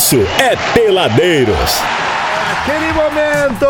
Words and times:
isso 0.00 0.16
é 0.38 0.56
Peladeiros. 0.72 1.78
Aquele 2.52 2.90
momento! 2.94 3.66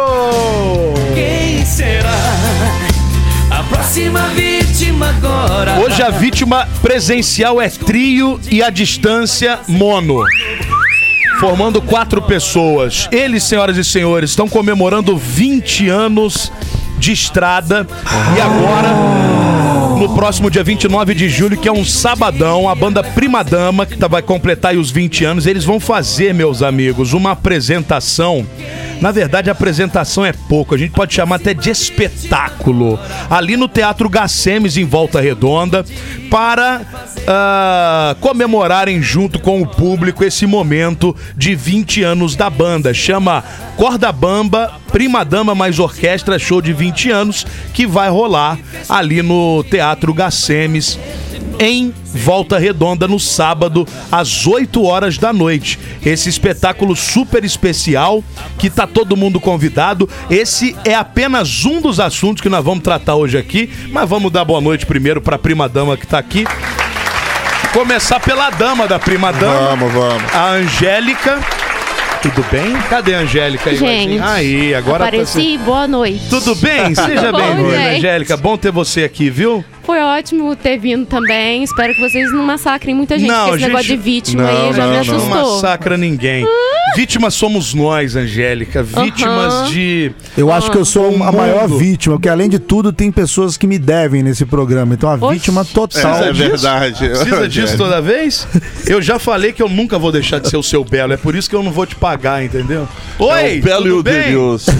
Quem 1.13 1.67
será 1.67 2.15
a 3.51 3.65
próxima 3.65 4.29
vítima 4.29 5.09
agora? 5.09 5.81
Hoje 5.81 6.01
a 6.01 6.09
vítima 6.09 6.69
presencial 6.81 7.61
é 7.61 7.69
trio 7.69 8.41
e 8.49 8.63
a 8.63 8.71
distância 8.71 9.59
mono. 9.67 10.23
Formando 11.41 11.83
quatro 11.83 12.23
pessoas. 12.23 13.09
Eles, 13.11 13.43
senhoras 13.43 13.77
e 13.77 13.83
senhores, 13.83 14.31
estão 14.31 14.49
comemorando 14.49 15.17
20 15.17 15.89
anos 15.89 16.53
de 17.01 17.13
estrada. 17.13 17.87
E 18.37 18.41
agora, 18.41 18.91
no 19.99 20.15
próximo 20.15 20.51
dia 20.51 20.63
29 20.63 21.15
de 21.15 21.29
julho, 21.29 21.57
que 21.57 21.69
é 21.69 21.73
um 21.73 21.85
sabadão, 21.85 22.69
a 22.69 22.75
banda 22.75 23.03
Prima 23.03 23.43
Dama, 23.43 23.87
que 23.87 23.97
tá- 23.97 24.07
vai 24.07 24.23
completar 24.23 24.75
os 24.77 24.91
20 24.91 25.25
anos, 25.25 25.47
eles 25.47 25.65
vão 25.65 25.81
fazer, 25.81 26.33
meus 26.35 26.63
amigos, 26.63 27.13
uma 27.13 27.33
apresentação. 27.33 28.47
Na 29.01 29.11
verdade, 29.11 29.49
a 29.49 29.53
apresentação 29.53 30.25
é 30.27 30.33
pouco, 30.33 30.75
a 30.75 30.79
gente 30.79 30.91
pode 30.93 31.15
chamar 31.15 31.37
até 31.37 31.55
de 31.55 31.71
espetáculo. 31.71 32.99
Ali 33.31 33.57
no 33.57 33.67
Teatro 33.67 34.11
Gacemes, 34.11 34.77
em 34.77 34.85
Volta 34.85 35.21
Redonda, 35.23 35.85
para 36.31 36.83
ah, 37.27 38.15
comemorarem 38.21 39.01
junto 39.01 39.39
com 39.41 39.63
o 39.63 39.67
público 39.67 40.23
esse 40.23 40.45
momento 40.47 41.17
de 41.35 41.55
20 41.55 42.03
anos 42.03 42.37
da 42.37 42.51
banda. 42.51 42.93
Chama 42.93 43.43
Corda 43.77 44.13
Bamba, 44.13 44.71
Prima 44.93 45.25
Dama 45.25 45.55
mais 45.55 45.79
Orquestra, 45.79 46.39
show 46.39 46.61
de 46.61 46.73
20 46.75 46.90
anos, 47.11 47.47
que 47.75 47.87
vai 47.87 48.09
rolar 48.09 48.59
ali 48.89 49.23
no 49.23 49.63
Teatro 49.65 50.13
Gacemes 50.15 50.99
em 51.59 51.93
Volta 52.07 52.59
Redonda 52.59 53.07
no 53.07 53.21
sábado 53.21 53.87
às 54.11 54.47
8 54.47 54.83
horas 54.83 55.19
da 55.19 55.31
noite. 55.33 55.79
Esse 56.05 56.29
espetáculo 56.29 56.97
super 56.97 57.45
especial 57.45 58.25
que 58.59 58.71
tá 58.71 58.87
todo 58.87 59.17
mundo 59.17 59.39
convidado. 59.39 60.09
Esse 60.31 60.75
é 60.85 60.95
apenas 60.95 61.65
um 61.67 61.81
dos 61.81 62.01
assuntos 62.01 62.41
que 62.41 62.49
nós 62.49 62.65
vamos 62.65 62.83
tratar 62.83 63.15
hoje 63.15 63.37
aqui, 63.37 63.71
mas 63.93 64.09
vamos 64.09 64.33
dar 64.33 64.45
boa 64.45 64.61
noite 64.61 64.87
primeiro 64.87 65.21
para 65.21 65.37
a 65.37 65.39
prima 65.39 65.69
dama 65.69 65.97
que 65.97 66.07
tá 66.07 66.19
aqui. 66.19 66.45
Começar 67.73 68.19
pela 68.19 68.51
dama 68.51 68.89
da 68.89 68.99
prima 68.99 69.33
dama, 69.33 69.77
Vamos, 69.77 69.93
vamos. 69.93 70.35
a 70.35 70.51
Angélica. 70.53 71.60
Tudo 72.23 72.45
bem? 72.51 72.75
Cadê 72.91 73.15
a 73.15 73.21
Angélica 73.21 73.71
aí? 73.71 73.77
Gente, 73.77 74.21
aí, 74.23 74.75
agora 74.75 74.99
tá 74.99 75.05
Apareci, 75.07 75.57
boa 75.65 75.89
noite. 75.89 76.29
Tudo 76.29 76.55
bem? 76.57 76.95
Seja 76.95 77.33
bem-vinda. 77.33 77.97
Angélica. 77.97 78.37
Bom 78.37 78.59
ter 78.59 78.71
você 78.71 79.05
aqui, 79.05 79.31
viu? 79.31 79.65
Foi 79.91 80.01
ótimo 80.01 80.55
ter 80.55 80.79
vindo 80.79 81.05
também. 81.05 81.65
Espero 81.65 81.93
que 81.93 82.01
vocês 82.01 82.33
não 82.33 82.45
massacrem 82.45 82.95
muita 82.95 83.19
gente, 83.19 83.27
Não, 83.29 83.39
porque 83.49 83.51
esse 83.57 83.59
gente- 83.61 83.69
negócio 83.71 83.89
de 83.89 83.97
vítima 83.97 84.43
Não, 84.45 84.49
aí 84.49 84.73
já 84.73 84.87
não, 84.87 84.91
me 84.93 84.97
não. 84.99 85.05
Não 85.05 85.17
assustou. 85.17 85.55
massacra 85.57 85.97
ninguém. 85.97 86.47
Vítimas 86.97 87.35
somos 87.35 87.75
nós, 87.75 88.15
Angélica. 88.15 88.83
Vítimas 88.85 89.53
Aham. 89.55 89.71
de. 89.71 90.13
Eu 90.37 90.53
acho 90.53 90.71
que 90.71 90.77
eu 90.77 90.85
sou 90.85 91.23
a 91.25 91.33
maior 91.33 91.69
vítima, 91.69 92.15
porque 92.17 92.29
além 92.29 92.49
de 92.49 92.59
tudo 92.61 92.93
tem 92.93 93.11
pessoas 93.11 93.57
que 93.57 93.67
me 93.67 93.79
devem 93.79 94.23
nesse 94.23 94.45
programa. 94.47 94.95
Então 94.95 95.09
a 95.11 95.15
Oxi. 95.15 95.35
vítima 95.35 95.65
total. 95.65 96.23
É, 96.25 96.29
é 96.29 96.33
verdade. 96.33 97.09
Precisa 97.09 97.49
disso 97.49 97.77
toda 97.77 98.01
vez? 98.01 98.47
Eu 98.87 99.03
já 99.03 99.19
falei 99.19 99.53
que 99.53 99.63
eu 99.63 99.69
nunca 99.69 99.99
vou 99.99 100.11
deixar 100.13 100.39
de 100.41 100.49
ser 100.49 100.57
o 100.57 100.63
seu 100.63 100.85
belo. 100.85 101.13
É 101.13 101.17
por 101.17 101.35
isso 101.35 101.51
que 101.51 101.55
eu 101.57 101.63
não 101.65 101.71
vou 101.73 101.85
te 101.87 101.95
pagar, 101.97 102.45
entendeu? 102.45 102.89
Oi! 103.19 103.57
É 103.57 103.59
o 103.59 103.63
Belo 103.63 103.87
e 103.87 103.89
tudo 103.91 103.99
o 103.99 104.03
bem? 104.05 104.23
Denilson. 104.23 104.73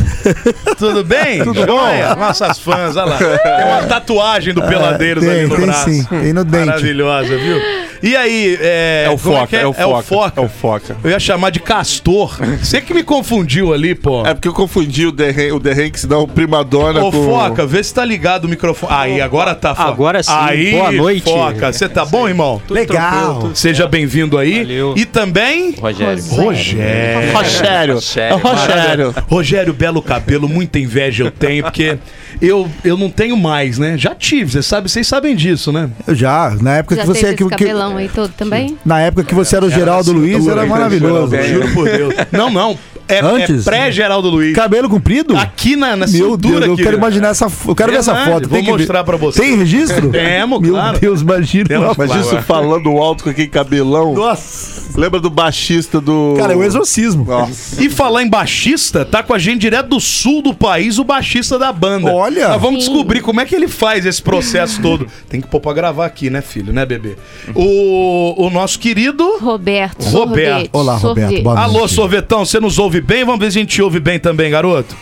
Tudo 0.79 1.05
bem? 1.05 1.43
Tudo 1.45 1.67
bom? 1.67 2.17
Nossas 2.19 2.59
fãs, 2.59 2.97
olha 2.97 3.05
lá. 3.11 3.19
Tem 3.19 3.65
uma 3.67 3.83
tatuagem 3.85 4.53
do 4.55 4.63
Peladeiros 4.63 5.00
ali 5.05 5.21
tem, 5.21 5.47
no 5.47 5.57
tem 5.57 5.67
braço. 5.67 5.91
sim, 5.91 6.05
tem 6.05 6.33
no 6.33 6.45
dente. 6.45 6.67
Maravilhosa, 6.67 7.37
viu? 7.37 7.90
E 8.03 8.17
aí, 8.17 8.59
é. 8.61 9.05
É 9.07 9.11
o 9.11 9.19
como 9.19 9.37
Foca, 9.37 9.47
que 9.49 9.57
é 9.57 9.67
o 9.67 9.75
É 9.77 9.87
o 9.87 9.91
Foca. 9.91 10.03
Foca. 10.03 10.41
É 10.41 10.45
o 10.45 10.49
Foca. 10.49 10.97
Eu 11.05 11.11
ia 11.11 11.21
chamar 11.21 11.51
de 11.51 11.61
Castor. 11.61 12.39
Você 12.63 12.81
que 12.81 12.95
me 12.95 13.03
confundiu 13.03 13.73
ali, 13.73 13.95
pô. 13.95 14.27
É 14.27 14.35
porque 14.35 14.49
eu 14.49 14.55
confundi 14.55 15.07
o 15.07 15.13
The, 15.13 15.53
o 15.53 15.61
The 15.61 15.73
Hanks, 15.73 16.05
não, 16.05 16.23
o 16.23 16.29
Primadonna 16.29 17.03
Ô, 17.05 17.11
com... 17.13 17.25
Foca, 17.25 17.67
vê 17.67 17.83
se 17.83 17.93
tá 17.93 18.05
ligado 18.05 18.45
o 18.45 18.49
microfone. 18.49 18.93
Aí, 18.93 19.21
agora 19.21 19.55
tá, 19.55 19.75
Foca. 19.75 19.89
Agora 19.89 20.23
sim. 20.23 20.33
Aí, 20.35 20.71
Boa 20.73 20.93
noite. 20.93 21.25
Foca. 21.25 21.73
Você 21.73 21.89
tá 21.89 22.05
bom, 22.05 22.29
irmão? 22.29 22.61
Legal. 22.69 23.51
Seja 23.55 23.87
bem-vindo 23.87 24.39
aí. 24.39 24.63
Valeu. 24.63 24.95
E 24.97 25.05
também... 25.05 25.75
Rogério. 25.79 26.23
Rogério. 26.31 27.33
Rogério. 27.33 28.01
É 28.17 28.35
o 28.35 28.39
Rogério. 28.39 29.15
Rogério, 29.29 29.73
belo 29.73 30.03
cabelo, 30.03 30.49
muita 30.49 30.79
inveja 30.79 31.25
eu 31.25 31.31
tenho, 31.31 31.65
porque 31.65 31.99
eu, 32.41 32.69
eu 32.85 32.97
não 32.97 33.11
tenho 33.11 33.37
mais, 33.37 33.79
né? 33.79 33.97
Já 33.99 34.15
tive, 34.15 34.53
você 34.53 34.63
sabe, 34.63 34.91
vocês 34.91 35.07
sabem 35.07 35.35
disso, 35.35 35.73
né? 35.73 35.91
Eu 36.07 36.15
já, 36.15 36.57
na 36.61 36.77
época 36.79 36.97
Já 36.97 37.03
que 37.03 37.09
você 37.09 37.21
teve 37.21 37.37
que, 37.37 37.43
esse 37.45 37.55
que- 37.57 37.65
aí 37.97 38.09
todo 38.09 38.33
também? 38.33 38.77
na 38.85 39.01
época 39.01 39.25
que 39.25 39.35
você 39.35 39.57
era 39.57 39.65
o 39.65 39.71
Geraldo 39.71 40.13
Luiz, 40.13 40.47
era 40.47 40.67
maravilhoso. 40.67 41.37
Juro 41.43 41.73
por 41.75 41.85
Deus. 41.89 42.15
Não, 42.33 42.51
não. 42.51 42.79
É, 43.11 43.17
é 43.17 43.25
Antes? 43.25 43.65
pré-Geraldo 43.65 44.29
Luiz. 44.31 44.55
Cabelo 44.55 44.89
comprido? 44.89 45.37
Aqui 45.37 45.77
na, 45.77 45.91
na 45.97 46.07
Meu 46.07 46.09
cintura 46.09 46.39
Deus, 46.39 46.67
eu 46.67 46.73
aqui, 46.75 46.83
quero 46.83 46.97
né? 46.97 46.99
imaginar 46.99 47.29
essa 47.29 47.51
Eu 47.67 47.75
quero 47.75 47.93
ver 47.93 47.99
essa 47.99 48.13
Verdade, 48.15 48.33
foto. 48.33 48.49
vou 48.49 48.57
tem 48.57 48.65
que 48.65 48.73
ver. 48.73 48.79
mostrar 48.79 49.05
pra 49.05 49.17
você. 49.17 49.41
Tem 49.43 49.57
registro? 49.57 50.11
Temos, 50.13 50.61
Meu 50.61 50.73
claro. 50.75 50.99
Deus, 51.01 51.21
imagina. 51.23 51.65
Temos, 51.69 51.97
Mas 51.97 52.07
claro. 52.11 52.21
isso 52.23 52.43
falando 52.43 52.91
alto 52.99 53.25
com 53.25 53.31
aquele 53.31 53.49
cabelão. 53.49 54.15
Nossa. 54.15 54.99
Lembra 54.99 55.21
do 55.21 55.31
baixista 55.31 56.01
do. 56.01 56.35
Cara, 56.37 56.53
é 56.53 56.57
o 56.57 56.63
exorcismo. 56.65 57.25
Nossa. 57.25 57.83
E 57.83 57.89
falar 57.89 58.23
em 58.23 58.29
baixista, 58.29 59.05
tá 59.05 59.23
com 59.23 59.33
a 59.35 59.39
gente 59.39 59.61
direto 59.61 59.89
do 59.89 60.01
sul 60.01 60.43
do 60.43 60.53
país, 60.55 60.99
o 60.99 61.05
baixista 61.05 61.59
da 61.59 61.73
banda. 61.73 62.13
Olha! 62.13 62.49
Nós 62.49 62.61
vamos 62.61 62.85
Sim. 62.85 62.91
descobrir 62.91 63.21
como 63.21 63.41
é 63.41 63.45
que 63.45 63.55
ele 63.55 63.69
faz 63.69 64.05
esse 64.07 64.23
processo 64.23 64.81
todo. 64.83 65.07
Tem 65.29 65.41
que 65.41 65.47
pôr 65.49 65.61
pra 65.61 65.73
gravar 65.73 66.07
aqui, 66.07 66.29
né, 66.31 66.41
filho, 66.41 66.73
né, 66.73 66.85
bebê? 66.85 67.17
O, 67.55 68.47
o 68.47 68.51
nosso 68.51 68.79
querido. 68.79 69.39
Roberto. 69.41 70.03
Roberto. 70.05 70.05
sorvete, 70.05 70.71
Olá, 70.73 70.97
Roberto. 70.97 71.49
Alô, 71.51 71.89
sorvetão, 71.89 72.45
você 72.45 72.59
nos 72.61 72.79
ouve 72.79 73.00
bem? 73.01 73.25
Vamos 73.25 73.41
ver 73.41 73.51
se 73.51 73.59
a 73.59 73.63
gente 73.63 73.83
ouve 73.83 74.01
bem 74.01 74.19
também, 74.19 74.51
garoto. 74.51 74.97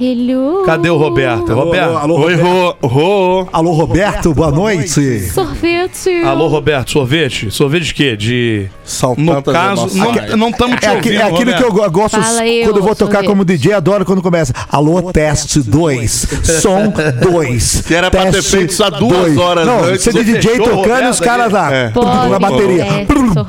Hello. 0.00 0.64
Cadê 0.66 0.90
o 0.90 0.96
Roberto? 0.96 1.54
Roberto. 1.54 1.96
alô, 1.96 2.18
Oi, 2.24 2.34
Rô. 2.34 2.74
Rô. 2.82 3.48
Alô, 3.52 3.70
Roberto, 3.72 4.34
boa 4.34 4.50
noite. 4.50 5.20
Sorvete. 5.30 6.10
Alô, 6.24 6.48
Roberto, 6.48 6.90
sorvete? 6.90 7.48
Sorvete 7.50 7.84
de 7.84 7.94
quê? 7.94 8.16
De. 8.16 8.68
No 8.72 8.88
Saltantas 8.88 9.54
caso, 9.54 9.88
não 10.36 10.48
estamos 10.50 10.78
te 10.80 10.86
É, 10.86 10.88
aqui- 10.88 11.08
ouvindo. 11.10 11.20
é 11.20 11.22
aquilo 11.22 11.54
que 11.54 11.62
eu 11.62 11.68
Roberto. 11.70 11.72
go- 11.92 12.00
gosto 12.02 12.20
Fala 12.20 12.46
eu, 12.46 12.64
quando 12.64 12.76
eu 12.78 12.82
vou 12.82 12.94
tocar 12.96 13.12
sorvete. 13.12 13.28
como 13.28 13.44
DJ, 13.44 13.72
adoro 13.74 14.04
quando 14.04 14.20
começa. 14.20 14.52
Alô, 14.70 15.00
teste 15.12 15.60
2, 15.60 16.26
som 16.60 16.92
2. 17.22 17.82
Que 17.86 17.94
era 17.94 18.10
pra 18.10 18.26
ter 18.32 18.42
feito 18.42 18.70
isso 18.72 18.82
há 18.82 18.90
duas 18.90 19.36
horas 19.38 19.64
Não, 19.66 19.84
antes. 19.84 20.02
você 20.02 20.12
de 20.12 20.18
Você 20.18 20.24
DJ 20.24 20.50
fechou, 20.50 20.64
tocando 20.64 20.76
e 20.84 20.88
Roberto, 20.90 21.10
os 21.12 21.20
caras 21.20 21.52
lá. 21.52 21.72
É. 21.72 21.92
Na 22.30 22.38
bateria. 22.40 22.86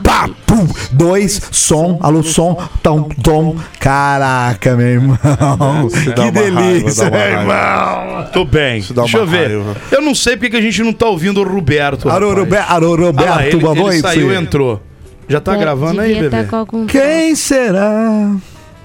pá, 0.03 0.29
pum, 0.45 0.67
dois, 0.91 1.41
som, 1.51 1.97
alô, 2.01 2.21
som, 2.23 2.55
tom, 2.83 3.09
tom. 3.23 3.55
Caraca, 3.79 4.75
meu 4.75 4.87
irmão. 4.87 5.17
Que 6.15 6.31
delícia, 6.41 7.09
raiva, 7.09 7.39
irmão. 7.41 8.27
Tô 8.33 8.45
bem. 8.45 8.83
Deixa 8.89 9.17
eu 9.17 9.25
ver. 9.25 9.47
raiva. 9.49 9.75
Eu 9.91 10.01
não 10.01 10.13
sei 10.15 10.35
porque 10.37 10.49
que 10.51 10.57
a 10.57 10.61
gente 10.61 10.83
não 10.83 10.93
tá 10.93 11.07
ouvindo 11.07 11.41
o 11.41 11.43
Roberto. 11.43 12.09
Alô, 12.09 12.29
rapaz. 12.29 12.39
Roberto, 12.45 12.71
alô, 12.71 12.93
Ah 12.93 12.97
lá, 12.97 13.05
Roberto, 13.07 13.41
ele, 13.41 13.57
boa 13.59 13.73
ele 13.73 13.81
noite. 13.81 14.01
saiu 14.01 14.31
e 14.31 14.35
entrou. 14.35 14.81
Já 15.27 15.39
tá 15.41 15.55
É, 15.55 15.57
gravando 15.57 16.01
aí, 16.01 16.13
devia 16.13 16.29
bebê? 16.29 16.43
tá. 16.43 16.65
Quem 16.87 17.35
será? 17.35 18.31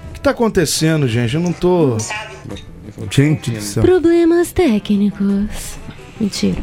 O 0.09 0.13
que 0.13 0.19
tá 0.19 0.31
acontecendo, 0.31 1.07
gente? 1.07 1.35
Eu 1.35 1.41
não 1.41 1.53
tô. 1.53 1.97
Gente 3.09 3.51
do 3.51 3.61
céu. 3.61 3.83
Problemas 3.83 4.51
técnicos. 4.51 5.45
Mentira. 6.19 6.57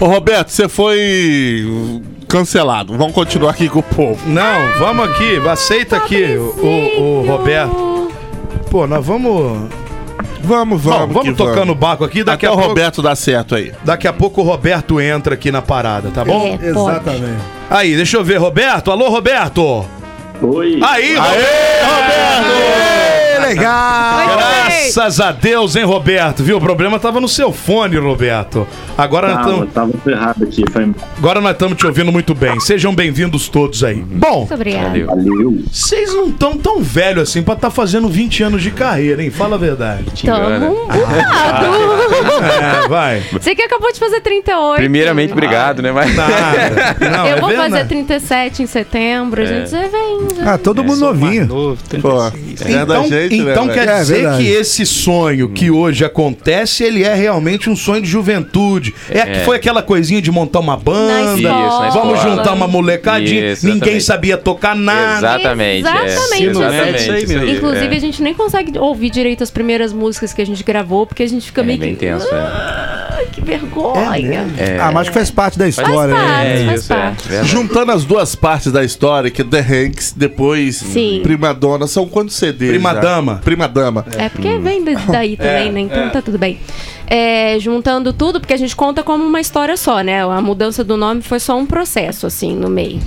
Ô, 0.00 0.06
Roberto, 0.06 0.48
você 0.50 0.68
foi 0.68 2.02
cancelado. 2.28 2.96
Vamos 2.96 3.12
continuar 3.14 3.50
aqui 3.50 3.68
com 3.68 3.78
o 3.80 3.82
povo. 3.82 4.28
Não, 4.28 4.78
vamos 4.78 5.08
aqui, 5.08 5.36
aceita 5.48 5.96
aqui, 5.96 6.24
o, 6.36 7.00
o 7.22 7.24
Roberto. 7.26 8.10
Pô, 8.70 8.86
nós 8.86 9.04
vamos. 9.04 9.68
Vamos, 10.42 10.82
Bom, 10.82 10.90
vamos. 10.90 11.14
vamos 11.14 11.30
que 11.30 11.34
tocando 11.36 11.62
o 11.62 11.66
vamos. 11.66 11.78
barco 11.78 12.04
aqui. 12.04 12.24
Daqui 12.24 12.46
Até 12.46 12.46
a, 12.46 12.50
o 12.52 12.54
pouco, 12.56 12.68
Roberto 12.70 13.00
dá 13.02 13.14
certo 13.14 13.54
aí. 13.54 13.72
daqui 13.84 14.08
a 14.08 14.12
pouco 14.12 14.40
o 14.40 14.44
Roberto 14.44 15.00
entra 15.00 15.34
aqui 15.34 15.50
na 15.52 15.62
parada, 15.62 16.10
tá 16.10 16.24
bom? 16.24 16.58
É. 16.60 16.66
Exatamente. 16.66 17.42
Aí, 17.70 17.94
deixa 17.96 18.16
eu 18.16 18.24
ver, 18.24 18.36
Roberto. 18.38 18.90
Alô, 18.90 19.08
Roberto. 19.08 19.84
Oi. 20.42 20.80
Aí, 20.82 21.14
Roberto. 21.16 21.38
Ê, 21.40 23.01
legal! 23.54 24.36
Graças 24.36 25.20
a 25.20 25.32
Deus, 25.32 25.76
hein, 25.76 25.84
Roberto? 25.84 26.42
Viu? 26.42 26.56
O 26.56 26.60
problema 26.60 26.98
tava 26.98 27.20
no 27.20 27.28
seu 27.28 27.52
fone, 27.52 27.96
Roberto. 27.98 28.66
Agora 28.96 29.28
nós 29.34 29.46
Calma, 29.46 29.64
estamos. 29.64 29.72
tava 29.72 29.92
ferrado 30.04 30.44
aqui. 30.44 30.64
Foi... 30.70 30.90
Agora 31.18 31.40
nós 31.40 31.52
estamos 31.52 31.76
te 31.78 31.86
ouvindo 31.86 32.12
muito 32.12 32.34
bem. 32.34 32.58
Sejam 32.60 32.94
bem-vindos 32.94 33.48
todos 33.48 33.82
aí. 33.84 33.96
Bom, 33.96 34.40
Muito 34.40 34.54
obrigada. 34.54 35.06
Valeu. 35.06 35.62
vocês 35.70 36.12
não 36.14 36.28
estão 36.28 36.56
tão 36.56 36.82
velhos 36.82 37.28
assim 37.30 37.42
pra 37.42 37.54
estar 37.54 37.70
fazendo 37.70 38.08
20 38.08 38.42
anos 38.42 38.62
de 38.62 38.70
carreira, 38.70 39.22
hein? 39.22 39.30
Fala 39.30 39.56
a 39.56 39.58
verdade. 39.58 40.04
Tamo 40.24 40.56
um 40.56 40.86
bocado. 40.86 41.66
É, 42.52 42.88
vai. 42.88 43.22
Você 43.32 43.54
que 43.54 43.62
acabou 43.62 43.92
de 43.92 43.98
fazer 43.98 44.20
38. 44.20 44.76
Primeiramente, 44.76 45.32
obrado, 45.32 45.82
né? 45.82 45.92
Mas... 45.92 46.14
Nada. 46.14 46.32
Não, 47.10 47.26
Eu 47.26 47.36
é 47.36 47.40
vou 47.40 47.48
verdade. 47.48 47.70
fazer 47.72 47.84
37 47.88 48.62
em 48.62 48.66
setembro, 48.66 49.46
gente. 49.46 49.70
Você 49.70 49.88
vem. 49.88 50.18
já. 50.36 50.54
Ah, 50.54 50.58
todo 50.58 50.82
mundo 50.84 51.00
novinho. 51.00 51.46
Novo, 51.46 51.78
Pô, 52.00 52.30
36. 52.30 52.70
é 52.74 52.74
da 52.74 52.82
Então, 52.82 53.08
gente, 53.08 53.41
né, 53.41 53.41
então 53.50 53.66
velho? 53.66 53.78
quer 53.78 53.88
É 53.88 53.98
dizer 54.00 54.14
verdade. 54.14 54.42
que 54.44 54.50
esse 54.50 54.86
sonho 54.86 55.48
que 55.50 55.70
hoje 55.70 56.04
acontece, 56.04 56.84
ele 56.84 57.02
é 57.02 57.14
realmente 57.14 57.68
um 57.68 57.76
sonho 57.76 58.00
de 58.02 58.08
juventude. 58.08 58.94
É, 59.10 59.18
É. 59.18 59.26
que 59.26 59.38
foi 59.44 59.56
aquela 59.56 59.82
coisinha 59.82 60.20
de 60.22 60.30
montar 60.30 60.60
uma 60.60 60.76
banda. 60.76 61.34
Isso, 61.34 61.42
na 61.42 61.90
Vamos 61.90 62.20
juntar 62.22 62.52
uma 62.52 62.66
molecadinha. 62.66 63.52
Isso, 63.52 63.66
Ninguém 63.66 63.96
exatamente. 63.96 64.04
sabia 64.04 64.36
tocar 64.38 64.74
nada. 64.76 65.18
Exatamente. 65.38 65.86
é. 65.86 66.06
Exatamente. 66.06 66.44
Exatamente. 66.46 67.02
Isso 67.02 67.12
aí 67.12 67.22
isso 67.24 67.32
mesmo. 67.32 67.48
aí, 67.48 67.56
Inclusive, 67.56 67.94
é. 67.94 67.96
a 67.96 68.00
gente 68.00 68.22
nem 68.22 68.34
consegue 68.34 68.78
ouvir 68.78 69.10
direito 69.10 69.42
as 69.42 69.50
primeiras 69.50 69.92
músicas 69.92 70.32
que 70.32 70.42
a 70.42 70.46
gente 70.46 70.62
gravou, 70.62 71.06
porque 71.06 71.22
a 71.22 71.28
gente 71.28 71.46
fica 71.46 71.60
É 71.60 71.64
meio 71.64 71.78
bem 71.78 71.94
que. 71.94 72.00
tenso, 72.00 72.26
é. 72.32 73.01
Ai, 73.22 73.26
que 73.30 73.40
vergonha. 73.40 74.46
É. 74.58 74.78
Ah, 74.80 74.90
mas 74.92 75.08
que 75.08 75.14
faz 75.14 75.30
parte 75.30 75.58
da 75.58 75.64
Faz 75.70 75.78
história, 75.78 76.14
né? 76.14 76.20
parte, 76.20 76.46
É 76.46 76.66
faz 76.66 76.80
isso, 76.82 76.92
é. 76.92 76.96
parte. 76.96 77.28
Verdade. 77.28 77.48
Juntando 77.50 77.92
as 77.92 78.04
duas 78.04 78.34
partes 78.34 78.72
da 78.72 78.84
história, 78.84 79.30
que 79.30 79.42
é 79.42 79.44
The 79.44 79.60
Hanks, 79.60 80.14
depois 80.16 80.76
Sim. 80.76 81.20
Prima 81.22 81.52
Donna, 81.54 81.86
são 81.86 82.06
quantos 82.08 82.36
CDs? 82.36 82.70
Prima 82.70 82.94
já? 82.94 83.00
Dama. 83.00 83.40
Prima 83.44 83.68
Dama. 83.68 84.04
É 84.18 84.28
porque 84.28 84.58
vem 84.58 84.84
da- 84.84 84.92
daí 85.08 85.36
também, 85.38 85.70
né? 85.72 85.80
Então 85.80 86.10
tá 86.10 86.20
tudo 86.22 86.38
bem. 86.38 86.58
É, 87.06 87.58
juntando 87.60 88.12
tudo, 88.12 88.40
porque 88.40 88.54
a 88.54 88.56
gente 88.56 88.74
conta 88.74 89.02
como 89.02 89.22
uma 89.24 89.40
história 89.40 89.76
só, 89.76 90.00
né? 90.00 90.22
A 90.24 90.40
mudança 90.40 90.82
do 90.82 90.96
nome 90.96 91.20
foi 91.22 91.38
só 91.38 91.58
um 91.58 91.66
processo, 91.66 92.26
assim, 92.26 92.54
no 92.56 92.70
meio. 92.70 93.00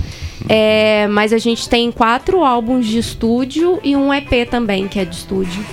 É, 0.48 1.08
mas 1.08 1.32
a 1.32 1.38
gente 1.38 1.68
tem 1.68 1.90
quatro 1.90 2.44
álbuns 2.44 2.86
de 2.86 2.98
estúdio 2.98 3.80
e 3.82 3.96
um 3.96 4.14
EP 4.14 4.48
também, 4.48 4.86
que 4.86 5.00
é 5.00 5.04
de 5.04 5.16
estúdio. 5.16 5.64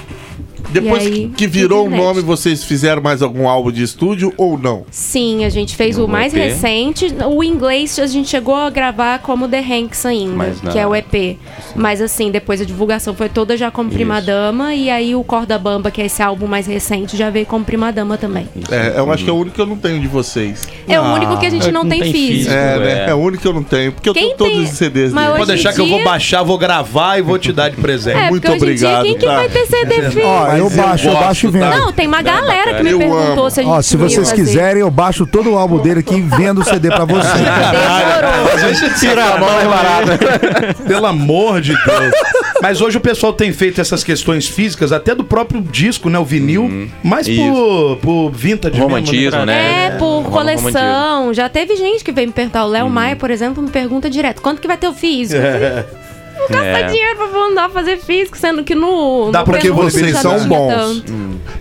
Depois 0.73 1.03
aí, 1.03 1.11
que- 1.11 1.27
que 1.29 1.47
virou 1.47 1.87
o 1.87 1.89
nome, 1.89 2.21
vocês 2.21 2.63
fizeram 2.63 3.01
mais 3.01 3.21
algum 3.21 3.47
álbum 3.47 3.71
de 3.71 3.83
estúdio 3.83 4.33
ou 4.37 4.57
não? 4.57 4.83
Sim, 4.91 5.45
a 5.45 5.49
gente 5.49 5.75
fez 5.75 5.97
Um 5.97 6.05
o 6.05 6.07
mais 6.07 6.33
EP. 6.33 6.39
recente. 6.49 7.13
O 7.29 7.43
inglês 7.43 7.97
a 7.99 8.07
gente 8.07 8.29
chegou 8.29 8.55
a 8.55 8.69
gravar 8.69 9.19
como 9.19 9.47
The 9.47 9.59
Hanks 9.59 10.05
ainda, 10.05 10.53
que 10.71 10.77
é 10.79 10.85
o 10.87 10.95
EP. 10.95 11.37
Mas 11.75 12.01
assim, 12.01 12.31
depois 12.31 12.61
a 12.61 12.65
divulgação 12.65 13.13
foi 13.13 13.29
toda 13.29 13.55
já 13.57 13.69
como 13.71 13.89
Prima 13.89 14.17
Isso. 14.17 14.27
Dama. 14.27 14.73
E 14.75 14.89
aí 14.89 15.15
o 15.15 15.23
Corda 15.23 15.57
Bamba, 15.57 15.91
que 15.91 16.01
é 16.01 16.05
esse 16.05 16.21
álbum 16.21 16.47
mais 16.47 16.65
recente, 16.67 17.15
já 17.17 17.29
veio 17.29 17.45
como 17.45 17.63
Prima 17.65 17.91
Dama 17.91 18.17
também. 18.17 18.47
É, 18.71 18.93
eu 18.97 19.11
acho 19.11 19.23
que 19.23 19.29
é 19.29 19.33
o 19.33 19.37
único 19.37 19.55
que 19.55 19.61
eu 19.61 19.65
não 19.65 19.77
tenho 19.77 19.99
de 19.99 20.07
vocês. 20.07 20.67
É 20.87 20.99
o 20.99 21.03
único 21.03 21.37
que 21.37 21.45
a 21.45 21.49
gente 21.49 21.67
é, 21.69 21.71
não, 21.71 21.83
não 21.83 21.89
tem 21.89 22.01
tem 22.01 22.11
físico. 22.11 22.33
físico. 22.33 22.53
É, 22.53 22.79
né? 22.79 23.05
é. 23.05 23.09
É 23.09 23.13
o 23.13 23.17
único 23.17 23.41
que 23.41 23.47
eu 23.47 23.53
não 23.53 23.63
tenho. 23.63 23.91
Porque 23.91 24.09
eu 24.09 24.13
Quem 24.13 24.23
tenho 24.25 24.37
todos 24.37 24.53
tem- 24.53 24.63
os 24.63 24.69
CDs 24.71 25.11
Mas 25.13 25.25
dele. 25.25 25.37
Pode 25.37 25.51
deixar 25.53 25.73
que 25.73 25.81
eu 25.81 25.87
vou 25.87 25.97
dia- 25.97 26.05
baixar, 26.05 26.43
vou 26.43 26.57
gravar 26.57 27.17
e 27.17 27.21
vou 27.21 27.37
te 27.37 27.51
dar 27.53 27.69
de 27.69 27.77
presente. 27.77 28.17
É, 28.17 28.29
Muito 28.29 28.45
em 28.45 28.49
dia, 28.51 28.57
obrigado, 28.57 29.03
quem 29.03 29.17
que 29.17 29.25
tá? 29.25 29.35
vai 29.35 29.49
ter 29.49 29.65
CD 29.65 29.93
físico? 30.03 30.25
Ó, 30.27 30.47
eu 30.63 30.69
Mas 30.69 30.77
eu 30.77 30.83
baixo, 30.83 31.07
eu 31.07 31.13
baixo 31.13 31.47
e 31.47 31.51
tá? 31.51 31.57
vendo. 31.57 31.79
Não, 31.79 31.91
tem 31.93 32.07
uma 32.07 32.21
galera 32.21 32.73
que 32.75 32.83
me 32.83 32.91
Eu 32.91 32.99
perguntou 32.99 33.43
amo. 33.43 33.49
se 33.51 33.59
a 33.59 33.63
gente 33.63 33.71
Ó, 33.71 33.81
se 33.81 33.97
vocês 33.97 34.29
fazer. 34.29 34.41
quiserem, 34.41 34.81
eu 34.81 34.91
baixo 34.91 35.25
todo 35.25 35.51
o 35.51 35.57
álbum 35.57 35.79
dele 35.79 35.99
aqui 36.01 36.15
e 36.15 36.21
vendo 36.21 36.61
o 36.61 36.63
CD 36.63 36.89
pra 36.89 37.05
você. 37.05 37.27
Demorou. 37.37 38.99
Tira 38.99 39.25
a 39.25 39.37
mão 39.37 39.49
mais 39.49 39.67
barata. 39.67 40.73
Pelo 40.87 41.05
amor 41.05 41.61
de 41.61 41.73
Deus. 41.73 42.13
Mas 42.61 42.81
hoje 42.81 42.97
o 42.97 43.01
pessoal 43.01 43.33
tem 43.33 43.51
feito 43.51 43.81
essas 43.81 44.03
questões 44.03 44.47
físicas, 44.47 44.91
até 44.91 45.13
do 45.13 45.23
próprio 45.23 45.61
disco, 45.61 46.09
né? 46.09 46.17
O 46.17 46.23
vinil, 46.25 46.89
mais 47.03 47.27
por, 47.27 47.97
por 47.97 48.29
vintage 48.31 48.79
Romantismo, 48.79 49.31
mesmo, 49.31 49.45
né? 49.45 49.87
É, 49.87 49.89
por 49.91 50.21
Rola 50.21 50.23
um 50.53 50.55
coleção. 50.55 51.33
Já 51.33 51.49
teve 51.49 51.75
gente 51.75 52.03
que 52.03 52.11
veio 52.11 52.27
me 52.27 52.33
perguntar. 52.33 52.63
O 52.65 52.69
Léo 52.69 52.89
Maia, 52.89 53.15
por 53.15 53.29
exemplo, 53.29 53.61
me 53.61 53.69
pergunta 53.69 54.09
direto: 54.09 54.41
quanto 54.41 54.61
que 54.61 54.67
vai 54.67 54.77
ter 54.77 54.87
o 54.87 54.93
físico? 54.93 55.41
Eu 55.43 56.02
Não 56.39 56.47
gasta 56.49 56.67
É. 56.67 56.83
dinheiro 56.87 57.15
pra 57.17 57.27
mandar 57.27 57.69
fazer 57.69 57.97
físico, 57.97 58.37
sendo 58.37 58.63
que 58.63 58.75
no. 58.75 59.29
Dá 59.31 59.39
no 59.39 59.45
porque 59.45 59.61
pergunta 59.61 59.89
vocês 59.91 60.17
são 60.17 60.39
bons. 60.47 60.73
tanto. 60.73 61.13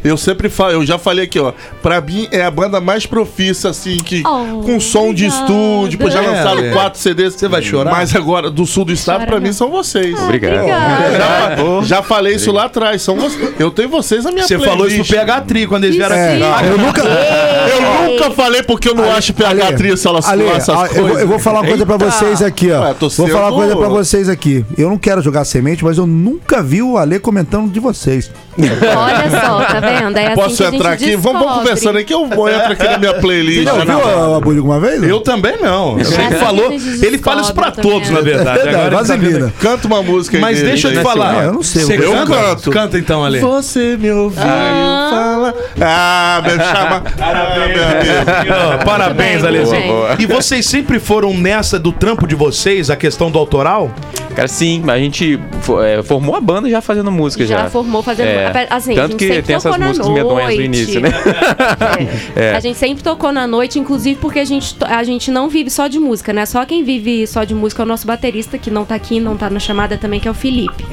Eu 0.05 0.17
sempre 0.17 0.49
falo, 0.49 0.73
eu 0.73 0.85
já 0.85 0.99
falei 0.99 1.25
aqui, 1.27 1.39
ó. 1.39 1.53
Pra 1.81 2.01
mim 2.01 2.27
é 2.33 2.43
a 2.45 2.51
banda 2.51 2.81
mais 2.81 3.07
profissa, 3.07 3.69
assim, 3.69 3.99
que 3.99 4.23
Oh, 4.27 4.63
com 4.65 4.81
som 4.81 5.15
de 5.15 5.27
obrigada. 5.27 5.43
estúdio, 5.53 5.99
pô, 5.99 6.11
já 6.11 6.23
É, 6.23 6.27
lançaram 6.27 6.65
é. 6.65 6.71
quatro 6.71 6.99
CDs. 6.99 7.35
Você 7.35 7.47
vai 7.49 7.63
chorar? 7.63 7.91
Mas 7.93 8.15
agora, 8.17 8.51
do 8.51 8.67
sul 8.67 8.85
do 8.85 8.93
estado, 8.93 9.19
Chora 9.21 9.31
pra 9.31 9.41
mim 9.41 9.47
não. 9.47 9.53
são 9.53 9.71
vocês. 9.71 10.19
Obrigado. 10.21 10.55
Obrigada. 10.59 11.57
Já, 11.83 11.97
já 11.97 12.03
falei 12.03 12.35
isso 12.35 12.51
lá 12.51 12.65
atrás. 12.65 13.03
São 13.03 13.17
vocês. 13.17 13.53
Eu 13.59 13.71
tenho 13.71 13.89
vocês 13.89 14.25
na 14.25 14.33
minha 14.33 14.47
Você 14.47 14.59
falou 14.59 14.89
isso 14.89 15.05
pro 15.05 15.17
PH 15.17 15.41
Tri 15.43 15.67
quando 15.67 15.85
eles 15.85 15.97
vieram 15.97 16.17
É, 16.17 16.35
aqui. 16.43 16.67
eu 16.67 16.79
nunca. 16.79 17.03
Eu 17.03 18.11
nunca 18.13 18.31
falei 18.33 18.63
porque 18.63 18.89
eu 18.89 18.95
não 18.95 19.11
acho 19.13 19.33
PH 19.35 19.73
tria 19.75 19.97
se 19.97 20.07
elas 20.09 20.29
Ale, 20.29 20.45
essas 20.47 20.69
ah, 20.77 20.89
coisas. 20.89 21.21
eu, 21.23 21.29
vou- 21.29 21.39
falar 21.39 21.61
uma 21.61 21.69
coisa 21.69 21.85
pra 21.87 21.97
vocês 21.97 22.43
aqui, 22.43 22.71
ó. 22.73 22.93
Vou 22.95 23.29
falar 23.29 23.49
uma 23.51 23.57
coisa 23.57 23.77
pra 23.77 23.89
vocês 23.89 24.29
aqui. 24.29 24.62
Eu 24.77 24.89
não 24.89 24.99
quero 24.99 25.21
jogar 25.23 25.45
semente, 25.45 25.85
mas 25.85 25.99
eu 25.99 26.07
nunca 26.07 26.63
vi 26.63 26.83
o 26.83 26.97
Ale 26.97 27.19
comentando 27.19 27.71
de 27.71 27.81
vocês. 27.81 28.31
Olha 28.59 29.31
só, 29.41 29.65
tá 29.65 29.81
vendo? 29.81 30.17
É 30.19 30.27
assim 30.27 30.35
Posso 30.35 30.57
que 30.57 30.63
a 30.63 30.67
gente 30.67 30.77
entrar 30.77 30.93
aqui? 30.93 31.17
Vamos, 31.17 31.23
vamos 31.25 31.39
descobre. 31.41 31.59
conversando 31.61 31.99
aqui. 31.99 32.13
Eu 32.15 32.27
vou 32.27 32.49
entrar 32.49 32.73
aqui 32.73 32.85
na 32.85 32.99
minha 32.99 33.15
playlist. 33.15 33.65
Já 33.65 33.75
ouviu 33.75 33.99
a 34.33 34.37
Abulho 34.37 34.59
alguma 34.59 34.81
vez? 34.81 35.03
Eu 35.03 35.21
também 35.21 35.57
não. 35.61 35.93
Ele 35.99 36.03
assim 36.03 36.31
falou. 36.39 36.71
que 36.71 37.07
Ele 37.07 37.19
fala 37.19 37.41
isso 37.41 37.55
pra 37.55 37.71
descobre 37.71 37.91
todos, 37.91 38.09
também. 38.09 38.23
na 38.23 38.31
verdade. 38.31 38.59
É 38.61 38.63
verdade, 38.65 38.77
Agora 38.87 38.87
ele 38.87 39.09
tá 39.09 39.15
vaselina. 39.15 39.39
vendo- 39.47 39.53
Canta 39.59 39.87
uma 39.87 40.03
música 40.03 40.37
aí 40.37 40.41
Mas 40.41 40.57
dele, 40.59 40.69
deixa 40.71 40.89
eu 40.89 40.93
te 40.93 40.99
aí. 40.99 41.05
falar. 41.05 41.45
Eu 41.45 41.53
não 41.53 41.63
sei, 41.63 41.83
Você 41.85 41.97
eu 41.97 42.13
canta? 42.13 42.27
canto. 42.35 42.71
Canta 42.71 42.99
então, 42.99 43.25
Ale. 43.25 43.41
Você 43.41 43.97
me 43.99 44.11
ouviu 44.11 44.43
falar. 44.43 45.55
Ah, 45.81 46.43
meu 46.45 46.57
chama. 46.57 47.03
Ah, 47.21 47.55
meu 47.55 47.63
amigo. 47.65 48.53
Ah, 48.53 48.85
Parabéns, 48.85 49.43
Muito 49.43 49.53
bem, 49.53 49.61
Alezinho. 49.61 50.03
bem. 50.09 50.17
E 50.19 50.27
vocês 50.27 50.67
sempre 50.67 50.99
foram 50.99 51.33
nessa 51.35 51.79
do 51.79 51.93
trampo 51.93 52.27
de 52.27 52.35
vocês, 52.35 52.91
a 52.91 52.97
questão 52.97 53.31
do 53.31 53.39
autoral? 53.39 53.91
Cara, 54.35 54.49
sim, 54.49 54.83
a 54.89 54.99
gente 54.99 55.39
é, 55.85 56.03
formou 56.03 56.35
a 56.35 56.41
banda 56.41 56.69
já 56.69 56.81
fazendo 56.81 57.11
música 57.11 57.45
já. 57.45 57.59
Já 57.59 57.71
formou 57.71 58.03
fazendo. 58.03 58.29
É. 58.43 58.67
Assim, 58.71 58.93
a 58.93 58.97
Tanto 58.97 59.11
gente 59.13 59.19
que 59.19 59.27
sempre 59.27 59.43
tem 59.43 59.57
essas 59.57 59.63
tocou 59.73 59.79
na 59.79 59.87
músicas 59.89 60.09
medonhas 60.11 60.37
do 60.37 60.55
noite. 60.57 60.63
início, 60.65 61.01
né? 61.01 61.11
É. 62.37 62.53
A 62.55 62.61
gente 62.61 62.79
sempre 62.79 63.03
tocou 63.03 63.33
na 63.33 63.47
noite, 63.47 63.79
inclusive 63.79 64.19
porque 64.21 64.39
a 64.39 64.45
gente, 64.45 64.75
a 64.81 65.03
gente 65.05 65.31
não 65.31 65.49
vive 65.49 65.71
só 65.71 65.87
de 65.87 65.99
música, 65.99 66.33
né? 66.33 66.47
Só 66.47 66.65
quem 66.65 66.83
vive 66.85 67.27
só 67.27 67.45
de 67.45 67.55
música 67.55 67.83
é 67.83 67.85
o 67.85 67.89
nosso 67.89 68.07
baterista, 68.07 68.59
que 68.59 68.71
não 68.71 68.85
tá 68.85 68.95
aqui, 68.95 69.21
não 69.21 69.37
tá 69.37 69.51
na 69.51 69.59
chamada 69.61 69.97
também, 69.97 70.19
que 70.21 70.29
é 70.29 70.31
o 70.31 70.35
Felipe. 70.35 70.85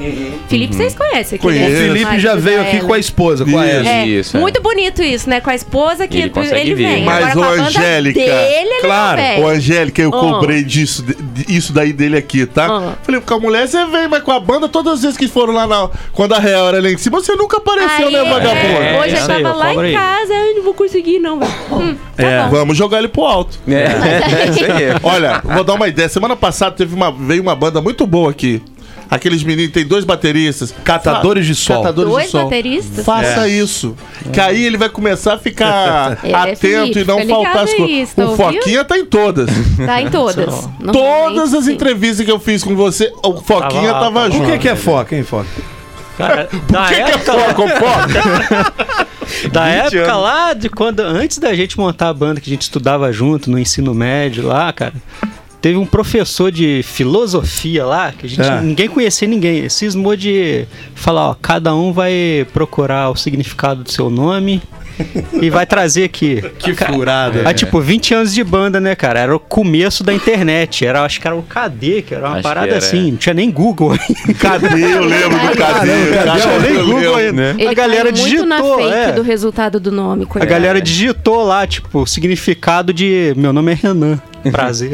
Felipe, 0.48 0.74
vocês 0.74 0.94
conhecem? 0.94 1.38
aquele 1.38 1.38
Conheço. 1.58 1.70
O 1.82 1.86
Felipe 1.94 2.18
já 2.20 2.34
veio 2.34 2.60
aqui 2.60 2.80
com 2.80 2.92
a 2.92 2.98
esposa, 2.98 3.44
com 3.44 3.58
a 3.58 3.66
Isso. 3.66 3.76
Ellen. 3.76 3.88
É, 3.90 4.06
Isso, 4.06 4.36
é. 4.36 4.40
muito 4.40 4.60
bonito 4.62 5.02
isso, 5.02 5.28
né? 5.28 5.40
Com 5.40 5.50
a 5.50 5.54
esposa 5.54 6.06
que 6.06 6.18
Ele 6.18 6.30
ele, 6.52 6.74
vem. 6.74 7.04
Mas, 7.04 7.24
Agora, 7.30 7.50
banda 7.56 7.62
Angélica, 7.68 8.18
dele, 8.20 8.32
ele 8.32 8.80
claro, 8.80 9.20
não 9.20 9.44
Ô, 9.44 9.48
vem. 9.48 9.56
Angélica, 9.56 10.02
eu 10.02 10.08
Ah. 10.08 10.20
cobrei 10.20 10.62
disso, 10.62 11.04
isso 11.48 11.72
daí 11.72 11.92
dele 11.92 12.16
aqui, 12.16 12.46
tá? 12.46 12.66
Ah. 12.66 12.94
Falei, 13.02 13.20
com 13.20 13.34
a 13.34 13.40
mulher 13.40 13.66
você 13.68 13.84
vem, 13.86 14.08
mas 14.08 14.22
com 14.22 14.32
a 14.32 14.40
banda, 14.40 14.68
todas 14.68 14.94
as 14.94 15.02
vezes 15.02 15.16
que 15.16 15.28
foram 15.28 15.52
lá 15.54 15.66
na. 15.66 15.88
Quando 16.12 16.34
a 16.34 16.38
real 16.38 16.68
era 16.68 16.80
lá 16.80 16.90
em 16.90 16.96
cima, 16.98 17.20
você 17.20 17.34
nunca 17.40 17.56
apareceu, 17.56 18.06
Aí, 18.08 18.12
né, 18.12 18.24
vagabundo? 18.24 18.82
é, 18.82 19.00
hoje 19.00 19.16
eu 19.16 19.26
tava 19.26 19.40
eu 19.40 19.56
lá 19.56 19.74
em 19.74 19.78
aí. 19.80 19.92
casa, 19.92 20.32
eu 20.34 20.54
não 20.56 20.62
vou 20.62 20.74
conseguir, 20.74 21.18
não. 21.18 21.38
velho. 21.38 21.52
Hum, 21.72 21.96
tá 22.16 22.22
É. 22.26 22.42
bom. 22.44 22.50
Vamos 22.50 22.76
jogar 22.76 22.98
ele 22.98 23.08
pro 23.08 23.24
alto. 23.24 23.58
É, 23.68 23.72
é 24.44 24.50
isso 24.50 24.64
aí. 24.64 24.96
Olha, 25.02 25.40
vou 25.44 25.64
dar 25.64 25.74
uma 25.74 25.88
ideia. 25.88 26.08
Semana 26.08 26.36
passada 26.36 26.72
teve 26.76 26.94
uma, 26.94 27.10
veio 27.10 27.42
uma 27.42 27.54
banda 27.56 27.80
muito 27.80 28.06
boa 28.06 28.30
aqui. 28.30 28.62
Aqueles 29.10 29.42
meninos, 29.42 29.72
tem 29.72 29.84
dois 29.84 30.04
bateristas. 30.04 30.72
Catadores 30.84 31.44
de 31.44 31.52
sol. 31.56 31.78
Catadores 31.78 32.12
Dois 32.12 32.24
de 32.26 32.30
sol. 32.30 32.44
bateristas? 32.44 33.04
Faça 33.04 33.48
isso. 33.48 33.96
Que 34.32 34.38
aí 34.38 34.64
ele 34.64 34.76
vai 34.76 34.88
começar 34.88 35.34
a 35.34 35.38
ficar 35.38 36.18
É, 36.22 36.32
atento 36.32 36.60
Felipe, 36.60 37.00
e 37.00 37.04
não 37.04 37.26
faltar 37.26 37.64
as 37.64 37.74
coisas. 37.74 38.14
O? 38.16 38.36
Foquinha 38.36 38.84
tá 38.84 38.96
em 38.96 39.04
todas. 39.04 39.50
Tá 39.84 40.00
em 40.00 40.08
todas. 40.10 40.68
Todas 40.92 41.54
as 41.54 41.66
entrevistas 41.66 42.24
que 42.24 42.30
eu 42.30 42.38
fiz 42.38 42.62
com 42.62 42.76
você, 42.76 43.12
o 43.24 43.32
Foquinha 43.40 43.92
Tava 43.92 44.04
tava 44.04 44.14
tava 44.20 44.30
junto. 44.30 44.48
O 44.48 44.52
que, 44.52 44.58
que 44.58 44.68
é 44.68 44.76
foca, 44.76 45.16
hein, 45.16 45.24
foca? 45.24 45.48
Cara, 46.20 46.48
da 46.70 46.86
que, 46.86 46.94
que 46.94 47.00
é 47.00 47.10
época, 47.10 47.62
ô, 47.62 47.68
Foca? 47.68 49.08
da 49.52 49.64
20 49.64 49.96
época 49.96 50.12
anos. 50.12 50.22
lá 50.22 50.52
de 50.54 50.68
quando 50.68 51.00
antes 51.00 51.38
da 51.38 51.54
gente 51.54 51.78
montar 51.78 52.08
a 52.08 52.14
banda 52.14 52.40
que 52.40 52.50
a 52.50 52.52
gente 52.52 52.62
estudava 52.62 53.12
junto 53.12 53.50
no 53.50 53.58
ensino 53.58 53.94
médio 53.94 54.46
lá, 54.46 54.72
cara. 54.72 54.94
Teve 55.60 55.76
um 55.76 55.84
professor 55.84 56.50
de 56.50 56.82
filosofia 56.82 57.84
lá, 57.84 58.12
que 58.16 58.24
a 58.24 58.28
gente 58.28 58.40
É. 58.48 58.60
ninguém 58.62 58.88
conhecia 58.88 59.28
ninguém. 59.28 59.68
Cismou 59.68 60.16
de 60.16 60.66
falar, 60.94 61.28
ó, 61.30 61.34
cada 61.34 61.74
um 61.74 61.92
vai 61.92 62.46
procurar 62.52 63.10
o 63.10 63.16
significado 63.16 63.82
do 63.84 63.90
seu 63.92 64.08
nome 64.08 64.62
e 65.40 65.50
vai 65.50 65.66
trazer 65.66 66.04
aqui. 66.04 66.42
Que 66.58 66.74
furada. 66.74 67.42
Ah, 67.44 67.54
tipo, 67.54 67.80
20 67.80 68.14
anos 68.14 68.34
de 68.34 68.42
banda, 68.44 68.80
né, 68.80 68.94
cara? 68.94 69.20
Era 69.20 69.34
o 69.34 69.40
começo 69.40 70.04
da 70.04 70.12
internet. 70.12 70.84
Era, 70.84 71.02
acho 71.02 71.20
que 71.20 71.26
era 71.26 71.36
o 71.36 71.42
KD, 71.42 72.02
que 72.02 72.14
era 72.14 72.26
uma 72.26 72.34
Acho 72.34 72.42
parada 72.42 72.68
era, 72.68 72.78
assim. 72.78 73.08
é. 73.08 73.10
Não 73.10 73.16
tinha 73.16 73.34
nem 73.34 73.50
Google. 73.50 73.96
Cadê? 74.38 74.66
Eu 74.66 75.04
lembro 75.04 75.38
do 75.38 75.56
Cadê? 75.56 76.10
Caramba, 76.12 76.24
Cadê? 76.24 76.40
Tinha 76.40 76.58
nem 76.58 76.84
Google 76.84 77.14
ainda. 77.16 77.56
Ele 77.58 77.68
a 77.68 77.74
galera 77.74 78.12
muito 78.12 78.46
na 78.46 78.56
digitou, 78.56 78.78
fake 78.78 78.94
é. 78.94 79.12
do 79.12 79.22
resultado 79.22 79.80
do 79.80 79.92
nome. 79.92 80.26
A 80.34 80.44
galera 80.44 80.80
digitou 80.80 81.44
lá, 81.44 81.66
tipo, 81.66 82.00
o 82.02 82.06
significado 82.06 82.92
de 82.92 83.32
meu 83.36 83.52
nome 83.52 83.72
é 83.72 83.74
Renan. 83.74 84.20
Prazer. 84.50 84.90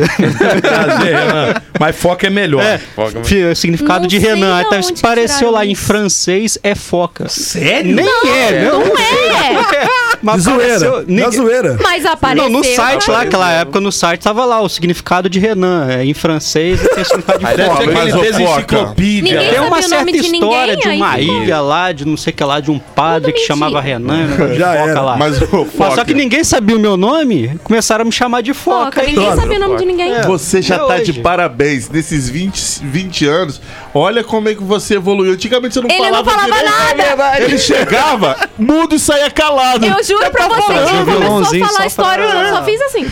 Prazer, 0.60 1.16
Renan. 1.16 1.54
Mas 1.78 1.96
foca 1.96 2.26
é 2.26 2.30
melhor. 2.30 2.62
é, 2.62 2.78
Foca- 2.78 3.20
o 3.20 3.54
significado 3.54 4.00
Não 4.02 4.06
de 4.08 4.18
Renan. 4.18 4.60
Apareceu 4.60 4.94
tiraram 4.94 5.50
lá 5.52 5.66
em 5.66 5.72
isso. 5.72 5.82
francês 5.84 6.58
é 6.62 6.74
foca. 6.74 7.28
Sério? 7.28 7.94
Nem 7.94 8.06
é, 8.06 8.64
não, 8.64 8.80
Não 8.80 8.86
é! 8.96 9.88
Mas 10.22 10.42
zoeira. 10.42 10.76
apareceu- 10.76 11.04
Na 11.08 11.30
zoeira. 11.30 11.78
Mas 11.82 12.06
apareceu. 12.06 12.50
Não, 12.50 12.58
no 12.58 12.64
site 12.64 13.10
lá, 13.10 13.20
aquela 13.22 13.50
época, 13.52 13.80
no 13.80 13.92
site 13.92 14.22
tava 14.22 14.44
lá 14.44 14.60
o 14.60 14.68
significado 14.68 15.28
de 15.28 15.38
Renan. 15.38 15.86
É, 15.90 16.04
em 16.04 16.14
francês 16.14 16.80
tem 16.80 17.02
o 17.02 17.04
significado 17.04 17.38
de 17.38 17.64
foca. 17.64 17.86
Mas, 17.92 18.36
Foca. 18.36 18.94
Ninguém 18.96 19.50
Tem 19.50 19.60
uma 19.60 19.82
certa 19.82 20.10
de 20.12 20.18
história 20.18 20.74
ninguém, 20.76 20.90
de 20.92 20.96
uma 20.96 21.12
aí 21.12 21.26
ilha 21.28 21.60
lá, 21.60 21.92
de 21.92 22.04
não 22.06 22.16
sei 22.16 22.32
o 22.32 22.36
que 22.36 22.44
lá, 22.44 22.60
de 22.60 22.70
um 22.70 22.78
padre 22.78 23.32
que 23.32 23.40
chamava 23.40 23.80
Renan. 23.80 24.26
né, 24.26 24.54
Já 24.54 24.72
foca 24.72 24.90
era. 24.90 25.00
lá. 25.02 25.16
Mas 25.16 25.40
o 25.42 25.48
Mas 25.64 25.72
só 25.76 25.90
Foca. 25.90 26.04
que 26.06 26.14
ninguém 26.14 26.42
sabia 26.44 26.76
o 26.76 26.80
meu 26.80 26.96
nome, 26.96 27.58
começaram 27.62 28.02
a 28.02 28.04
me 28.04 28.12
chamar 28.12 28.40
de 28.42 28.54
foca. 28.54 29.00
Foca, 29.00 29.02
ninguém 29.02 29.35
não 29.36 29.42
sabia 29.42 29.56
o 29.58 29.60
nome 29.68 29.78
de 29.78 29.84
ninguém. 29.86 30.20
Você 30.22 30.62
já 30.62 30.76
Até 30.76 30.86
tá 30.86 30.94
hoje. 30.94 31.12
de 31.12 31.20
parabéns 31.20 31.88
nesses 31.88 32.28
20, 32.28 32.80
20 32.84 33.26
anos. 33.26 33.60
Olha 33.94 34.24
como 34.24 34.48
é 34.48 34.54
que 34.54 34.62
você 34.62 34.94
evoluiu. 34.96 35.32
Antigamente 35.32 35.74
você 35.74 35.80
não 35.80 35.88
Ele 35.90 36.10
não 36.10 36.24
falava 36.24 36.30
falava 36.30 36.54
direito. 36.56 37.16
nada. 37.16 37.40
Ele 37.42 37.58
chegava, 37.58 38.36
mudo 38.58 38.94
e 38.94 38.98
saía 38.98 39.30
calado. 39.30 39.84
Eu 39.86 40.02
juro 40.04 40.30
pra 40.30 40.48
você, 40.48 40.62
falando, 40.62 41.10
ele 41.10 41.26
começou 41.26 41.64
a 41.64 41.68
falar 41.68 41.86
história, 41.86 42.22
eu 42.22 42.54
só 42.56 42.64
fiz 42.64 42.80
assim. 42.82 43.06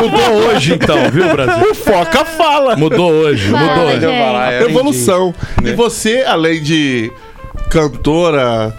Mudou 0.00 0.48
hoje, 0.48 0.74
então, 0.74 1.10
viu, 1.10 1.28
Brasil? 1.32 1.70
O 1.70 1.74
Foca 1.74 2.24
fala. 2.24 2.76
Mudou 2.76 3.10
hoje, 3.10 3.50
mudou 3.50 3.66
Fala, 3.66 3.84
hoje. 3.84 4.00
gente. 4.00 4.70
Evolução. 4.70 5.34
E 5.64 5.72
você, 5.72 6.24
além 6.26 6.62
de 6.62 7.10
cantora, 7.70 8.74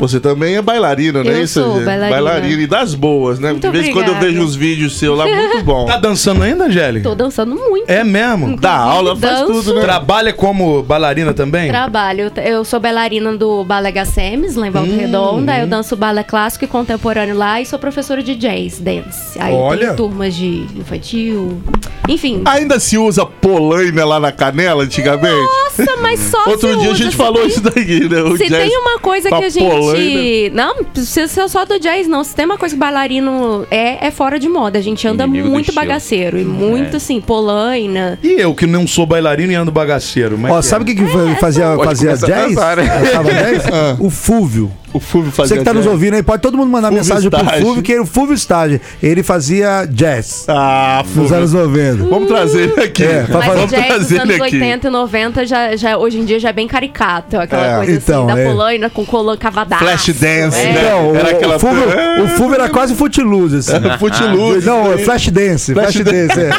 você 0.00 0.18
também 0.18 0.56
é 0.56 0.62
bailarina, 0.62 1.22
não 1.22 1.30
é 1.30 1.34
Eu 1.34 1.42
isso? 1.44 1.62
sou 1.62 1.76
gente? 1.76 1.84
bailarina. 1.84 2.62
e 2.62 2.66
das 2.66 2.94
boas, 2.94 3.38
né? 3.38 3.50
Muito 3.52 3.62
de 3.62 3.70
vez 3.70 3.86
em 3.88 3.92
quando 3.92 4.08
eu 4.08 4.18
vejo 4.18 4.40
uns 4.42 4.54
vídeos 4.56 4.98
seus 4.98 5.16
lá, 5.16 5.26
muito 5.26 5.62
bom. 5.64 5.86
Tá 5.86 5.96
dançando 5.98 6.42
ainda, 6.42 6.64
Angélica? 6.64 7.08
Tô 7.08 7.14
dançando 7.14 7.54
muito. 7.54 7.88
É 7.88 8.02
mesmo? 8.02 8.56
Dá 8.56 8.72
aula, 8.74 9.14
faz 9.16 9.40
danço. 9.40 9.52
tudo, 9.52 9.74
né? 9.74 9.80
Trabalha 9.82 10.32
como 10.32 10.82
bailarina 10.82 11.32
também? 11.34 11.68
Trabalho. 11.68 12.32
Eu 12.44 12.64
sou 12.64 12.80
bailarina 12.80 13.36
do 13.36 13.62
Balé 13.64 13.92
Gassemes, 13.92 14.56
lá 14.56 14.66
em 14.66 14.70
Hum, 14.70 14.72
Volta 14.72 14.92
Redonda. 14.92 15.58
Eu 15.58 15.66
danço 15.66 15.94
balé 15.96 16.22
clássico 16.22 16.64
e 16.64 16.68
contemporâneo 16.68 17.36
lá 17.36 17.60
e 17.60 17.66
sou 17.66 17.78
professora 17.78 18.22
de 18.22 18.34
jazz 18.34 18.78
dance. 18.80 19.38
Aí 19.38 19.52
Olha. 19.54 19.88
tem 19.88 19.96
turmas 19.96 20.34
de 20.34 20.66
infantil. 20.76 21.60
Enfim. 22.08 22.42
Ainda 22.46 22.80
se 22.80 22.96
usa 22.98 23.24
polaina 23.26 24.04
lá 24.04 24.18
na 24.18 24.32
canela 24.32 24.82
antigamente? 24.84 25.34
Nossa, 25.36 25.96
mas 26.00 26.18
só 26.20 26.38
Outro 26.50 26.68
se 26.72 26.76
dia 26.78 26.88
a 26.88 26.92
usa, 26.92 27.02
gente 27.02 27.10
se 27.12 27.16
falou 27.16 27.40
tem- 27.42 27.46
isso 27.48 27.60
daí, 27.60 28.08
né? 28.08 28.22
O 28.22 28.36
Se 28.36 28.48
jazz 28.48 28.68
tem 28.68 28.78
uma 28.78 28.98
coisa 28.98 29.28
que 29.28 29.34
a 29.34 29.48
gente. 29.48 29.64
Polaina. 29.92 30.50
Não, 30.54 30.76
não 30.76 30.84
precisa 30.84 31.26
ser 31.28 31.48
só 31.48 31.64
do 31.64 31.78
jazz, 31.78 32.06
não. 32.06 32.22
Se 32.24 32.34
tem 32.34 32.44
uma 32.44 32.58
coisa 32.58 32.74
que 32.74 32.78
bailarino 32.78 33.66
é, 33.70 34.06
é 34.06 34.10
fora 34.10 34.38
de 34.38 34.48
moda. 34.48 34.78
A 34.78 34.82
gente 34.82 35.06
anda 35.06 35.24
Inimigo 35.24 35.48
muito 35.48 35.72
bagaceiro. 35.72 36.38
E 36.38 36.44
muito, 36.44 36.96
assim, 36.96 37.20
polaina. 37.20 38.18
E 38.22 38.40
eu, 38.40 38.54
que 38.54 38.66
não 38.66 38.86
sou 38.86 39.06
bailarino 39.06 39.52
e 39.52 39.54
ando 39.54 39.70
bagaceiro. 39.70 40.38
mas 40.38 40.52
Ó, 40.52 40.60
que 40.60 40.66
sabe 40.66 40.84
o 40.84 40.86
é? 40.90 40.94
que, 40.94 41.02
que 41.02 41.06
fa- 41.10 41.36
fazia, 41.40 41.76
fazia 41.84 42.16
jazz? 42.16 42.54
dançar, 42.54 42.76
né? 42.76 42.84
Jazz? 42.84 43.64
O 44.00 44.10
Fúvio. 44.10 44.70
O 44.92 44.98
Fulvio 44.98 45.30
fazia 45.30 45.54
Você 45.54 45.58
que 45.60 45.64
tá 45.64 45.72
nos 45.72 45.84
jazz. 45.84 45.92
ouvindo 45.92 46.14
aí, 46.14 46.22
pode 46.22 46.42
todo 46.42 46.56
mundo 46.56 46.68
mandar 46.68 46.88
Fúvio 46.88 47.02
mensagem 47.04 47.30
pro 47.30 47.38
Estágio. 47.40 47.64
Fúvio, 47.66 47.82
que 47.82 47.92
ele- 47.92 48.00
o 48.00 48.06
Fúvio 48.06 48.34
Estágio, 48.34 48.80
ele 49.00 49.22
fazia 49.22 49.86
jazz 49.88 50.44
Ah, 50.48 51.02
nos 51.04 51.12
Fulvio. 51.14 51.36
anos 51.36 51.52
90. 51.52 52.04
Vamos 52.04 52.26
trazer 52.28 52.70
ele 52.70 52.80
aqui. 52.82 53.04
É, 53.04 53.22
pra 53.22 53.38
Mas 53.38 53.46
fazer- 53.46 53.50
o 53.50 53.54
Vamos 53.54 53.70
jazz 53.70 53.82
dos 53.86 53.94
trazer 53.96 54.16
anos 54.20 54.34
ele 54.34 54.42
aqui. 54.42 54.56
80 54.56 54.88
e 54.88 54.90
90 54.90 55.46
já, 55.46 55.76
já, 55.76 55.96
hoje 55.96 56.18
em 56.18 56.24
dia 56.24 56.40
já 56.40 56.48
é 56.48 56.52
bem 56.52 56.66
caricato. 56.66 57.36
Aquela 57.38 57.66
É. 57.66 57.76
coisa 57.76 57.92
Então, 57.92 58.26
assim, 58.26 58.34
da 58.34 58.40
é. 58.40 58.44
polaina 58.46 58.90
com 58.90 59.06
colã 59.06 59.36
cavadaço. 59.36 59.84
Flash 59.84 60.06
dance, 60.08 60.58
É. 60.58 60.72
né? 60.72 60.90
Não, 60.90 61.14
Era 61.14 61.24
o, 61.26 61.30
aquela- 61.36 61.56
o, 61.56 61.60
Fúvio, 61.60 61.84
o 62.24 62.28
Fúvio 62.28 62.54
era 62.56 62.68
quase 62.68 62.94
footloose, 62.96 63.56
assim. 63.58 63.72
Footloose. 63.98 64.66
Não, 64.66 64.92
é 64.92 64.98
flash 64.98 65.28
dance, 65.28 65.72
flash, 65.72 65.92
Flash 65.92 66.04
dance, 66.04 66.40
é. 66.40 66.50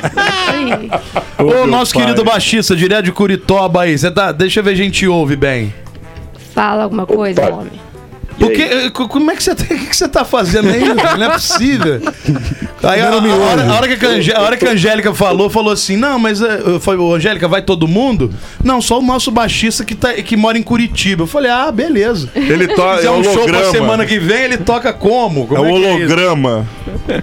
Aí. 0.50 0.90
Ô, 1.38 1.68
nosso 1.68 1.94
pai. 1.94 2.04
querido 2.04 2.24
baixista, 2.24 2.76
direto 2.78 3.04
de 3.06 3.12
Curitoba 3.12 3.82
aí. 3.82 3.98
Cê 3.98 4.10
tá, 4.10 4.32
deixa 4.32 4.62
eu 4.62 4.64
ver, 4.64 4.72
a 4.72 4.76
gente 4.76 5.06
ouve 5.06 5.36
bem. 5.36 5.74
Fala 6.54 6.84
alguma 6.84 7.06
coisa, 7.06 7.42
homem. 7.52 7.72
Porque, 8.42 8.62
eh, 8.62 8.90
co- 8.90 9.08
como 9.08 9.30
é 9.32 9.36
que 9.36 9.44
você 9.44 9.54
tá, 9.56 9.64
o 9.74 9.78
que 9.78 9.96
você 9.96 10.08
tá 10.08 10.26
fazendo 10.26 10.70
aí? 10.70 10.82
Não 11.18 11.26
é 11.26 11.30
possível. 11.30 12.02
Aí 12.84 13.00
a, 13.00 13.10
a, 13.12 13.16
hora, 13.16 13.64
a 13.64 13.74
hora 13.76 13.96
que 13.96 14.04
a, 14.04 14.10
Angé- 14.10 14.34
a 14.36 14.42
hora 14.42 14.58
que 14.58 14.66
a 14.68 14.72
Angélica 14.72 15.14
falou, 15.14 15.52
falou 15.52 15.72
assim: 15.72 15.96
Não, 15.96 16.18
mas 16.18 16.42
eh, 16.42 16.62
eu 16.66 16.80
falei, 16.80 17.00
"Ô, 17.00 17.14
Angélica, 17.14 17.48
vai 17.48 17.62
todo 17.62 17.88
mundo? 17.88 18.34
Não, 18.64 18.82
só 18.82 18.98
o 18.98 19.04
nosso 19.04 19.30
baixista 19.30 19.86
que, 19.86 19.94
tá, 19.94 20.14
que 20.16 20.36
mora 20.36 20.58
em 20.58 20.64
Curitiba. 20.64 21.22
Eu 21.22 21.28
falei, 21.28 21.52
ah, 21.52 21.72
beleza. 21.72 22.32
Ele 22.34 22.68
Se 22.68 22.74
toca. 22.76 22.96
fizer 22.98 23.08
É 23.08 23.12
um 23.12 23.24
show 23.24 23.34
pra 23.34 23.42
holograma. 23.44 23.72
semana 23.72 24.06
que 24.06 24.18
vem, 24.18 24.46
ele 24.46 24.58
toca 24.58 24.92
como? 24.92 25.44
É 25.44 25.56
Como 25.56 25.62
um 25.76 25.80
que 25.80 25.86
é 25.86 25.90
isso? 25.90 25.98
holograma. 25.98 26.68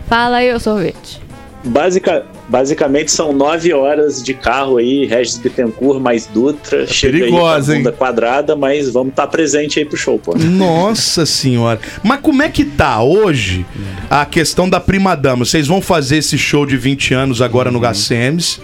Fala 0.08 0.36
aí, 0.36 0.54
ô 0.54 0.60
sorvete. 0.60 1.20
Basica, 1.64 2.24
basicamente 2.48 3.10
são 3.10 3.32
nove 3.32 3.72
horas 3.72 4.22
de 4.22 4.34
carro 4.34 4.78
aí, 4.78 5.04
Regis 5.06 5.36
Bittencourt 5.36 6.00
mais 6.00 6.26
Dutra. 6.26 6.86
Chega 6.86 7.16
aí 7.16 7.20
perigosa, 7.24 7.66
com 7.66 7.72
a 7.72 7.76
bunda 7.76 7.90
hein? 7.90 7.96
quadrada, 7.96 8.56
mas 8.56 8.90
vamos 8.90 9.10
estar 9.10 9.26
presente 9.26 9.78
aí 9.78 9.84
pro 9.84 9.96
show, 9.96 10.18
pô. 10.18 10.34
Nossa 10.36 11.26
senhora. 11.26 11.78
Mas 12.02 12.20
como 12.20 12.42
é 12.42 12.48
que 12.48 12.64
tá 12.64 13.02
hoje 13.02 13.66
a 14.08 14.24
questão 14.24 14.68
da 14.68 14.80
prima 14.80 15.14
dama? 15.14 15.44
Vocês 15.44 15.66
vão 15.66 15.80
fazer 15.80 16.18
esse 16.18 16.38
show 16.38 16.64
de 16.64 16.76
20 16.76 17.14
anos 17.14 17.42
agora 17.42 17.70
no 17.70 17.78
Gacemes, 17.80 18.60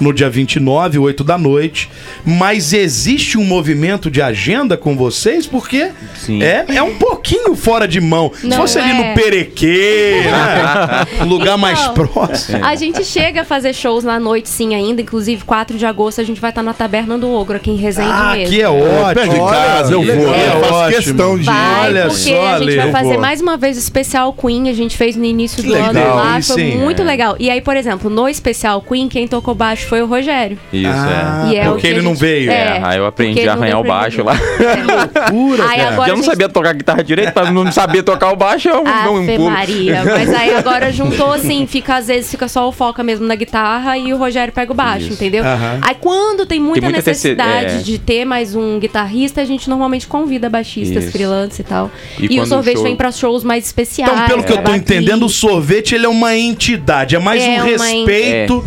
no 0.00 0.12
dia 0.12 0.30
29, 0.30 0.98
8 0.98 1.22
da 1.22 1.36
noite. 1.36 1.90
Mas 2.24 2.72
existe 2.72 3.36
um 3.36 3.44
movimento 3.44 4.10
de 4.10 4.22
agenda 4.22 4.76
com 4.76 4.96
vocês? 4.96 5.46
Porque 5.46 5.90
Sim. 6.14 6.42
é, 6.42 6.64
é 6.68 6.82
um 6.82 6.96
pouquinho 6.96 7.54
fora 7.54 7.86
de 7.86 8.00
mão. 8.00 8.32
Se 8.34 8.46
Não 8.46 8.56
fosse 8.56 8.78
ali 8.78 8.90
é. 8.90 9.08
no 9.08 9.14
Perequê, 9.14 10.22
né? 11.20 11.24
lugar 11.24 11.56
mais 11.58 11.80
Então, 11.80 11.94
próximo. 11.94 12.64
A 12.64 12.74
gente 12.74 13.04
chega 13.04 13.25
a 13.40 13.44
fazer 13.44 13.72
shows 13.74 14.04
na 14.04 14.18
noite, 14.20 14.48
sim, 14.48 14.74
ainda. 14.74 15.00
Inclusive, 15.02 15.44
4 15.44 15.76
de 15.76 15.84
agosto, 15.86 16.20
a 16.20 16.24
gente 16.24 16.40
vai 16.40 16.50
estar 16.50 16.62
na 16.62 16.72
Taberna 16.72 17.18
do 17.18 17.30
Ogro, 17.30 17.56
aqui 17.56 17.70
em 17.70 17.76
Resende 17.76 18.08
Ah, 18.12 18.32
mesmo. 18.36 18.54
que 18.54 18.62
é 18.62 18.66
Perto 19.14 19.30
de 19.30 19.40
ótimo. 19.40 19.48
casa, 19.50 19.92
eu 19.92 20.00
que 20.00 20.06
vou. 20.12 20.30
legal. 20.30 20.34
Eu 20.56 20.60
faço 20.60 20.74
Ótimo. 20.74 20.96
questão 21.02 21.38
de. 21.38 21.44
Vai, 21.44 21.80
Olha 21.86 22.02
porque 22.06 22.14
só, 22.16 22.46
a 22.46 22.58
gente 22.58 22.76
vai 22.76 22.90
fazer 22.92 23.12
vou. 23.12 23.20
mais 23.20 23.40
uma 23.40 23.56
vez 23.56 23.76
o 23.76 23.80
especial 23.80 24.32
Queen, 24.32 24.68
a 24.68 24.72
gente 24.72 24.96
fez 24.96 25.16
no 25.16 25.24
início 25.24 25.62
do 25.62 25.72
legal, 25.72 25.90
ano 25.90 26.14
lá, 26.16 26.40
foi 26.42 26.62
hein? 26.62 26.78
muito 26.78 27.02
É. 27.02 27.04
legal. 27.04 27.36
E 27.38 27.50
aí, 27.50 27.60
por 27.60 27.76
exemplo, 27.76 28.08
no 28.10 28.28
especial 28.28 28.80
Queen, 28.80 29.08
quem 29.08 29.26
tocou 29.28 29.54
baixo 29.54 29.86
foi 29.88 30.02
o 30.02 30.06
Rogério. 30.06 30.58
Isso, 30.72 30.90
Ah, 30.92 31.46
é. 31.48 31.52
E 31.52 31.56
é 31.56 31.62
o 31.68 31.72
porque 31.72 31.80
que 31.82 31.86
ele 31.88 32.00
a 32.00 32.02
não 32.02 32.10
gente- 32.12 32.20
veio. 32.20 32.50
É, 32.50 32.80
aí 32.82 32.98
eu 32.98 33.06
aprendi 33.06 33.48
a 33.48 33.52
arranhar 33.52 33.80
o 33.80 33.84
baixo 33.84 34.22
lá. 34.24 34.34
Loucura, 35.32 35.64
Aí 35.68 35.78
cara. 35.78 35.92
agora 35.92 36.08
eu 36.10 36.16
não 36.16 36.22
gente- 36.22 36.30
sabia 36.30 36.48
tocar 36.48 36.72
guitarra 36.74 37.02
direito, 37.02 37.32
pra 37.32 37.50
não 37.50 37.70
saber 37.72 38.02
tocar 38.02 38.32
o 38.32 38.36
baixo, 38.36 38.68
eu 38.68 38.82
não 38.84 39.14
um 39.16 39.26
pulo. 39.26 39.50
Maria. 39.50 40.02
Mas 40.04 40.32
aí 40.34 40.54
agora 40.54 40.90
juntou 40.92 41.32
assim, 41.32 41.66
fica 41.66 41.96
às 41.96 42.06
vezes 42.08 42.30
fica 42.30 42.48
só 42.48 42.68
o 42.68 42.72
foca 42.72 43.02
mesmo 43.02 43.15
na 43.20 43.34
guitarra 43.34 43.96
e 43.98 44.12
o 44.12 44.16
Rogério 44.16 44.52
pega 44.52 44.72
o 44.72 44.74
baixo, 44.74 45.06
Isso. 45.06 45.14
entendeu? 45.14 45.44
Aham. 45.44 45.78
Aí 45.82 45.94
quando 46.00 46.46
tem 46.46 46.60
muita, 46.60 46.80
Tem 46.80 46.90
muita 46.90 46.98
necessidade 47.10 47.64
necessi- 47.74 47.80
é. 47.80 47.82
de 47.82 47.98
ter 47.98 48.24
mais 48.24 48.54
um 48.54 48.78
guitarrista, 48.78 49.40
a 49.40 49.44
gente 49.44 49.68
normalmente 49.68 50.06
convida 50.06 50.48
baixistas, 50.48 51.04
Isso. 51.04 51.12
freelance 51.12 51.60
e 51.60 51.64
tal. 51.64 51.90
E 52.18 52.34
E, 52.36 52.40
o 52.40 52.46
sorvete 52.46 52.74
o 52.74 52.78
show- 52.78 52.84
vem 52.84 52.96
pra 52.96 53.10
shows 53.12 53.44
mais 53.44 53.64
especiais. 53.66 54.12
Então, 54.12 54.26
pelo 54.26 54.44
que 54.44 54.52
eu 54.52 54.62
tô 54.62 54.74
entendendo, 54.74 55.26
o 55.26 55.28
sorvete 55.28 55.94
ele 55.94 56.06
é 56.06 56.08
uma 56.08 56.36
entidade, 56.36 57.14
é 57.16 57.18
mais 57.18 57.42
É 57.42 57.48
um 57.48 57.54
uma 57.56 57.64
respeito 57.64 58.64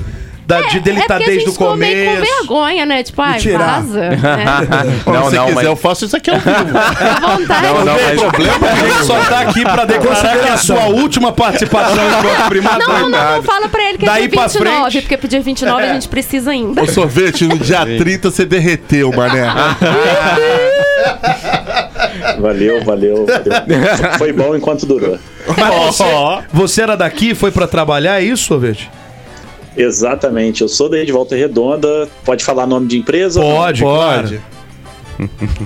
da, 0.49 0.61
de, 0.61 0.79
dele 0.79 0.97
é 0.97 1.01
estar 1.03 1.13
porque 1.15 1.23
a 1.23 1.27
desde 1.27 1.45
gente 1.45 1.49
o 1.49 1.53
ficou 1.53 1.77
meio 1.77 2.05
com 2.09 2.15
começo. 2.15 2.33
vergonha, 2.39 2.85
né? 2.85 3.03
Tipo, 3.03 3.21
ai, 3.21 3.39
tirar. 3.39 3.81
vaza. 3.81 3.99
né? 4.09 4.17
Não, 5.05 5.29
se 5.29 5.35
não, 5.35 5.43
quiser, 5.45 5.55
mas- 5.55 5.65
eu 5.65 5.75
faço 5.75 6.05
isso 6.05 6.15
aqui 6.17 6.29
ao 6.31 6.37
vivo. 6.39 6.49
À 6.79 7.35
vontade. 7.37 7.63
Não, 7.67 7.85
não, 7.85 7.93
mas... 7.93 8.71
A 8.71 8.75
gente 8.87 9.05
só 9.05 9.19
tá 9.25 9.39
aqui 9.41 9.61
pra 9.61 9.85
declarar 9.85 10.37
que 10.39 10.47
é 10.47 10.51
a 10.51 10.57
sua 10.57 10.85
última 10.87 11.31
participação 11.31 11.95
enquanto 12.07 12.47
primador. 12.49 12.87
Não, 12.87 13.09
não, 13.09 13.35
não, 13.35 13.43
fala 13.43 13.69
pra 13.69 13.83
ele 13.89 13.97
que 13.97 14.05
Daí 14.05 14.25
é 14.25 14.27
dia 14.27 14.41
29, 14.47 14.59
frente- 14.89 15.01
porque 15.01 15.17
pro 15.17 15.27
dia 15.27 15.41
29 15.41 15.83
a 15.83 15.93
gente 15.93 16.07
precisa 16.07 16.51
ainda. 16.51 16.81
O 16.81 16.87
sorvete, 16.87 17.45
no 17.45 17.57
dia 17.57 17.85
30 17.85 18.31
você 18.31 18.45
derreteu, 18.45 19.11
mané. 19.11 19.45
Valeu, 22.39 22.83
valeu, 22.83 23.25
valeu. 23.25 24.17
Foi 24.17 24.31
bom 24.33 24.55
enquanto 24.55 24.85
durou. 24.85 25.17
Mas 25.57 25.75
você, 25.95 26.03
você 26.51 26.81
era 26.81 26.95
daqui, 26.95 27.35
foi 27.35 27.51
pra 27.51 27.67
trabalhar, 27.67 28.21
é 28.21 28.23
isso, 28.25 28.45
sorvete? 28.45 28.89
Exatamente. 29.79 30.61
Eu 30.61 30.67
sou 30.67 30.89
daí 30.89 31.05
de 31.05 31.11
Volta 31.11 31.35
Redonda. 31.35 32.07
Pode 32.25 32.43
falar 32.43 32.67
nome 32.67 32.87
de 32.87 32.97
empresa? 32.97 33.39
Pode, 33.39 33.81
Pode. 33.81 34.41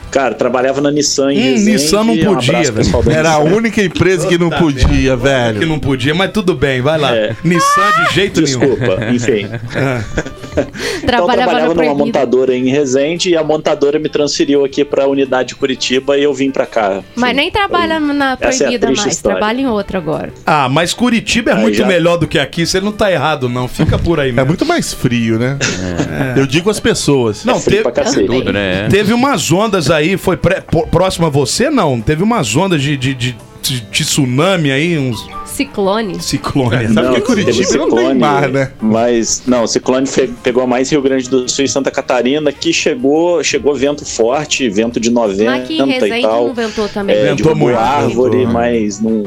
Cara, 0.10 0.34
trabalhava 0.34 0.82
na 0.82 0.90
Nissan 0.90 1.32
em 1.32 1.38
Hum, 1.38 1.44
Resende. 1.52 1.72
Nissan 1.72 2.04
não 2.04 2.14
Um 2.14 2.24
podia, 2.26 2.58
abraço, 2.58 2.74
velho. 3.02 3.12
Era 3.12 3.32
a 3.34 3.40
única 3.40 3.84
empresa 3.84 4.28
que 4.28 4.38
não 4.38 4.50
podia, 4.50 4.88
Que 5.12 5.16
velho. 5.16 5.68
não 5.68 5.80
podia, 5.80 6.16
mas 6.16 6.32
tudo 6.32 6.56
bem, 6.56 6.82
vai 6.82 6.98
lá. 6.98 7.16
É. 7.16 7.36
Nissan 7.44 7.92
de 8.08 8.16
jeito 8.16 8.42
nenhum. 8.42 8.60
Desculpa, 8.60 8.98
enfim. 9.12 9.48
Então, 10.54 10.68
eu 11.02 11.08
Trabalhava 11.08 11.60
numa 11.60 11.74
proibido. 11.74 11.98
montadora 12.06 12.56
em 12.56 12.66
Resende 12.70 13.30
e 13.32 13.38
a 13.38 13.44
montadora 13.44 14.00
me 14.00 14.10
transferiu 14.10 14.64
aqui 14.64 14.84
pra 14.86 15.08
unidade 15.08 15.50
de 15.50 15.56
Curitiba 15.56 16.18
e 16.18 16.24
eu 16.24 16.34
vim 16.34 16.52
pra 16.52 16.66
cá. 16.66 17.02
Mas 17.16 17.36
nem 17.36 17.52
trabalha 17.52 18.00
na 18.00 18.38
Essa 18.40 18.64
é 18.64 18.68
a 18.68 18.70
proibida 18.70 18.88
triste 18.88 19.02
mais, 19.04 19.16
história. 19.16 19.38
trabalha 19.38 19.62
em 19.62 19.68
outra 19.68 19.98
agora. 19.98 20.34
Ah, 20.46 20.70
mas 20.70 20.94
Curitiba 20.94 21.52
é 21.52 21.54
Aí 21.56 21.62
muito 21.62 21.78
já- 21.78 21.86
melhor 21.86 22.18
do 22.18 22.28
que 22.28 22.40
aqui, 22.40 22.66
você 22.66 22.80
não 22.80 22.92
tá 22.92 23.12
errado, 23.12 23.50
não. 23.50 23.68
Fica 23.68 23.98
por 23.98 24.20
aí 24.20 24.30
É 24.30 24.32
mesmo. 24.32 24.48
muito 24.48 24.66
mais 24.66 24.94
frio, 24.94 25.38
né? 25.40 25.58
Eu 26.36 26.46
digo 26.46 26.70
as 26.70 26.80
pessoas. 26.80 27.44
Não, 27.46 27.60
frio 27.60 27.84
teve. 27.92 28.26
Tudo, 28.26 28.54
né? 28.54 28.88
teve 28.90 29.14
umas 29.14 29.52
ondas 29.52 29.90
aí, 29.92 30.18
foi 30.18 30.38
pré- 30.38 30.62
próximo 30.92 31.26
a 31.28 31.30
você, 31.30 31.70
não? 31.70 32.00
Teve 32.02 32.24
umas 32.24 32.56
ondas 32.56 32.82
de, 32.82 32.96
de, 32.98 33.14
de, 33.14 33.36
de- 33.62 33.82
de 33.82 34.04
tsunami 34.04 34.72
aí, 34.72 34.98
uns 34.98 35.26
Ciclone. 35.54 36.22
ciclones. 36.22 36.94
Sabe 36.94 37.08
Não, 37.08 37.14
que 37.16 37.22
Curitiba 37.22 37.58
teve 37.66 37.78
não 37.78 37.90
tem 37.90 38.16
mar, 38.16 38.50
né? 38.50 38.72
Mas, 38.82 39.44
não, 39.46 39.64
o 39.64 39.68
ciclone 39.68 40.08
pegou 40.44 40.66
mais 40.66 40.90
Rio 40.90 41.02
Grande 41.02 41.30
do 41.30 41.48
Sul 41.50 41.66
e 41.66 41.68
Santa 41.68 41.92
Catarina, 41.92 42.52
que 42.52 42.74
chegou, 42.74 43.44
chegou 43.44 43.76
vento 43.76 44.04
forte, 44.06 44.68
vento 44.70 45.00
de 45.00 45.10
90 45.12 45.52
Mas 45.52 45.64
aqui 45.64 45.80
em 45.80 45.92
e 46.20 46.22
tal. 46.22 46.48
não 46.48 46.54
ventou 46.54 46.90
também. 46.90 47.16
É, 47.16 47.34
Ventou 47.36 47.56
muito, 47.56 47.78
árvore, 47.78 48.38
ventou. 48.38 48.54
mas 48.54 49.00
não 49.00 49.24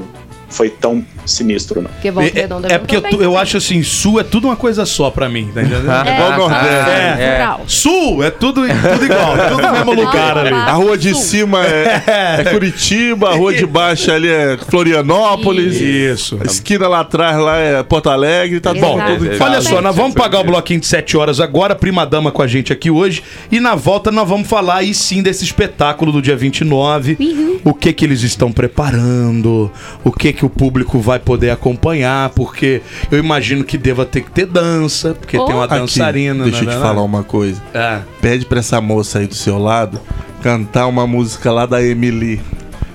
foi 0.48 0.68
tão 0.70 1.04
sinistro, 1.26 1.82
não. 1.82 1.90
Porque 1.90 2.10
Volta 2.10 2.30
É, 2.38 2.40
Redonda 2.42 2.68
é 2.72 2.78
porque 2.78 2.96
eu, 2.96 3.02
tu- 3.02 3.22
eu 3.22 3.36
acho 3.36 3.56
assim, 3.56 3.82
sul 3.82 4.20
é 4.20 4.22
tudo 4.24 4.46
uma 4.48 4.56
coisa 4.56 4.84
só 4.86 5.10
pra 5.10 5.28
mim, 5.28 5.50
tá 5.54 5.62
entendendo? 5.62 5.90
Ah, 5.90 6.04
Igual 6.14 6.32
o 6.32 6.36
Nordeste. 6.38 6.90
É. 7.22 7.56
Sul 7.66 8.22
é 8.24 8.30
tudo, 8.30 8.62
tudo 8.62 9.04
igual, 9.04 9.34
tudo 9.50 9.62
no 9.62 9.72
mesmo 9.72 9.92
lugar 9.92 10.38
ali. 10.38 10.52
A 10.54 10.72
rua 10.72 10.96
de 10.96 11.14
cima 11.14 11.64
é, 11.64 12.02
é 12.40 12.44
Curitiba, 12.44 13.30
a 13.30 13.34
rua 13.34 13.52
de 13.54 13.66
baixo 13.66 14.10
ali 14.10 14.28
é 14.28 14.56
Florianópolis. 14.68 15.80
Isso. 15.80 16.38
A 16.40 16.44
esquina 16.44 16.88
lá 16.88 17.00
atrás 17.00 17.36
lá 17.38 17.56
é 17.58 17.82
Porto 17.82 18.08
Alegre, 18.10 18.60
tá 18.60 18.72
bom, 18.74 18.98
tudo 18.98 19.32
É, 19.32 19.36
Olha 19.42 19.60
só, 19.60 19.80
nós 19.80 19.94
vamos 19.96 20.14
pagar 20.14 20.40
o 20.40 20.44
bloquinho 20.44 20.80
de 20.80 20.86
7 20.86 21.16
horas 21.16 21.40
agora, 21.40 21.74
prima 21.74 22.04
dama 22.06 22.30
com 22.30 22.42
a 22.42 22.46
gente 22.46 22.72
aqui 22.72 22.90
hoje. 22.90 23.22
E 23.50 23.60
na 23.60 23.74
volta 23.74 24.10
nós 24.10 24.28
vamos 24.28 24.48
falar 24.48 24.76
aí 24.76 24.94
sim 24.94 25.22
desse 25.22 25.44
espetáculo 25.44 26.12
do 26.12 26.22
dia 26.22 26.36
29. 26.36 27.16
Uhum. 27.18 27.58
O 27.64 27.74
que 27.74 27.92
que 27.92 28.04
eles 28.04 28.22
estão 28.22 28.50
preparando, 28.52 29.70
o 30.04 30.12
que 30.12 30.32
que 30.32 30.44
o 30.44 30.48
público 30.50 30.98
vai 31.00 31.15
poder 31.18 31.50
acompanhar, 31.50 32.30
porque 32.30 32.82
eu 33.10 33.18
imagino 33.18 33.64
que 33.64 33.76
deva 33.78 34.04
ter 34.04 34.22
que 34.22 34.30
ter 34.30 34.46
dança, 34.46 35.14
porque 35.14 35.36
tem 35.36 35.54
uma 35.54 35.64
Aqui, 35.64 35.74
dançarina. 35.74 36.44
deixa 36.44 36.60
eu 36.60 36.66
né, 36.66 36.72
te 36.72 36.76
né, 36.76 36.82
falar 36.82 36.94
né? 36.94 37.00
uma 37.00 37.22
coisa. 37.22 37.62
É. 37.74 38.00
Pede 38.20 38.46
pra 38.46 38.58
essa 38.60 38.80
moça 38.80 39.18
aí 39.18 39.26
do 39.26 39.34
seu 39.34 39.58
lado 39.58 40.00
cantar 40.42 40.86
uma 40.86 41.06
música 41.06 41.50
lá 41.50 41.66
da 41.66 41.82
Emily. 41.82 42.40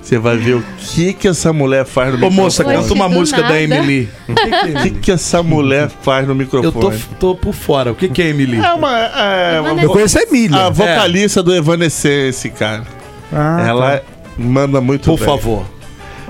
Você 0.02 0.18
vai 0.18 0.36
ver 0.36 0.56
o 0.56 0.64
que 0.78 1.14
que 1.14 1.28
essa 1.28 1.54
mulher 1.54 1.86
faz 1.86 2.20
no 2.20 2.28
Ô 2.28 2.30
moça, 2.32 2.64
Poxa, 2.64 2.78
canta 2.78 2.94
uma 2.94 3.08
música 3.08 3.42
da 3.42 3.50
nada. 3.50 3.62
Emily. 3.62 4.10
O 4.28 4.82
que 4.82 4.90
que 4.92 5.12
essa 5.12 5.42
mulher 5.44 5.90
faz 6.02 6.26
no 6.26 6.32
Eu 6.32 6.36
microfone? 6.36 7.00
tô, 7.20 7.34
tô 7.34 7.36
por 7.36 7.54
fora. 7.54 7.92
O 7.92 7.96
que 7.96 8.10
que 8.10 8.22
é 8.22 8.30
Emily? 8.30 8.58
É 8.58 8.74
uma, 8.74 8.98
é 8.98 9.62
uma. 9.62 9.82
Eu 9.82 9.90
conheço 9.90 10.18
a 10.18 10.24
Emília. 10.24 10.66
a 10.66 10.70
vocalista 10.70 11.42
do 11.42 11.54
Evanescence, 11.56 12.50
cara. 12.50 12.84
Ah, 13.32 13.64
ela 13.66 14.04
manda 14.38 14.82
muito 14.82 15.06
Por 15.06 15.18
bem. 15.18 15.26
favor. 15.26 15.66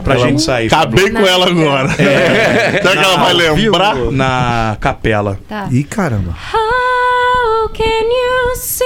Pra 0.04 0.16
Ela- 0.16 0.28
gente 0.28 0.42
sair. 0.42 0.68
Acabei 0.68 1.10
com 1.12 1.20
ela 1.26 1.48
agora. 1.48 1.88
Será 1.96 2.92
que 2.92 2.98
ela 2.98 3.18
vai 3.18 3.34
lembrar? 3.34 3.96
Na 4.12 4.78
capela. 4.80 5.40
Tá. 5.48 5.68
Ih, 5.72 5.84
caramba. 5.84 6.36
How 6.54 7.70
can 7.70 8.10
you 8.10 8.56
see 8.56 8.84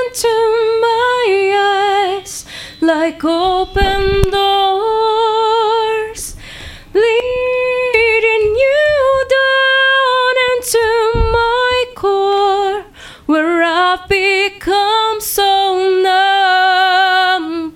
into 0.00 0.28
my 0.80 1.52
eyes 2.20 2.46
like 2.80 3.24
open 3.26 4.30
doors, 4.30 6.36
leading 6.94 8.54
you 8.56 9.26
down 9.28 10.34
into 10.56 10.86
my 11.32 11.84
core, 11.94 12.84
where 13.26 13.62
I've 13.62 14.08
become 14.08 15.20
so 15.20 15.76
numb? 16.02 17.74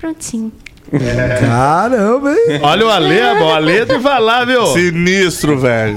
Prontinho. 0.00 0.52
Caramba, 1.40 2.30
hein? 2.32 2.60
Olha 2.62 2.86
o 2.86 2.90
Ale, 2.90 3.20
o 3.42 3.50
Ale 3.50 3.84
de 3.84 3.98
falar, 4.00 4.46
viu? 4.46 4.66
Sinistro, 4.68 5.58
velho. 5.58 5.96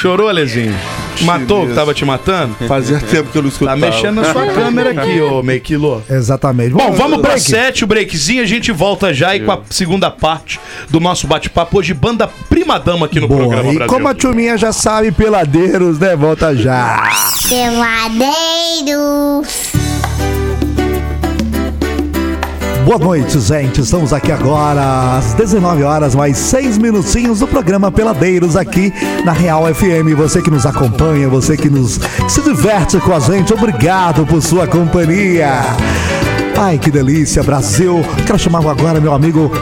Chorou, 0.00 0.28
Alezinho? 0.28 0.74
Matou 1.22 1.64
o 1.64 1.68
que 1.68 1.74
tava 1.74 1.92
te 1.92 2.02
matando? 2.04 2.54
Fazia 2.66 2.98
tempo 2.98 3.30
que 3.30 3.36
eu 3.36 3.42
não 3.42 3.50
Tá 3.50 3.54
escutava. 3.54 3.76
mexendo 3.76 4.14
na 4.22 4.32
sua 4.32 4.46
câmera 4.46 4.90
aqui, 5.02 5.20
ô 5.20 5.42
Mequilo. 5.42 6.02
Exatamente. 6.08 6.70
Bom, 6.70 6.92
vamos 6.92 7.18
pra 7.20 7.32
break. 7.32 7.42
sete, 7.42 7.84
o 7.84 7.86
breakzinho, 7.86 8.42
a 8.42 8.46
gente 8.46 8.72
volta 8.72 9.12
já 9.12 9.36
e 9.36 9.40
com 9.40 9.52
a 9.52 9.58
segunda 9.68 10.10
parte 10.10 10.58
do 10.88 10.98
nosso 10.98 11.26
bate-papo 11.26 11.78
hoje, 11.78 11.92
banda 11.92 12.26
Prima 12.48 12.80
Dama 12.80 13.04
aqui 13.04 13.20
no 13.20 13.28
Boa, 13.28 13.40
programa 13.40 13.70
e 13.70 13.74
Brasil. 13.74 13.94
como 13.94 14.08
a 14.08 14.14
turminha 14.14 14.56
já 14.56 14.72
sabe, 14.72 15.12
peladeiros, 15.12 15.98
né? 15.98 16.16
Volta 16.16 16.56
já. 16.56 17.02
Peladeiros. 17.46 19.69
Boa 22.84 22.98
noite, 22.98 23.38
gente. 23.40 23.80
Estamos 23.80 24.12
aqui 24.12 24.32
agora 24.32 25.18
às 25.18 25.34
19 25.34 25.82
horas, 25.82 26.14
mais 26.14 26.36
6 26.38 26.78
minutinhos 26.78 27.38
do 27.40 27.46
programa 27.46 27.92
Peladeiros 27.92 28.56
aqui 28.56 28.92
na 29.24 29.32
Real 29.32 29.62
FM. 29.72 30.16
Você 30.16 30.40
que 30.40 30.50
nos 30.50 30.66
acompanha, 30.66 31.28
você 31.28 31.56
que 31.56 31.68
nos 31.68 31.98
que 31.98 32.32
se 32.32 32.42
diverte 32.42 32.98
com 32.98 33.14
a 33.14 33.20
gente, 33.20 33.52
obrigado 33.52 34.26
por 34.26 34.42
sua 34.42 34.66
companhia. 34.66 35.62
Ai, 36.58 36.78
que 36.78 36.90
delícia, 36.90 37.42
Brasil. 37.42 38.04
Quero 38.26 38.38
chamar 38.38 38.58
agora 38.66 39.00
meu 39.00 39.12
amigo 39.12 39.52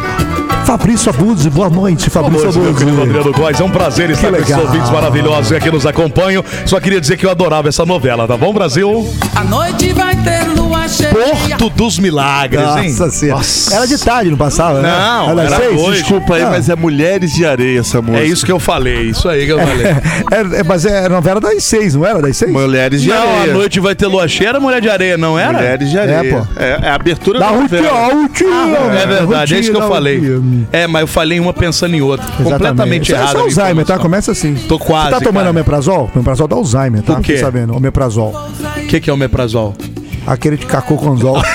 Fabrício 0.65 1.11
Abud. 1.11 1.51
Boa 1.51 1.69
noite, 1.69 2.09
Fabrício 2.09 2.53
Boa 2.53 2.65
noite, 2.65 2.67
meu 2.67 2.75
querido 2.75 3.03
Abud. 3.03 3.11
Adriano 3.11 3.33
Góes. 3.33 3.61
É 3.61 3.65
um 3.65 3.71
prazer 3.71 4.11
estar 4.11 4.31
com 4.31 4.37
esses 4.37 4.57
ouvintes 4.57 4.91
maravilhosos 4.91 5.53
aqui 5.53 5.65
que 5.65 5.71
nos 5.71 5.87
acompanham. 5.87 6.45
Só 6.65 6.81
queria 6.81 7.01
dizer 7.01 7.17
que 7.17 7.27
eu 7.27 7.31
adorava 7.31 7.69
essa 7.69 7.85
novela, 7.85 8.27
tá 8.27 8.37
bom, 8.37 8.53
Brasil? 8.53 9.09
A 9.35 9.45
noite 9.45 9.93
vai 9.93 10.15
ter. 10.17 10.58
Porto 10.69 11.71
dos 11.71 11.99
Milagres, 11.99 12.63
hein? 12.77 12.91
Nossa 12.91 13.11
senhora. 13.11 13.39
Nossa. 13.39 13.75
Era 13.75 13.87
de 13.87 13.99
tarde, 13.99 14.31
não 14.31 14.37
passava? 14.39 14.81
né? 14.81 14.89
Não, 14.91 15.35
das 15.35 15.53
era 15.53 15.57
seis? 15.65 15.81
hoje. 15.81 16.01
Desculpa 16.03 16.35
aí, 16.35 16.43
Ah. 16.43 16.51
mas 16.51 16.69
é 16.69 16.77
Mulheres 16.77 17.33
de 17.33 17.45
Areia 17.45 17.81
essa 17.81 18.01
música. 18.01 18.25
É 18.25 18.27
isso 18.27 18.45
que 18.47 18.53
eu 18.53 18.61
falei, 18.61 19.03
isso 19.11 19.29
aí 19.29 19.47
que 19.47 19.53
eu 19.53 19.59
falei. 19.59 19.87
É, 20.31 20.61
é, 20.61 20.63
mas 20.63 20.85
é 20.85 21.09
novela 21.09 21.41
das 21.41 21.63
seis, 21.65 21.95
não 21.95 22.05
era 22.05 22.21
das 22.21 22.37
seis? 22.37 22.53
Mulheres 22.53 23.03
de 23.03 23.09
Não, 23.09 23.17
a 23.17 23.41
Areia. 23.41 23.55
noite 23.55 23.81
vai 23.81 23.95
ter 23.95 24.07
lua 24.07 24.29
cheia, 24.29 24.51
era 24.51 24.61
Mulher 24.61 24.81
de 24.81 24.89
Areia, 24.89 25.17
não 25.17 25.39
era? 25.39 25.53
Mulheres 25.59 25.91
de 25.91 25.97
É, 25.99 26.01
Areia. 26.17 26.35
pô. 26.37 26.61
É, 26.61 26.79
é 26.83 26.89
a 26.91 26.95
abertura 26.95 27.39
Da 27.39 27.51
da 27.51 27.57
novela. 27.59 28.09
Rutinha. 28.13 28.49
É 29.03 29.07
verdade, 29.07 29.55
é 29.55 29.59
isso 29.61 29.71
que 29.71 29.77
eu 29.77 29.89
falei. 29.89 30.23
É, 30.73 30.87
mas 30.87 31.01
eu 31.03 31.07
falei 31.07 31.41
uma 31.41 31.53
pensando 31.53 31.95
em 31.95 32.01
outra. 32.03 32.27
Completamente 32.37 33.05
Isso 33.05 33.13
é- 33.13 33.15
errado. 33.15 33.29
Isso 33.49 33.59
é 33.61 33.63
a 33.63 33.65
Alzheimer, 33.67 33.87
tá? 33.87 33.99
Começa 33.99 34.33
assim. 34.33 34.55
Tô 34.55 34.79
quase, 34.79 35.07
Você 35.11 35.15
tá 35.15 35.21
tomando 35.21 35.35
cara. 35.45 35.51
omeprazol? 35.51 36.11
Omeprazol 36.15 36.49
dá 36.49 36.57
Alzheimer, 36.57 37.03
tá? 37.03 37.15
Por 37.15 37.23
quê? 37.23 37.33
Fiquei 37.33 37.39
sabendo, 37.39 37.75
omeprazol. 37.77 38.35
O 38.77 38.87
que, 38.87 39.01
que 39.01 39.09
é 39.11 39.13
o 39.13 39.17
meprazol? 39.17 39.75
Aquele 40.29 40.57
de 40.57 40.67
cacoconzol. 40.67 41.43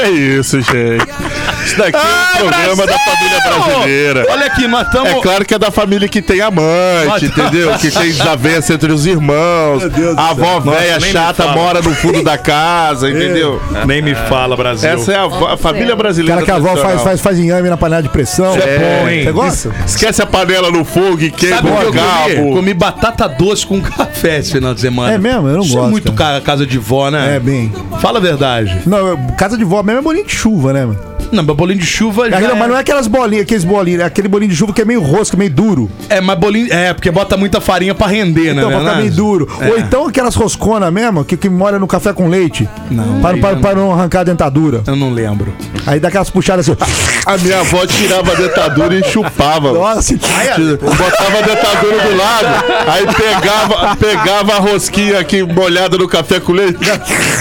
É 0.00 0.10
isso, 0.10 0.60
gente. 0.60 1.27
Isso 1.68 1.76
daqui 1.78 1.96
é 1.96 2.00
Ai, 2.00 2.42
um 2.42 2.48
programa 2.48 2.86
da 2.86 2.96
Brasil! 2.96 3.04
família 3.04 3.40
brasileira. 3.40 4.26
Olha 4.30 4.46
aqui, 4.46 4.66
nós 4.66 4.86
estamos. 4.86 5.10
É 5.10 5.20
claro 5.20 5.44
que 5.44 5.54
é 5.54 5.58
da 5.58 5.70
família 5.70 6.08
que 6.08 6.22
tem 6.22 6.40
amante, 6.40 6.62
Mas- 7.06 7.22
entendeu? 7.24 7.72
Que 7.78 7.90
tem 7.90 8.08
desavença 8.12 8.74
entre 8.74 8.92
os 8.92 9.06
irmãos. 9.06 9.82
A 10.16 10.30
avó 10.30 10.60
Nossa, 10.64 10.78
velha 10.78 11.00
chata 11.00 11.48
mora 11.48 11.82
no 11.82 11.94
fundo 11.94 12.22
da 12.22 12.38
casa, 12.38 13.08
entendeu? 13.10 13.60
Nem 13.86 14.00
me 14.02 14.14
fala, 14.14 14.56
Brasil. 14.56 14.88
Essa 14.88 15.12
é 15.12 15.16
a, 15.16 15.24
a 15.52 15.56
família 15.56 15.94
brasileira. 15.94 16.42
Cara 16.42 16.44
que 16.44 16.50
a 16.50 16.56
avó 16.70 16.80
faz, 16.80 17.02
faz, 17.02 17.20
faz 17.20 17.38
inhame 17.38 17.68
na 17.68 17.76
panela 17.76 18.02
de 18.02 18.08
pressão. 18.08 18.56
Isso 18.56 18.66
é 18.66 18.78
bom, 18.78 19.08
hein? 19.08 19.24
Você 19.24 19.32
gosta? 19.32 19.70
Esquece 19.86 20.22
a 20.22 20.26
panela 20.26 20.70
no 20.70 20.84
fogo 20.84 21.20
e 21.20 21.30
queima 21.30 21.56
Sabe 21.56 21.68
o 21.68 21.72
que 21.72 21.78
o 21.78 21.82
eu 21.82 21.92
comi? 21.92 22.34
cabo. 22.36 22.54
Comi 22.54 22.74
batata 22.74 23.28
doce 23.28 23.66
com 23.66 23.80
café 23.82 24.38
esse 24.38 24.52
final 24.52 24.72
de 24.74 24.80
semana. 24.80 25.12
É 25.12 25.18
mesmo? 25.18 25.48
Eu 25.48 25.56
não 25.56 25.62
Isso 25.62 25.74
gosto, 25.74 25.86
é 25.86 25.90
muito 25.90 26.12
ca- 26.12 26.40
casa 26.40 26.66
de 26.66 26.78
vó, 26.78 27.10
né? 27.10 27.36
É, 27.36 27.40
bem. 27.40 27.72
Fala 28.00 28.18
a 28.18 28.22
verdade. 28.22 28.80
Não, 28.86 29.16
casa 29.36 29.56
de 29.58 29.64
vó 29.64 29.82
mesmo 29.82 29.98
é 30.00 30.02
bolinho 30.02 30.24
de 30.26 30.32
chuva, 30.34 30.72
né, 30.72 30.86
mano? 30.86 30.98
Não, 31.30 31.42
mas 31.42 31.56
bolinho 31.58 31.80
de 31.80 31.86
chuva 31.86 32.30
já 32.30 32.38
Não, 32.40 32.50
é... 32.50 32.54
mas 32.54 32.68
não 32.68 32.76
é 32.76 32.80
aquelas 32.80 33.08
bolinhas, 33.08 33.42
aqueles 33.42 33.64
bolinhos, 33.64 34.00
é 34.00 34.04
aquele 34.04 34.28
bolinho 34.28 34.50
de 34.50 34.56
chuva 34.56 34.72
que 34.72 34.80
é 34.80 34.84
meio 34.84 35.02
rosco, 35.02 35.36
meio 35.36 35.50
duro. 35.50 35.90
É, 36.08 36.20
mas 36.20 36.38
bolinho... 36.38 36.72
É, 36.72 36.94
porque 36.94 37.10
bota 37.10 37.36
muita 37.36 37.60
farinha 37.60 37.94
pra 37.96 38.06
render, 38.06 38.54
né? 38.54 38.62
Então, 38.62 38.70
pra 38.70 38.78
né, 38.78 38.84
ficar 38.84 38.94
né? 38.94 39.02
meio 39.02 39.12
duro. 39.12 39.48
É. 39.60 39.68
Ou 39.68 39.78
então 39.78 40.06
aquelas 40.06 40.36
rosconas 40.36 40.92
mesmo, 40.92 41.24
que, 41.24 41.36
que 41.36 41.48
molha 41.48 41.78
no 41.80 41.88
café 41.88 42.12
com 42.12 42.28
leite. 42.28 42.68
Não, 42.88 43.20
Para, 43.20 43.36
para, 43.38 43.56
para 43.56 43.74
não 43.74 43.92
arrancar 43.92 44.20
a 44.20 44.24
dentadura. 44.24 44.82
Eu 44.86 44.94
não 44.94 45.12
lembro. 45.12 45.52
Aí 45.84 45.98
dá 45.98 46.08
aquelas 46.08 46.30
puxadas 46.30 46.68
assim. 46.68 46.78
A 47.26 47.36
minha 47.38 47.58
avó 47.60 47.84
tirava 47.86 48.32
a 48.32 48.34
dentadura 48.36 48.94
e 48.94 49.02
chupava. 49.04 49.72
Nossa, 49.72 50.14
Botava 50.14 51.38
a 51.38 51.42
dentadura 51.42 51.98
do 51.98 52.16
lado, 52.16 52.64
aí 52.86 53.06
pegava, 53.14 53.96
pegava 53.96 54.52
a 54.54 54.58
rosquinha 54.58 55.18
aqui 55.18 55.42
molhada 55.42 55.98
no 55.98 56.06
café 56.06 56.38
com 56.38 56.52
leite. 56.52 56.78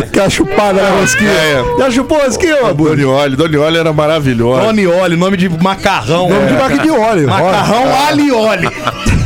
aquela 0.01 0.29
chupada 0.29 0.81
na 0.81 0.89
rosquinha. 0.89 1.29
É. 1.29 1.63
Já 1.79 1.91
chupou 1.91 2.19
a 2.19 2.25
rosquinha, 2.25 2.63
ô, 2.63 2.67
Abud? 2.67 2.89
Doni 2.89 3.05
Oli, 3.05 3.35
Doni 3.35 3.57
Oli 3.57 3.77
era 3.77 3.93
maravilhosa. 4.07 4.61
Tony 4.65 4.87
Oli, 4.87 5.15
nome 5.15 5.37
de 5.37 5.49
macarrão. 5.49 6.29
Nome 6.29 6.47
de 6.47 6.53
É. 6.53 6.57
vaca 6.57 6.77
de 6.77 6.89
óleo. 6.89 7.27
Macarrão 7.27 7.83
ali 8.07 8.31
óleo. 8.31 8.47
Óleo. 8.47 8.71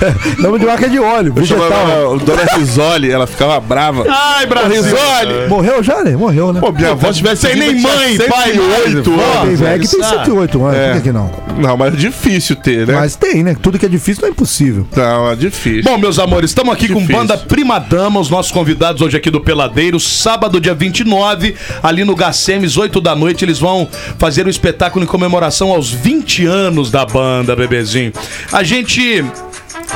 Nome 0.40 0.58
de 0.58 0.66
vaca 0.66 0.90
de 0.90 1.00
óleo. 1.00 1.28
Eu 1.28 1.34
Vegetal. 1.34 2.18
Dona 2.20 2.44
Risoli, 2.58 3.12
ela 3.12 3.28
ficava 3.28 3.60
brava. 3.60 4.04
Ai, 4.10 4.48
Brasil. 4.48 4.82
Risoli! 4.82 5.48
Morreu 5.48 5.84
já, 5.84 6.04
né? 6.04 6.16
Morreu, 6.18 6.52
né? 6.52 6.60
Pô, 6.60 6.72
minha 6.72 6.92
avó 6.92 7.12
tivesse 7.14 7.46
Tem 7.48 7.56
nem 7.56 7.80
mãe, 7.80 8.18
pai, 8.18 8.54
108 8.54 9.12
vó. 9.12 9.22
anos. 9.22 9.42
Tem 9.48 9.56
velho 9.56 9.82
que 9.84 9.88
tem 9.88 10.00
sabe? 10.04 10.26
108 10.26 10.66
anos, 10.66 10.78
É. 10.78 10.94
por 10.94 11.02
que, 11.04 11.12
não? 11.12 11.30
Não, 11.60 11.78
mas 11.78 11.94
é 11.94 11.98
difícil 11.98 12.56
ter, 12.56 12.88
né? 12.88 12.96
Mas 12.96 13.16
tem, 13.16 13.44
né? 13.44 13.56
Tudo 13.62 13.78
que 13.78 13.86
é 13.86 13.90
difícil 13.90 14.22
não 14.24 14.30
é 14.30 14.32
impossível. 14.32 14.88
Não, 14.96 15.30
é 15.30 15.36
difícil. 15.36 15.84
Bom, 15.84 15.98
meus 16.00 16.18
amores, 16.18 16.50
estamos 16.50 16.74
aqui 16.74 16.88
com 16.88 16.96
Difícil. 17.00 17.16
banda 17.18 17.38
Prima 17.38 17.80
Dama, 17.80 18.20
os 18.20 18.30
nossos 18.30 18.52
convidados 18.52 19.04
hoje 19.04 19.18
aqui 19.18 19.30
do 19.30 19.40
Peladeiro, 19.40 20.00
sábado, 20.00 20.60
dia 20.60 20.74
29, 20.74 21.56
ali 21.84 22.04
no 22.04 22.16
Gacemes, 22.16 22.76
8 22.76 23.00
da 23.00 23.16
noite, 23.16 23.46
eles 23.46 23.60
vão 23.60 23.88
fazer 24.18 24.48
um 24.48 24.50
espetáculo 24.62 25.04
em 25.04 25.08
comemoração 25.08 25.72
aos 25.72 25.92
20 25.92 26.46
anos 26.46 26.92
da 26.92 27.04
banda, 27.04 27.56
bebezinho. 27.56 28.14
A 28.52 28.62
gente 28.62 29.26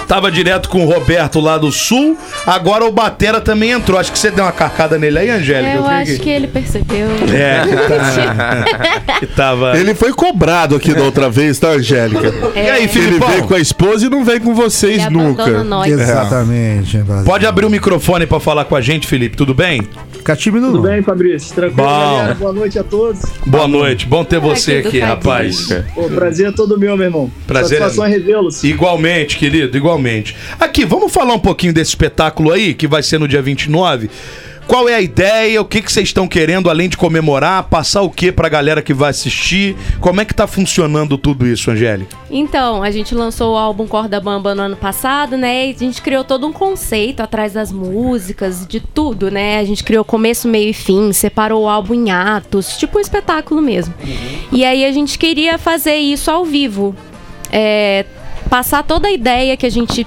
Tava 0.07 0.31
direto 0.31 0.69
com 0.69 0.85
o 0.85 0.89
Roberto 0.91 1.39
lá 1.39 1.57
do 1.57 1.71
Sul. 1.71 2.17
Agora 2.45 2.85
o 2.85 2.91
Batera 2.91 3.41
também 3.41 3.71
entrou. 3.71 3.99
Acho 3.99 4.11
que 4.11 4.19
você 4.19 4.29
deu 4.29 4.43
uma 4.45 4.51
carcada 4.51 4.97
nele 4.99 5.17
aí, 5.17 5.29
Angélica. 5.29 5.73
Eu 5.75 5.83
creio 5.83 6.01
acho 6.01 6.19
que 6.19 6.29
ele 6.29 6.47
percebeu. 6.47 7.07
É, 7.33 7.61
que, 7.67 7.75
tá- 7.87 9.19
que 9.19 9.25
tava. 9.27 9.77
Ele 9.77 9.95
foi 9.95 10.13
cobrado 10.13 10.75
aqui 10.75 10.93
da 10.93 11.01
outra 11.03 11.29
vez, 11.29 11.57
tá, 11.57 11.69
Angélica? 11.69 12.33
E 12.55 12.59
aí, 12.59 12.83
Ele 12.83 12.87
Filipão? 12.87 13.27
veio 13.29 13.43
com 13.45 13.55
a 13.55 13.59
esposa 13.59 14.05
e 14.05 14.09
não 14.09 14.23
vem 14.23 14.39
com 14.39 14.53
vocês 14.53 15.01
Ele 15.05 15.09
nunca. 15.09 15.63
nós. 15.63 15.91
Exatamente. 15.91 16.97
Brasil. 16.99 17.25
Pode 17.25 17.45
abrir 17.45 17.65
o 17.65 17.69
microfone 17.69 18.25
pra 18.27 18.39
falar 18.39 18.65
com 18.65 18.75
a 18.75 18.81
gente, 18.81 19.07
Felipe, 19.07 19.35
tudo 19.35 19.53
bem? 19.53 19.81
Fica 20.13 20.35
tímido 20.35 20.67
Tudo 20.67 20.77
não. 20.77 20.89
bem, 20.89 21.01
Fabrício? 21.03 21.53
Tranquilo, 21.53 21.87
Bom. 21.87 22.15
galera? 22.17 22.33
Boa 22.35 22.53
noite 22.53 22.79
a 22.79 22.83
todos. 22.83 23.21
Boa 23.45 23.67
noite, 23.67 24.07
bom 24.07 24.23
ter 24.23 24.39
você 24.39 24.81
que 24.81 24.87
aqui, 24.87 24.99
rapaz. 24.99 25.67
Pô, 25.93 26.03
prazer 26.09 26.47
é 26.49 26.51
todo 26.51 26.79
meu, 26.79 26.95
meu 26.97 27.05
irmão. 27.05 27.31
Prazer 27.45 27.77
é 27.77 27.81
Satisfação 27.81 28.05
é 28.05 28.09
revê-los. 28.09 28.63
Igualmente, 28.63 29.37
querido, 29.37 29.77
igualmente. 29.85 30.35
Aqui, 30.59 30.83
vamos 30.83 31.13
falar 31.13 31.35
um 31.35 31.39
pouquinho 31.39 31.71
desse 31.71 31.91
espetáculo 31.91 32.51
aí, 32.51 32.73
que 32.73 32.87
vai 32.87 33.03
ser 33.03 33.19
no 33.19 33.27
dia 33.27 33.41
29. 33.41 34.09
Qual 34.67 34.89
é 34.89 34.95
a 34.95 35.01
ideia? 35.01 35.61
O 35.61 35.65
que 35.65 35.79
que 35.79 35.91
vocês 35.91 36.07
estão 36.07 36.27
querendo, 36.27 36.71
além 36.71 36.89
de 36.89 36.97
comemorar? 36.97 37.61
Passar 37.65 38.01
o 38.01 38.09
que 38.09 38.31
pra 38.31 38.49
galera 38.49 38.81
que 38.81 38.95
vai 38.95 39.11
assistir? 39.11 39.75
Como 40.01 40.19
é 40.19 40.25
que 40.25 40.33
tá 40.33 40.47
funcionando 40.47 41.19
tudo 41.19 41.45
isso, 41.45 41.69
Angélica? 41.69 42.17
Então, 42.31 42.81
a 42.81 42.89
gente 42.89 43.13
lançou 43.13 43.53
o 43.53 43.57
álbum 43.57 43.85
Corda 43.85 44.19
Bamba 44.19 44.55
no 44.55 44.63
ano 44.63 44.75
passado, 44.75 45.37
né? 45.37 45.67
E 45.67 45.69
a 45.69 45.77
gente 45.77 46.01
criou 46.01 46.23
todo 46.23 46.47
um 46.47 46.51
conceito 46.51 47.19
atrás 47.19 47.53
das 47.53 47.71
músicas, 47.71 48.65
de 48.65 48.79
tudo, 48.79 49.29
né? 49.29 49.59
A 49.59 49.63
gente 49.63 49.83
criou 49.83 50.03
começo, 50.03 50.47
meio 50.47 50.71
e 50.71 50.73
fim, 50.73 51.13
separou 51.13 51.65
o 51.65 51.69
álbum 51.69 51.93
em 51.93 52.09
atos, 52.09 52.75
tipo 52.75 52.97
um 52.97 53.01
espetáculo 53.01 53.61
mesmo. 53.61 53.93
E 54.51 54.65
aí 54.65 54.83
a 54.83 54.91
gente 54.91 55.19
queria 55.19 55.59
fazer 55.59 55.97
isso 55.97 56.31
ao 56.31 56.43
vivo. 56.43 56.95
É, 57.51 58.03
passar 58.49 58.83
toda 58.83 59.07
a 59.07 59.11
ideia 59.11 59.57
que 59.57 59.65
a 59.65 59.69
gente 59.69 60.05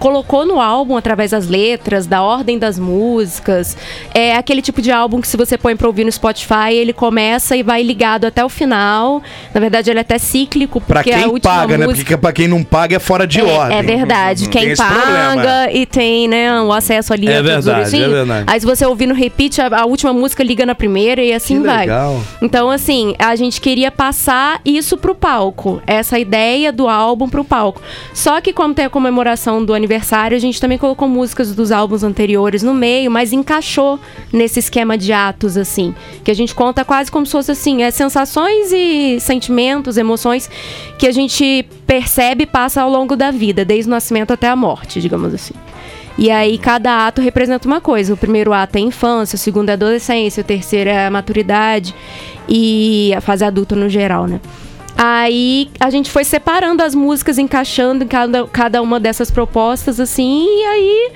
colocou 0.00 0.44
no 0.46 0.58
álbum 0.60 0.96
através 0.96 1.30
das 1.30 1.46
letras, 1.46 2.06
da 2.06 2.22
ordem 2.22 2.58
das 2.58 2.78
músicas. 2.78 3.76
É 4.12 4.34
aquele 4.34 4.62
tipo 4.62 4.80
de 4.82 4.90
álbum 4.90 5.20
que 5.20 5.28
se 5.28 5.36
você 5.36 5.56
põe 5.56 5.76
pra 5.76 5.86
ouvir 5.86 6.04
no 6.04 6.10
Spotify, 6.10 6.72
ele 6.72 6.92
começa 6.92 7.54
e 7.56 7.62
vai 7.62 7.82
ligado 7.82 8.24
até 8.24 8.44
o 8.44 8.48
final. 8.48 9.22
Na 9.54 9.60
verdade, 9.60 9.90
ele 9.90 9.98
é 9.98 10.02
até 10.02 10.18
cíclico, 10.18 10.80
Pra 10.80 11.00
porque 11.02 11.12
a 11.12 11.18
quem 11.18 11.26
última 11.28 11.54
paga, 11.54 11.78
né? 11.78 11.86
música... 11.86 12.04
Porque 12.04 12.16
pra 12.16 12.32
quem 12.32 12.48
não 12.48 12.64
paga 12.64 12.96
é 12.96 12.98
fora 12.98 13.26
de 13.26 13.40
é, 13.40 13.44
ordem. 13.44 13.76
é 13.78 13.82
verdade. 13.82 14.48
Tem 14.48 14.62
Quem 14.62 14.70
esse 14.72 14.82
problema, 14.82 15.34
paga 15.36 15.72
e 15.72 15.84
tem, 15.84 16.26
né, 16.26 16.60
o 16.62 16.72
acesso 16.72 17.12
ali 17.12 17.28
É 17.28 17.36
a 17.36 17.42
verdade, 17.42 17.96
é 18.02 18.08
verdade. 18.08 18.44
Aí 18.46 18.58
se 18.60 18.66
você 18.66 18.86
ouvir 18.86 19.06
no 19.06 19.14
repeat, 19.14 19.60
a, 19.60 19.80
a 19.82 19.84
última 19.84 20.12
música 20.14 20.42
liga 20.42 20.64
na 20.64 20.74
primeira 20.74 21.22
e 21.22 21.32
assim 21.32 21.60
Que 21.60 21.66
vai. 21.66 21.80
legal. 21.80 22.20
Então, 22.40 22.70
assim, 22.70 23.14
a 23.18 23.36
gente 23.36 23.60
queria 23.60 23.90
passar 23.90 24.60
isso 24.64 24.96
pro 24.96 25.14
palco. 25.14 25.82
Essa 25.86 26.18
ideia 26.18 26.72
do 26.72 26.88
álbum 26.88 27.28
pro 27.28 27.44
palco. 27.44 27.82
Só 28.14 28.40
que 28.40 28.52
como 28.52 28.72
tem 28.72 28.86
a 28.86 28.90
comemoração 28.90 29.62
do 29.62 29.74
aniversário, 29.90 30.36
a 30.36 30.40
gente 30.40 30.60
também 30.60 30.78
colocou 30.78 31.08
músicas 31.08 31.52
dos 31.52 31.72
álbuns 31.72 32.04
anteriores 32.04 32.62
no 32.62 32.72
meio, 32.72 33.10
mas 33.10 33.32
encaixou 33.32 33.98
nesse 34.32 34.60
esquema 34.60 34.96
de 34.96 35.12
atos, 35.12 35.56
assim. 35.56 35.92
Que 36.22 36.30
a 36.30 36.34
gente 36.34 36.54
conta 36.54 36.84
quase 36.84 37.10
como 37.10 37.26
se 37.26 37.32
fosse, 37.32 37.50
assim, 37.50 37.82
é 37.82 37.90
sensações 37.90 38.72
e 38.72 39.18
sentimentos, 39.18 39.96
emoções 39.96 40.48
que 40.96 41.08
a 41.08 41.12
gente 41.12 41.66
percebe 41.86 42.44
e 42.44 42.46
passa 42.46 42.82
ao 42.82 42.90
longo 42.90 43.16
da 43.16 43.32
vida, 43.32 43.64
desde 43.64 43.88
o 43.88 43.90
nascimento 43.90 44.32
até 44.32 44.48
a 44.48 44.54
morte, 44.54 45.00
digamos 45.00 45.34
assim. 45.34 45.54
E 46.16 46.30
aí 46.30 46.56
cada 46.58 47.06
ato 47.06 47.20
representa 47.20 47.66
uma 47.66 47.80
coisa. 47.80 48.14
O 48.14 48.16
primeiro 48.16 48.52
ato 48.52 48.76
é 48.76 48.78
a 48.78 48.84
infância, 48.84 49.36
o 49.36 49.38
segundo 49.38 49.70
é 49.70 49.72
a 49.72 49.74
adolescência, 49.74 50.42
o 50.42 50.44
terceiro 50.44 50.88
é 50.88 51.06
a 51.06 51.10
maturidade 51.10 51.94
e 52.48 53.12
a 53.16 53.20
fase 53.20 53.44
adulta 53.44 53.74
no 53.74 53.88
geral, 53.88 54.26
né? 54.26 54.40
Aí 55.02 55.70
a 55.80 55.88
gente 55.88 56.10
foi 56.10 56.24
separando 56.24 56.82
as 56.82 56.94
músicas, 56.94 57.38
encaixando 57.38 58.04
em 58.04 58.06
cada, 58.06 58.46
cada 58.46 58.82
uma 58.82 59.00
dessas 59.00 59.30
propostas, 59.30 59.98
assim, 59.98 60.44
e 60.44 60.64
aí 60.66 61.12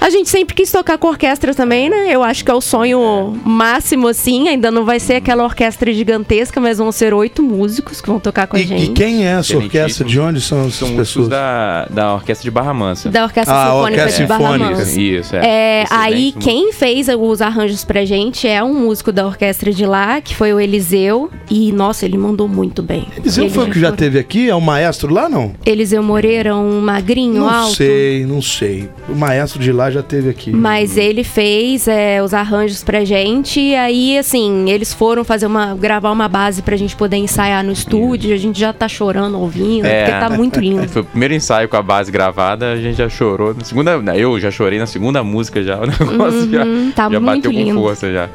a 0.00 0.10
gente 0.10 0.28
sempre 0.28 0.54
quis 0.54 0.70
tocar 0.70 0.98
com 0.98 1.08
orquestra 1.08 1.54
também, 1.54 1.88
né? 1.88 2.08
Eu 2.10 2.22
acho 2.22 2.44
que 2.44 2.50
é 2.50 2.54
o 2.54 2.60
sonho 2.60 3.38
máximo, 3.44 4.08
assim. 4.08 4.48
Ainda 4.48 4.70
não 4.70 4.84
vai 4.84 5.00
ser 5.00 5.14
aquela 5.14 5.44
orquestra 5.44 5.92
gigantesca, 5.92 6.60
mas 6.60 6.78
vão 6.78 6.90
ser 6.92 7.12
oito 7.14 7.42
músicos 7.42 8.00
que 8.00 8.06
vão 8.08 8.18
tocar 8.20 8.46
com 8.46 8.56
a 8.56 8.60
E, 8.60 8.66
gente. 8.66 8.84
e 8.84 8.88
quem 8.88 9.26
é 9.26 9.32
essa 9.32 9.56
orquestra? 9.56 10.04
De 10.06 10.18
onde 10.20 10.40
são 10.40 10.60
essas 10.62 10.74
São 10.74 10.88
músicos 10.88 11.08
pessoas? 11.08 11.28
da, 11.28 11.86
da 11.86 12.14
Orquestra 12.14 12.44
de 12.44 12.50
Barra 12.50 12.74
Mansa. 12.74 13.10
Da 13.10 13.24
Orquestra 13.24 13.54
Ah, 13.54 13.62
a 13.62 13.66
Sinfônica 13.74 14.02
Orquestra 14.02 14.24
de 14.24 14.28
Barra. 14.28 14.58
Mansa. 14.58 15.00
Isso, 15.00 15.36
é. 15.36 15.46
É, 15.82 15.84
aí 15.90 16.32
quem 16.38 16.72
fez 16.72 17.08
os 17.08 17.40
arranjos 17.40 17.84
pra 17.84 18.04
gente 18.04 18.46
é 18.46 18.62
um 18.62 18.74
músico 18.74 19.10
da 19.12 19.26
orquestra 19.26 19.72
de 19.72 19.84
lá, 19.86 20.20
que 20.20 20.34
foi 20.34 20.52
o 20.52 20.60
Eliseu. 20.60 21.30
E, 21.50 21.72
nossa, 21.72 22.04
ele 22.04 22.18
mandou 22.18 22.48
muito 22.48 22.82
bem. 22.82 23.06
Eliseu 23.16 23.44
Ele 23.44 23.52
foi 23.54 23.64
o 23.68 23.70
que 23.70 23.80
já 23.80 23.88
foi- 23.88 23.96
teve 23.96 24.18
aqui? 24.18 24.48
É 24.48 24.54
o 24.54 24.60
maestro 24.60 25.12
lá, 25.12 25.28
não? 25.28 25.52
Eliseu 25.64 26.02
Moreira, 26.02 26.54
um 26.56 26.80
magrinho 26.80 27.40
Não 27.40 27.48
alto. 27.48 27.76
sei, 27.76 28.24
não 28.26 28.42
sei. 28.42 28.88
O 29.08 29.14
maestro 29.14 29.60
de 29.60 29.72
lá 29.72 29.85
já 29.90 30.02
teve 30.02 30.28
aqui. 30.30 30.50
Mas 30.50 30.96
ele 30.96 31.22
fez 31.24 31.86
é, 31.88 32.22
os 32.22 32.32
arranjos 32.34 32.82
pra 32.84 33.04
gente. 33.04 33.60
E 33.60 33.74
aí, 33.74 34.18
assim, 34.18 34.68
eles 34.70 34.92
foram 34.92 35.24
fazer 35.24 35.46
uma. 35.46 35.74
gravar 35.74 36.10
uma 36.10 36.28
base 36.28 36.62
pra 36.62 36.76
gente 36.76 36.94
poder 36.96 37.16
ensaiar 37.16 37.62
no 37.64 37.72
estúdio. 37.72 38.34
A 38.34 38.38
gente 38.38 38.58
já 38.58 38.72
tá 38.72 38.88
chorando 38.88 39.38
ouvindo, 39.38 39.86
É. 39.86 40.04
porque 40.04 40.18
tá 40.20 40.30
muito 40.30 40.60
lindo. 40.60 40.86
Foi 40.90 41.02
o 41.02 41.04
primeiro 41.04 41.34
ensaio 41.34 41.68
com 41.68 41.76
a 41.76 41.82
base 41.82 42.10
gravada, 42.12 42.72
a 42.72 42.76
gente 42.76 42.96
já 42.98 43.08
chorou. 43.08 43.54
Na 43.54 43.64
segunda, 43.64 43.92
eu 44.16 44.38
já 44.40 44.50
chorei 44.50 44.78
na 44.78 44.86
segunda 44.86 45.22
música 45.24 45.62
já. 45.62 45.76
O 45.80 45.86
negócio 45.86 46.50
já, 46.50 46.64
Uhum, 46.64 46.92
tá 46.94 47.02
já 47.10 47.20
muito 47.20 47.24
bateu 47.48 47.50
lindo. 47.50 47.74
com 47.76 47.82
força 47.82 48.12
já. 48.12 48.28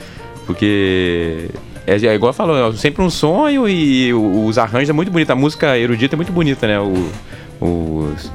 Porque 0.45 1.47
é, 1.87 1.95
é 1.95 2.13
igual 2.15 2.33
falou, 2.33 2.69
é 2.69 2.73
sempre 2.73 3.03
um 3.03 3.09
sonho 3.09 3.67
e 3.67 4.13
os 4.13 4.57
arranjos 4.57 4.89
é 4.89 4.93
muito 4.93 5.11
bonito. 5.11 5.31
A 5.31 5.35
música 5.35 5.77
erudita 5.77 6.15
é 6.15 6.17
muito 6.17 6.31
bonita, 6.31 6.67
né? 6.67 6.79
O, 6.79 6.93
os, 7.59 8.31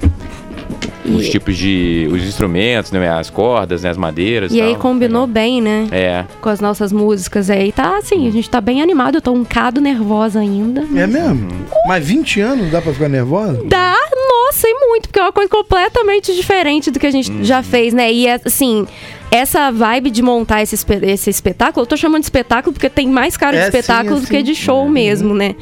os 1.15 1.27
E- 1.27 1.31
tipos 1.31 1.57
de. 1.57 2.09
os 2.11 2.23
instrumentos, 2.23 2.91
né? 2.93 3.09
As 3.09 3.31
cordas, 3.31 3.83
né? 3.83 3.91
As 3.91 3.97
madeiras. 3.97 4.53
E 4.53 4.61
aí 4.61 4.73
tal. 4.73 4.81
combinou 4.81 5.27
bem, 5.27 5.61
né? 5.61 5.87
É. 5.91 6.25
Com 6.41 6.49
as 6.49 6.61
nossas 6.61 6.93
músicas 6.93 7.49
aí. 7.51 7.73
Tá 7.73 7.99
assim, 7.99 8.27
a 8.27 8.31
gente 8.31 8.49
tá 8.49 8.61
bem 8.61 8.83
animado. 8.83 9.17
Eu 9.17 9.23
tô 9.23 9.33
um 9.33 9.45
cado 9.45 9.81
nervosa 9.81 10.41
ainda. 10.41 10.85
É 10.95 11.07
mesmo? 11.07 11.49
Mas 11.87 12.05
20 12.07 12.41
anos 12.41 12.71
dá 12.71 12.81
pra 12.83 12.93
ficar 12.93 13.09
nervosa? 13.09 13.63
Dá, 13.65 13.95
nossa, 14.29 14.67
e 14.69 14.75
muito, 14.89 15.09
porque 15.09 15.19
é 15.19 15.23
uma 15.23 15.33
coisa 15.33 15.49
completamente 15.51 16.35
diferente 16.35 16.91
do 16.91 16.99
que 16.99 17.07
a 17.07 17.11
gente 17.11 17.31
Uhum. 17.31 17.45
já 17.45 17.63
fez, 17.63 17.93
né? 17.93 18.13
E 18.13 18.29
assim, 18.29 18.87
essa 19.31 19.71
vibe 19.71 20.11
de 20.11 20.23
montar 20.23 20.63
esse, 20.63 20.75
espe- 20.75 21.01
esse 21.03 21.29
espetáculo, 21.31 21.83
eu 21.83 21.87
tô 21.87 21.97
chamando 21.97 22.21
de 22.21 22.27
espetáculo 22.27 22.73
porque 22.73 22.89
tem 22.89 23.09
mais 23.09 23.37
cara 23.37 23.53
de 23.57 23.63
É, 23.63 23.71
sim, 23.71 23.79
espetáculo 23.79 24.17
é, 24.17 24.21
do 24.21 24.27
que 24.27 24.37
sim. 24.39 24.43
de 24.43 24.55
show 24.55 24.89
mesmo, 24.89 25.35
né? 25.35 25.55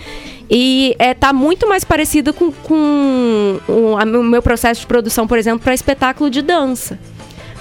E 0.50 0.94
é, 0.98 1.14
tá 1.14 1.32
muito 1.32 1.68
mais 1.68 1.84
parecida 1.84 2.32
com, 2.32 2.52
com 2.52 3.60
o, 3.68 3.94
o 3.94 4.22
meu 4.22 4.42
processo 4.42 4.80
de 4.80 4.86
produção, 4.86 5.26
por 5.26 5.38
exemplo, 5.38 5.60
para 5.60 5.74
espetáculo 5.74 6.30
de 6.30 6.42
dança. 6.42 6.98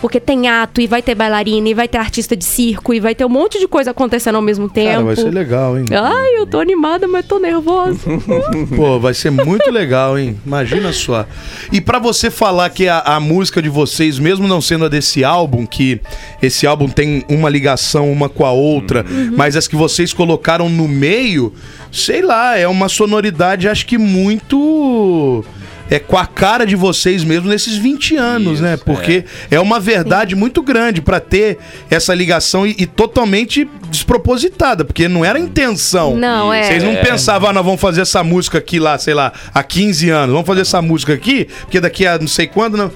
Porque 0.04 0.20
tem 0.20 0.50
ato, 0.50 0.82
e 0.82 0.86
vai 0.86 1.02
ter 1.02 1.16
bailarina, 1.16 1.70
e 1.70 1.74
vai 1.74 1.88
ter 1.88 1.98
artista 1.98 2.36
de 2.36 2.44
circo, 2.44 2.94
e 2.94 3.00
vai 3.00 3.16
ter 3.16 3.24
um 3.24 3.30
monte 3.30 3.58
de 3.58 3.70
coisa 3.70 3.92
acontecendo 3.92 4.36
ao 4.36 4.42
mesmo 4.42 4.68
tempo. 4.68 4.92
Cara, 4.92 5.04
vai 5.06 5.16
ser 5.16 5.32
legal, 5.32 5.78
hein? 5.78 5.86
Ai, 5.94 6.40
eu 6.40 6.46
tô 6.46 6.60
animada, 6.60 7.08
mas 7.08 7.26
tô 7.26 7.40
nervosa. 7.40 8.00
Pô, 8.76 9.00
vai 9.00 9.14
ser 9.14 9.32
muito 9.32 9.72
legal, 9.72 10.20
hein? 10.20 10.38
Imagina 10.46 10.92
só. 10.92 11.26
E 11.72 11.80
pra 11.80 12.00
você 12.00 12.30
falar 12.30 12.70
que 12.72 12.86
a, 12.86 13.00
a 13.00 13.18
música 13.22 13.62
de 13.62 13.70
vocês, 13.70 14.20
mesmo 14.20 14.46
não 14.46 14.60
sendo 14.60 14.84
a 14.84 14.90
desse 14.90 15.24
álbum, 15.24 15.66
que 15.66 16.02
esse 16.42 16.68
álbum 16.68 16.90
tem 16.90 17.24
uma 17.30 17.50
ligação 17.50 18.12
uma 18.12 18.28
com 18.28 18.46
a 18.46 18.52
outra, 18.52 19.06
mas 19.38 19.56
as 19.56 19.70
que 19.70 19.76
vocês 19.78 20.12
colocaram 20.12 20.68
no 20.68 20.86
meio, 20.86 21.54
sei 21.94 22.22
lá, 22.22 22.58
é 22.58 22.68
uma 22.68 22.90
sonoridade, 22.90 23.70
acho 23.70 23.86
que 23.86 23.98
muito. 23.98 25.46
É 25.90 26.00
com 26.00 26.18
a 26.18 26.26
cara 26.26 26.66
de 26.66 26.76
vocês 26.76 27.24
mesmo 27.24 27.50
nesses 27.50 27.78
20 27.78 28.16
anos, 28.16 28.54
Isso, 28.54 28.64
né? 28.64 28.78
Porque 28.78 29.26
é. 29.52 29.60
uma 29.60 29.80
verdade 29.80 30.36
muito 30.36 30.62
grande 30.62 31.02
pra 31.02 31.20
ter 31.20 31.58
essa 31.90 32.14
ligação 32.14 32.66
e, 32.66 32.76
e 32.80 32.86
totalmente 32.86 33.70
despropositada, 33.90 34.86
porque 34.86 35.08
não 35.08 35.24
era 35.24 35.38
a 35.38 35.42
intenção. 35.42 36.16
Não, 36.16 36.54
é. 36.54 36.64
Vocês 36.64 36.84
não 36.84 36.96
pensavam, 36.96 37.50
ah, 37.50 37.54
nós 37.54 37.66
vamos 37.66 37.82
fazer 37.82 38.02
essa 38.02 38.24
música 38.24 38.58
aqui 38.58 38.80
lá, 38.80 38.98
sei 38.98 39.14
lá, 39.14 39.32
há 39.54 39.62
15 39.62 40.10
anos. 40.10 40.32
Vamos 40.32 40.48
fazer 40.48 40.62
essa 40.62 40.82
música 40.82 41.14
aqui, 41.14 41.48
porque 41.62 41.80
daqui 41.80 42.08
a 42.08 42.18
não 42.18 42.28
sei 42.28 42.48
quando. 42.48 42.78
Não... 42.78 42.92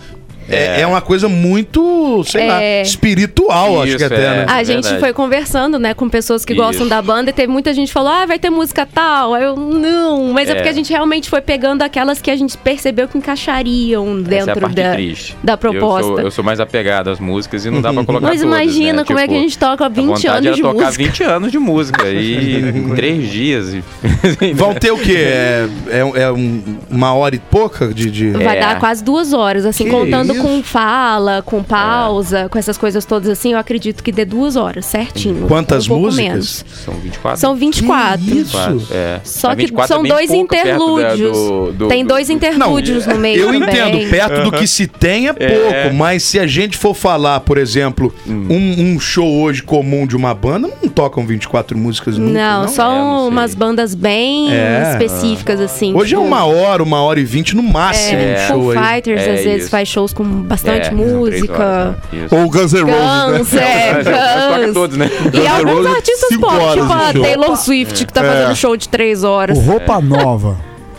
É, 0.49 0.81
é 0.81 0.87
uma 0.87 1.01
coisa 1.01 1.27
muito, 1.29 2.23
sei 2.25 2.47
lá, 2.47 2.61
É. 2.61 2.81
espiritual, 2.81 3.81
acho 3.81 3.89
Isso, 3.89 3.97
que 3.97 4.03
até, 4.03 4.15
é. 4.15 4.29
né? 4.29 4.45
A 4.47 4.61
É 4.61 4.65
gente 4.65 4.83
verdade. 4.83 4.99
foi 4.99 5.13
conversando, 5.13 5.77
né, 5.79 5.93
com 5.93 6.07
pessoas 6.09 6.45
que 6.45 6.53
Isso. 6.53 6.61
gostam 6.61 6.87
da 6.87 7.01
banda 7.01 7.29
e 7.29 7.33
teve 7.33 7.51
muita 7.51 7.73
gente 7.73 7.87
que 7.87 7.93
falou, 7.93 8.11
ah, 8.11 8.25
vai 8.25 8.39
ter 8.39 8.49
música 8.49 8.85
tal. 8.85 9.33
Aí 9.33 9.43
eu, 9.43 9.55
não. 9.55 10.31
Mas 10.33 10.49
é. 10.49 10.51
É. 10.51 10.55
porque 10.55 10.69
a 10.69 10.73
gente 10.73 10.89
realmente 10.91 11.29
foi 11.29 11.41
pegando 11.41 11.81
aquelas 11.81 12.21
que 12.21 12.31
a 12.31 12.35
gente 12.35 12.57
percebeu 12.57 13.07
que 13.07 13.17
encaixariam 13.17 14.05
Essa 14.05 14.35
é 14.35 14.39
a 14.41 14.45
dentro 14.45 14.61
parte 14.61 14.75
da, 14.75 14.91
triste. 14.93 15.35
da 15.43 15.57
proposta. 15.57 16.09
Eu 16.11 16.15
sou, 16.15 16.19
eu 16.25 16.31
sou 16.31 16.43
mais 16.43 16.59
apegado 16.59 17.09
às 17.09 17.19
músicas 17.19 17.65
e 17.65 17.69
não 17.69 17.81
dá 17.81 17.91
pra 17.93 18.03
colocar 18.05 18.27
Mas 18.27 18.41
todas, 18.41 18.55
imagina 18.55 18.97
né? 18.99 19.03
como 19.05 19.19
é 19.19 19.27
que 19.27 19.35
a 19.35 19.39
gente 19.39 19.57
toca 19.57 19.85
a 19.85 19.89
20 19.89 20.05
vontade 20.07 20.27
anos 20.27 20.45
era 20.47 20.55
de 20.55 20.61
tocar 20.61 20.85
música. 20.85 21.03
20 21.03 21.23
anos 21.23 21.51
de 21.51 21.59
música 21.59 22.07
e 22.09 22.55
em 22.69 22.95
três 22.95 23.29
dias. 23.29 23.73
e- 23.73 23.83
Vão 24.53 24.73
ter 24.73 24.91
o 24.91 24.97
quê? 24.97 25.15
É, 25.17 25.67
é, 25.89 26.21
é 26.23 26.31
um- 26.31 26.61
uma 26.89 27.13
hora 27.13 27.35
e 27.35 27.39
pouca 27.39 27.87
de. 27.93 28.09
de... 28.09 28.29
Vai 28.31 28.57
É. 28.57 28.61
dar 28.61 28.79
quase 28.79 29.03
duas 29.03 29.33
horas, 29.33 29.65
assim, 29.65 29.85
Que 29.85 29.89
contando 29.89 30.33
isso? 30.37 30.47
com 30.47 30.63
fala, 30.63 31.41
com 31.45 31.63
pausa, 31.63 32.47
com 32.49 32.57
essas 32.57 32.77
coisas 32.77 33.05
todas 33.05 33.29
assim, 33.29 33.53
eu 33.53 33.59
acredito 33.59 34.03
que 34.03 34.11
dê 34.11 34.25
duas 34.25 34.55
horas, 34.55 34.85
certinho. 34.85 35.47
Quantas 35.47 35.87
um 35.89 35.97
músicas? 35.99 36.25
menos. 36.27 36.65
São 36.85 36.93
24. 36.95 37.39
São 37.39 37.55
24. 37.55 38.21
Isso. 38.25 38.87
É. 38.91 39.19
Só 39.23 39.49
Mas 39.49 39.55
que 39.57 39.61
24 39.63 39.83
é 39.83 39.95
são 39.95 40.03
bem 40.03 40.11
dois 40.11 40.31
interlúdios. 40.31 41.37
do- 41.37 41.71
do- 41.73 41.87
Tem 41.87 42.03
do- 42.03 42.07
dois 42.09 42.29
interlúdios 42.29 43.05
no 43.05 43.15
meio 43.17 43.41
Eu 43.41 43.53
também. 43.53 43.69
entendo, 43.93 44.09
perto 44.09 44.43
do 44.43 44.51
que 44.51 44.67
se 44.67 44.87
tem 44.87 45.27
é 45.27 45.33
pouco, 45.33 45.95
mas 45.95 46.23
se 46.23 46.39
a 46.39 46.47
gente 46.47 46.77
for 46.77 46.93
falar, 46.93 47.39
por 47.41 47.57
exemplo, 47.57 48.13
Hum. 48.27 48.47
um, 48.49 48.93
um 48.95 48.99
show 48.99 49.27
hoje 49.41 49.63
comum 49.63 50.05
de 50.07 50.15
uma 50.15 50.33
banda, 50.33 50.69
não 50.81 50.89
tocam 50.89 51.25
24 51.25 51.77
músicas 51.77 52.17
nunca, 52.17 52.31
Não, 52.33 52.61
não? 52.61 52.67
só 52.67 52.91
É, 52.91 52.95
não 52.97 53.27
umas 53.27 53.53
bandas 53.55 53.93
bem 53.95 54.51
É. 54.53 54.91
específicas, 54.91 55.59
assim. 55.59 55.93
Hoje 55.93 56.13
é 56.15 56.17
tipo, 56.17 56.27
uma 56.27 56.45
hora, 56.45 56.81
uma 56.83 57.01
hora 57.01 57.19
e 57.19 57.25
vinte 57.25 57.55
no 57.55 57.63
máximo 57.63 58.19
É, 58.19 58.35
um 58.43 58.47
show 58.47 58.61
Foo. 58.63 58.73
Fighters 58.83 59.21
É 59.21 59.33
às 59.33 59.43
vezes 59.43 59.61
isso. 59.63 59.69
faz 59.69 59.87
shows 59.87 60.13
com 60.13 60.23
bastante 60.27 60.87
É, 60.87 60.91
música. 60.91 61.63
horas, 61.63 61.95
né? 62.11 62.27
Ou 62.31 62.49
Guns 62.49 62.73
N' 62.73 62.81
Roses, 62.83 63.37
Guns, 63.39 63.51
né? 63.53 63.89
é, 63.89 64.03
toca 64.03 64.65
Guns. 64.65 64.73
todos, 64.73 64.97
né? 64.97 65.09
E 65.33 65.47
alguns 65.47 65.85
artistas 65.85 66.37
pop, 66.39 66.71
tipo 66.73 66.93
a. 66.93 67.13
Taylor 67.13 67.57
Swift, 67.57 68.05
que 68.05 68.13
tá 68.13 68.23
É. 68.23 68.27
fazendo 68.31 68.55
show 68.55 68.75
de 68.77 68.89
três 68.89 69.23
horas. 69.23 69.57
Roupa 69.57 69.99
nova. 70.01 70.57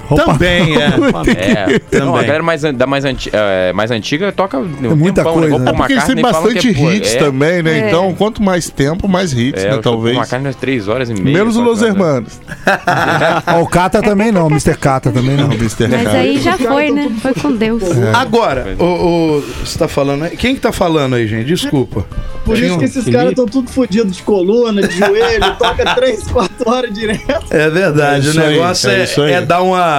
Roupa 0.08 0.32
Também, 0.32 0.74
é. 0.76 0.88
É, 1.92 1.98
não, 1.98 2.08
a 2.08 2.12
Também. 2.12 2.26
galera 2.26 2.42
mais, 2.42 2.62
da 2.62 2.86
mais, 2.86 3.04
anti, 3.04 3.30
é, 3.32 3.72
mais 3.74 3.90
antiga 3.90 4.32
toca 4.32 4.58
um 4.58 4.96
muita 4.96 5.22
tempão, 5.22 5.34
coisa, 5.34 5.40
Né? 5.40 5.46
Igual 5.48 5.60
né? 5.60 5.64
Paul 5.66 5.76
Porque 5.76 5.92
eles 5.92 6.04
têm 6.04 6.22
bastante 6.22 6.68
é, 6.68 6.70
hits 6.96 7.14
é, 7.14 7.18
também, 7.18 7.62
né? 7.62 7.78
É. 7.78 7.88
Então, 7.88 8.14
quanto 8.14 8.42
mais 8.42 8.70
tempo, 8.70 9.06
mais 9.06 9.32
hits, 9.32 9.62
É, 9.62 9.70
né? 9.70 9.76
o 9.76 9.80
Talvez. 9.82 10.16
McCartney 10.16 10.50
é 10.50 10.54
três 10.54 10.88
horas 10.88 11.10
e 11.10 11.14
meia. 11.14 11.38
Menos 11.38 11.56
o 11.56 11.58
quatro 11.58 11.70
Los 11.72 11.80
né? 11.82 11.88
Hermanos. 11.88 12.40
O 13.62 13.66
Cata 13.66 14.00
também 14.02 14.30
não, 14.32 14.46
Mr. 14.48 14.76
Cata 14.76 15.10
também 15.10 15.36
não. 15.36 15.52
Mr. 15.52 15.88
Mas 15.88 16.06
aí 16.08 16.38
já 16.38 16.56
foi, 16.56 16.90
né? 16.90 17.10
Foi 17.20 17.34
com 17.34 17.52
Deus. 17.54 17.82
Agora, 18.14 18.76
o, 18.78 18.84
o- 18.84 19.44
você 19.64 19.78
tá 19.78 19.88
falando 19.88 20.24
aí? 20.24 20.36
Quem 20.36 20.54
que 20.54 20.60
tá 20.60 20.72
falando 20.72 21.14
aí, 21.16 21.26
gente? 21.26 21.46
Desculpa. 21.46 22.06
Por 22.44 22.54
Tinha 22.56 22.66
isso 22.68 22.76
um- 22.76 22.78
que 22.78 22.84
esses 22.86 23.04
caras 23.08 23.30
estão 23.30 23.46
tudo 23.46 23.70
fodidos 23.70 24.16
de 24.16 24.22
coluna, 24.22 24.80
de 24.86 24.96
joelho, 24.96 25.54
toca 25.58 25.94
3, 25.94 26.26
4 26.28 26.70
horas 26.70 26.92
direto. 26.94 27.44
É 27.50 27.68
verdade, 27.70 28.28
É 28.28 28.30
o 28.30 28.34
negócio 28.34 28.90
é 28.90 29.02
é, 29.02 29.32
é 29.32 29.40
dar 29.40 29.62
uma, 29.62 29.97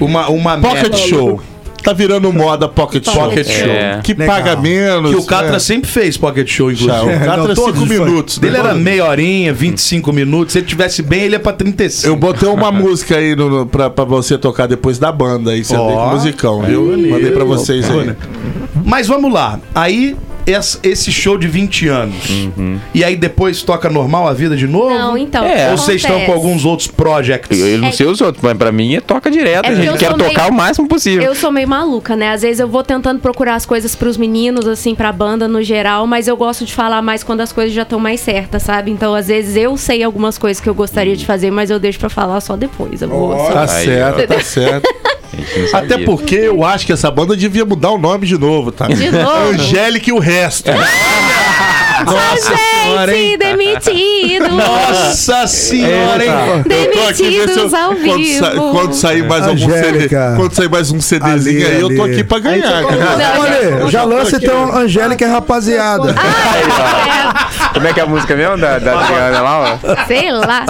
uma, 0.00 0.28
uma 0.28 0.58
Pocket 0.58 0.82
meta. 0.84 0.96
Show. 0.96 1.40
Tá 1.82 1.92
virando 1.92 2.32
moda 2.32 2.68
Pocket 2.68 3.04
Show. 3.04 3.14
Pocket 3.14 3.44
Show. 3.44 3.72
É. 3.72 4.00
Que 4.04 4.14
Legal. 4.14 4.36
paga 4.36 4.54
menos. 4.56 5.10
Que 5.10 5.16
o 5.16 5.24
Catra 5.24 5.52
né? 5.52 5.58
sempre 5.58 5.90
fez 5.90 6.16
pocket 6.16 6.48
show, 6.48 6.72
Já, 6.72 6.84
inclusive. 6.98 7.16
o 7.16 7.18
Catra 7.18 7.36
Não, 7.36 7.50
é 7.50 7.54
todos 7.54 7.80
5 7.80 7.86
faz. 7.86 8.00
minutos. 8.00 8.38
Dele 8.38 8.52
né? 8.52 8.58
era 8.60 8.74
meia 8.74 9.04
horinha, 9.04 9.52
25 9.52 10.12
minutos. 10.12 10.52
Se 10.52 10.60
ele 10.60 10.66
tivesse 10.66 11.02
bem, 11.02 11.22
ele 11.22 11.34
ia 11.34 11.40
pra 11.40 11.52
35. 11.52 12.06
Eu 12.06 12.14
botei 12.16 12.48
uma 12.48 12.70
música 12.72 13.16
aí 13.16 13.34
no, 13.34 13.50
no, 13.50 13.66
pra, 13.66 13.90
pra 13.90 14.04
você 14.04 14.38
tocar 14.38 14.68
depois 14.68 15.00
da 15.00 15.10
banda 15.10 15.50
aí, 15.50 15.64
você 15.64 15.74
vê 15.74 15.82
com 15.82 16.10
musicão, 16.10 16.62
viu? 16.62 16.84
Mandei 16.96 17.32
pra 17.32 17.44
vocês 17.44 17.90
aí. 17.90 18.14
Mas 18.84 19.08
vamos 19.08 19.32
lá. 19.32 19.58
Aí, 19.74 20.16
essa- 20.46 20.78
esse 20.82 21.10
show 21.12 21.36
de 21.38 21.46
20 21.48 21.88
anos. 21.88 22.14
E 22.94 23.02
aí 23.04 23.16
depois 23.16 23.62
toca 23.62 23.88
normal 23.88 24.26
a 24.28 24.32
vida 24.32 24.56
de 24.56 24.66
novo? 24.66 24.90
Não, 24.90 25.16
então. 25.16 25.44
É. 25.44 25.70
Ou 25.70 25.76
vocês 25.78 26.00
estão 26.02 26.20
com 26.24 26.32
alguns 26.32 26.64
outros 26.64 26.88
projects? 26.88 27.58
Eu, 27.58 27.66
eu 27.68 27.78
não 27.78 27.88
É 27.88 27.92
sei 27.92 28.06
os 28.06 28.20
outros, 28.20 28.42
mas 28.42 28.56
pra 28.56 28.70
mim 28.72 28.94
é 28.94 29.00
toca 29.00 29.30
direto, 29.30 29.66
É 29.66 29.72
eu 29.72 29.76
gente. 29.76 29.98
Quero 29.98 30.16
sou 30.18 30.28
tocar 30.28 30.42
meio- 30.42 30.52
o 30.52 30.56
máximo 30.56 30.88
possível. 30.88 31.22
Eu 31.22 31.34
sou 31.34 31.50
meio 31.52 31.68
maluca, 31.68 32.16
né? 32.16 32.30
Às 32.30 32.42
vezes 32.42 32.60
eu 32.60 32.68
vou 32.68 32.82
tentando 32.82 33.20
procurar 33.20 33.54
as 33.54 33.66
coisas 33.66 33.94
pros 33.94 34.16
meninos, 34.16 34.66
assim, 34.66 34.94
pra 34.94 35.12
banda 35.12 35.46
no 35.48 35.62
geral, 35.62 36.06
mas 36.06 36.28
eu 36.28 36.36
gosto 36.36 36.64
de 36.64 36.72
falar 36.72 37.02
mais 37.02 37.22
quando 37.22 37.40
as 37.40 37.52
coisas 37.52 37.72
já 37.72 37.82
estão 37.82 37.98
mais 38.00 38.20
certas, 38.20 38.62
sabe? 38.62 38.90
Então, 38.90 39.14
às 39.14 39.28
vezes 39.28 39.56
eu 39.56 39.76
sei 39.76 40.02
algumas 40.02 40.38
coisas 40.38 40.60
que 40.60 40.68
eu 40.68 40.74
gostaria 40.74 41.16
de 41.16 41.24
fazer, 41.26 41.50
mas 41.50 41.70
eu 41.70 41.78
deixo 41.78 41.98
pra 41.98 42.08
falar 42.08 42.40
só 42.40 42.56
depois. 42.56 43.02
Eu 43.02 43.08
vou 43.08 43.36
só- 43.36 43.52
Tá 43.52 43.62
Aí, 43.62 43.84
certo, 43.84 44.26
tá 44.26 44.40
certo. 44.40 44.88
Até 45.72 45.98
porque 45.98 46.34
eu 46.36 46.64
acho 46.64 46.84
que 46.86 46.92
essa 46.92 47.10
banda 47.10 47.36
devia 47.36 47.64
mudar 47.64 47.90
o 47.90 47.98
nome 47.98 48.26
de 48.26 48.36
novo, 48.38 48.70
tá? 48.72 48.86
De 48.86 49.10
novo? 49.10 49.30
Angélica 49.52 50.10
e 50.10 50.12
o 50.12 50.18
resto. 50.18 50.70
Nossa 52.04 52.56
senhora, 52.56 53.16
hein? 53.16 53.22
Gente, 53.30 53.36
demitido! 53.38 54.48
Nossa 54.50 55.46
senhora, 55.46 56.24
hein? 56.24 56.30
Se 56.32 56.58
eu- 56.58 56.62
Demitidos 56.64 57.74
ao 57.74 57.94
quando, 57.94 58.24
sa- 58.38 58.50
vivo. 58.50 58.70
quando 58.72 58.92
sair 58.94 59.22
mais 59.28 59.46
algum 59.46 59.70
CD, 59.70 60.08
quando 60.36 60.52
sair 60.52 60.68
mais 60.68 60.90
um 60.90 61.00
CDzinho 61.00 61.64
Ali, 61.64 61.64
aí, 61.76 61.80
eu 61.80 61.94
tô 61.96 62.02
aqui 62.02 62.24
pra 62.24 62.38
ganhar, 62.40 62.78
Aí 62.78 62.86
cara. 62.86 62.96
Não, 63.16 63.40
Olha, 63.42 63.90
já 63.90 64.02
lança 64.04 64.36
então 64.36 64.74
Angélica 64.76 65.24
e 65.24 65.28
rapaziada. 65.28 66.12
Como 67.72 67.86
é 67.86 67.92
que 67.92 68.00
é 68.00 68.02
a 68.02 68.06
música 68.06 68.36
mesmo 68.36 68.58
da, 68.58 68.78
da 68.78 69.00
Adriana 69.00 69.40
lá, 69.40 69.78
ó? 69.82 70.06
Sei 70.06 70.30
lá. 70.30 70.66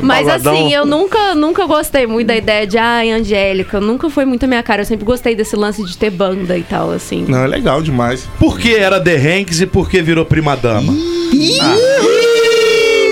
Mas 0.00 0.28
assim, 0.28 0.72
eu 0.72 0.84
nunca, 0.84 1.34
nunca 1.34 1.66
gostei 1.66 2.06
muito 2.06 2.26
da 2.26 2.36
ideia 2.36 2.66
de, 2.66 2.78
ai, 2.78 3.10
Angélica. 3.10 3.80
Nunca 3.80 4.10
foi 4.10 4.24
muito 4.24 4.44
a 4.44 4.46
minha 4.46 4.62
cara. 4.62 4.82
Eu 4.82 4.86
sempre 4.86 5.04
gostei 5.04 5.34
desse 5.34 5.56
lance 5.56 5.84
de 5.84 5.96
ter 5.96 6.10
banda 6.10 6.56
e 6.56 6.62
tal, 6.62 6.90
assim. 6.90 7.24
Não, 7.28 7.38
é 7.44 7.46
legal 7.46 7.82
demais. 7.82 8.28
Por 8.38 8.58
que 8.58 8.74
era 8.74 9.00
The 9.00 9.16
Hanks 9.16 9.60
e 9.60 9.66
por 9.66 9.88
que 9.88 10.02
virou 10.02 10.24
prima 10.24 10.56
dama? 10.56 10.92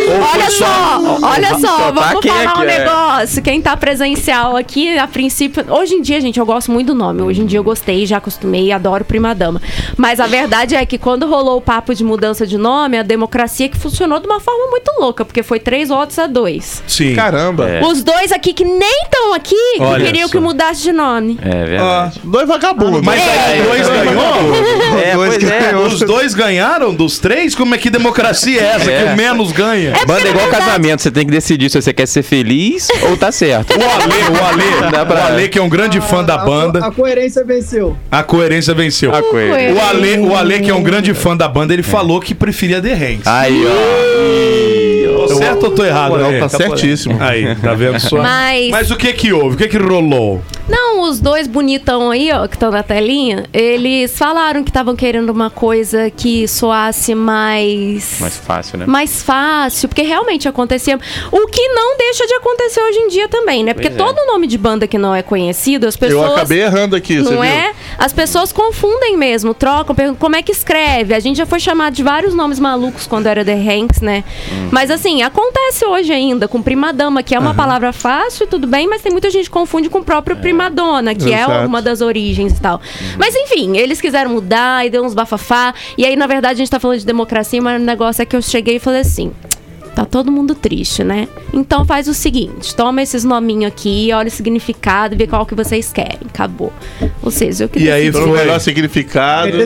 Olha 0.09 0.51
só, 0.51 1.19
olha 1.23 1.59
só, 1.59 1.91
vamos 1.93 2.25
falar 2.25 2.43
aqui 2.51 2.61
um 2.61 2.63
é. 2.65 2.79
negócio. 2.79 3.43
Quem 3.43 3.61
tá 3.61 3.77
presencial 3.77 4.57
aqui, 4.57 4.97
a 4.99 5.07
princípio. 5.07 5.65
Hoje 5.69 5.95
em 5.95 6.03
dia, 6.03 6.21
gente, 6.21 6.39
eu 6.39 6.47
gosto 6.47 6.71
muito 6.71 6.89
do 6.89 6.95
nome. 6.95 7.23
Hoje 7.23 7.43
em 7.43 7.47
dia 7.47 7.59
eu 7.59 7.65
gostei, 7.65 8.07
já 8.07 8.19
acostumei, 8.19 8.71
adoro 8.73 9.05
Prima 9.05 9.35
Dama. 9.35 9.61
Mas 9.97 10.21
a 10.21 10.27
verdade 10.27 10.75
é 10.75 10.85
que 10.87 10.99
quando 10.99 11.27
rolou 11.27 11.59
o 11.59 11.61
papo 11.61 11.95
de 11.95 12.05
mudança 12.05 12.47
de 12.47 12.57
nome, 12.57 12.99
a 12.99 13.03
democracia 13.03 13.69
que 13.69 13.77
funcionou 13.77 14.21
de 14.21 14.27
uma 14.27 14.39
forma 14.41 14.71
muito 14.71 14.91
louca, 15.01 15.25
porque 15.25 15.43
foi 15.43 15.59
três 15.59 15.89
votos 15.89 16.19
a 16.19 16.27
dois. 16.27 16.83
Sim. 16.87 17.15
Caramba. 17.15 17.69
É. 17.69 17.85
Os 17.85 18.03
dois 18.03 18.31
aqui 18.33 18.53
que 18.53 18.65
nem 18.65 19.03
estão 19.05 19.35
aqui 19.35 19.57
Olha 19.81 20.05
queriam 20.05 20.29
só. 20.29 20.33
que 20.33 20.39
mudasse 20.39 20.83
de 20.83 20.93
nome. 20.93 21.39
É 21.43 21.49
Ah, 21.51 21.65
verdade. 21.67 22.21
Dois 22.25 22.47
vagabundos. 22.49 23.03
mas 23.03 23.21
aí 23.21 23.59
É, 23.61 23.63
dois 23.63 23.89
é, 23.89 24.05
ganhou? 24.05 24.99
É, 25.03 25.15
dois 25.15 25.37
pois 25.39 25.51
é. 25.51 25.61
ganhou. 25.61 25.87
Os 25.87 25.99
dois 26.01 26.35
ganharam 26.35 26.95
dos 26.95 27.19
três? 27.19 27.55
Como 27.55 27.75
é 27.75 27.79
que 27.79 27.91
democracia 27.91 28.61
é 28.61 28.65
essa? 28.65 28.91
É. 28.91 29.05
Que 29.07 29.13
o 29.13 29.17
menos 29.17 29.53
ganha? 29.53 29.96
Banda 30.05 30.27
é 30.29 30.31
igual 30.31 30.49
casamento, 30.49 31.03
você 31.03 31.11
tem 31.11 31.25
que 31.25 31.31
decidir 31.33 31.71
se 31.71 31.81
você 31.81 31.93
quer 31.93 32.07
ser 32.07 32.23
feliz 32.23 32.89
ou 33.09 33.17
tá 33.17 33.31
certo. 33.33 33.73
O 33.73 33.83
Ale, 33.83 34.39
o 34.39 34.45
Ale, 34.45 35.13
o 35.13 35.17
Ale 35.27 35.49
que 35.49 35.59
é 35.59 35.63
um 35.63 35.69
grande 35.69 36.01
fã 36.01 36.23
da 36.25 36.35
A- 36.35 36.39
banda, 36.39 36.85
A, 36.85 36.91
coerência 36.91 37.45
venceu. 37.45 37.97
a 38.11 38.23
coerência 38.23 38.75
venceu. 38.75 39.15
A 39.15 39.23
coisa. 39.23 39.73
O 39.75 39.81
Ale, 39.81 40.19
o 40.19 40.37
Ale, 40.37 40.61
que 40.61 40.71
é 40.71 40.75
um 40.75 40.83
grande 40.83 41.13
fã 41.15 41.37
da 41.37 41.49
banda, 41.49 41.73
ele 41.73 41.83
falou 41.83 42.21
que 42.21 42.35
preferia 42.35 42.81
The 42.81 42.93
Hanks. 42.93 43.27
Aí, 43.27 43.65
ó. 43.67 45.27
Tô 45.27 45.35
certo 45.37 45.65
ou 45.65 45.71
tô 45.73 45.85
errado? 45.85 46.17
Não, 46.17 46.27
Ale? 46.29 46.39
tá 46.39 46.49
certíssimo. 46.49 47.17
Aí, 47.21 47.55
tá 47.57 47.75
vendo 47.75 47.99
só? 47.99 48.23
Mas- 48.23 48.71
Mas 48.71 48.91
o 48.91 48.97
que 48.97 49.13
que 49.13 49.33
houve? 49.33 49.55
O 49.55 49.59
que 49.59 49.67
que 49.69 49.77
rolou? 49.79 50.41
Não, 50.69 51.03
os 51.03 51.21
dois 51.21 51.47
bonitão 51.47 52.11
aí, 52.11 52.31
ó, 52.33 52.47
que 52.49 52.57
estão 52.57 52.71
na 52.71 52.83
telinha, 52.83 53.45
eles 53.53 54.17
falaram 54.19 54.65
que 54.65 54.71
estavam 54.71 54.97
querendo 54.97 55.31
uma 55.31 55.49
coisa 55.49 56.11
que 56.11 56.49
soasse 56.49 57.15
mais. 57.15 58.19
Mais 58.21 58.37
fácil, 58.37 58.79
né? 58.79 58.87
mais 58.87 59.23
fácil, 59.23 59.89
porque 59.89 60.03
realmente 60.03 60.49
acontecia. 60.49 60.99
O 61.31 61.47
que 61.47 61.69
não 61.69 61.97
deixa 61.97 62.27
de 62.27 62.35
acontecer 62.35 62.81
hoje 62.81 62.99
em 62.99 63.09
dia 63.09 63.29
também, 63.29 63.63
né? 63.63 63.75
Porque 63.75 63.91
Pois 63.91 64.01
é. 64.01 64.05
todo 64.13 64.27
nome 64.27 64.47
de 64.47 64.59
banda 64.59 64.87
que 64.89 64.99
não 64.99 65.15
é 65.15 65.23
conhecido, 65.23 65.87
as 65.87 65.95
Eu 65.95 66.01
pessoas. 66.01 66.33
acabei 66.33 66.63
errando 66.63 66.97
aqui, 66.97 67.17
você 67.19 67.23
Não 67.25 67.43
viu? 67.43 67.45
é? 67.45 67.73
As 67.99 68.13
pessoas 68.13 68.53
confundem 68.53 69.17
mesmo, 69.17 69.55
trocam, 69.55 69.95
perguntam 69.95 70.19
como 70.21 70.35
é 70.37 70.43
que 70.43 70.51
escreve. 70.53 71.15
A 71.15 71.21
gente 71.21 71.37
já 71.37 71.47
foi 71.47 71.61
chamado 71.61 71.95
de 71.95 72.03
vários 72.03 72.35
nomes 72.35 72.59
malucos 72.59 73.07
quando 73.07 73.27
era 73.27 73.45
The 73.45 73.55
Hanks, 73.55 74.01
né? 74.01 74.25
Uhum. 74.51 74.69
Mas 74.73 74.91
assim, 74.91 75.23
acontece 75.23 75.85
hoje 75.87 76.13
ainda 76.13 76.49
com 76.49 76.61
prima 76.61 76.93
dama, 76.93 77.23
que 77.23 77.35
é 77.35 77.39
uma 77.39 77.55
palavra 77.55 77.93
fácil 77.93 78.45
e 78.45 78.47
tudo 78.49 78.67
bem, 78.67 78.89
mas 78.89 79.01
tem 79.03 79.13
muita 79.13 79.31
gente 79.31 79.45
que 79.45 79.51
confunde 79.51 79.89
com 79.89 79.99
o 80.01 80.05
próprio 80.05 80.37
prima 80.37 80.56
dona, 80.69 81.15
que 81.15 81.33
é 81.33 81.43
Exato. 81.43 81.67
uma 81.67 81.81
das 81.81 82.01
origens 82.01 82.53
e 82.53 82.61
tal. 82.61 82.81
Mas 83.19 83.35
enfim, 83.35 83.77
eles 83.77 84.01
quiseram 84.01 84.31
mudar 84.31 84.87
e 84.87 84.91
deu 84.91 85.05
uns 85.05 85.15
bafafá. 85.15 85.75
E 85.97 86.05
aí, 86.05 86.17
na 86.17 86.27
verdade, 86.27 86.55
a 86.55 86.59
gente 86.59 86.71
tá 86.71 86.81
falando 86.81 86.99
de 86.99 87.07
democracia, 87.07 87.61
mas 87.61 87.81
o 87.81 87.85
negócio 87.85 88.23
é 88.23 88.27
que 88.27 88.37
eu 88.37 88.43
cheguei 88.43 88.77
e 88.77 88.79
falei 88.79 89.01
assim. 89.01 89.33
Tá 89.97 90.05
todo 90.05 90.31
mundo 90.31 90.55
triste, 90.55 91.03
né? 91.03 91.27
Então 91.55 91.83
faz 91.87 92.07
o 92.07 92.13
seguinte, 92.13 92.77
toma 92.77 93.01
esses 93.03 93.25
nominhos 93.25 93.65
aqui, 93.73 94.11
olha 94.13 94.29
o 94.29 94.31
significado, 94.31 95.17
vê 95.17 95.27
qual 95.27 95.47
que 95.47 95.55
vocês 95.55 95.91
querem. 95.91 96.19
Acabou. 96.29 96.71
Ou 97.23 97.31
seja, 97.31 97.65
eu 97.65 97.69
que 97.71 97.79
E 97.81 97.91
aí 97.91 98.13
Foi. 98.13 98.27
melhor 98.31 98.61
significado. 98.61 99.57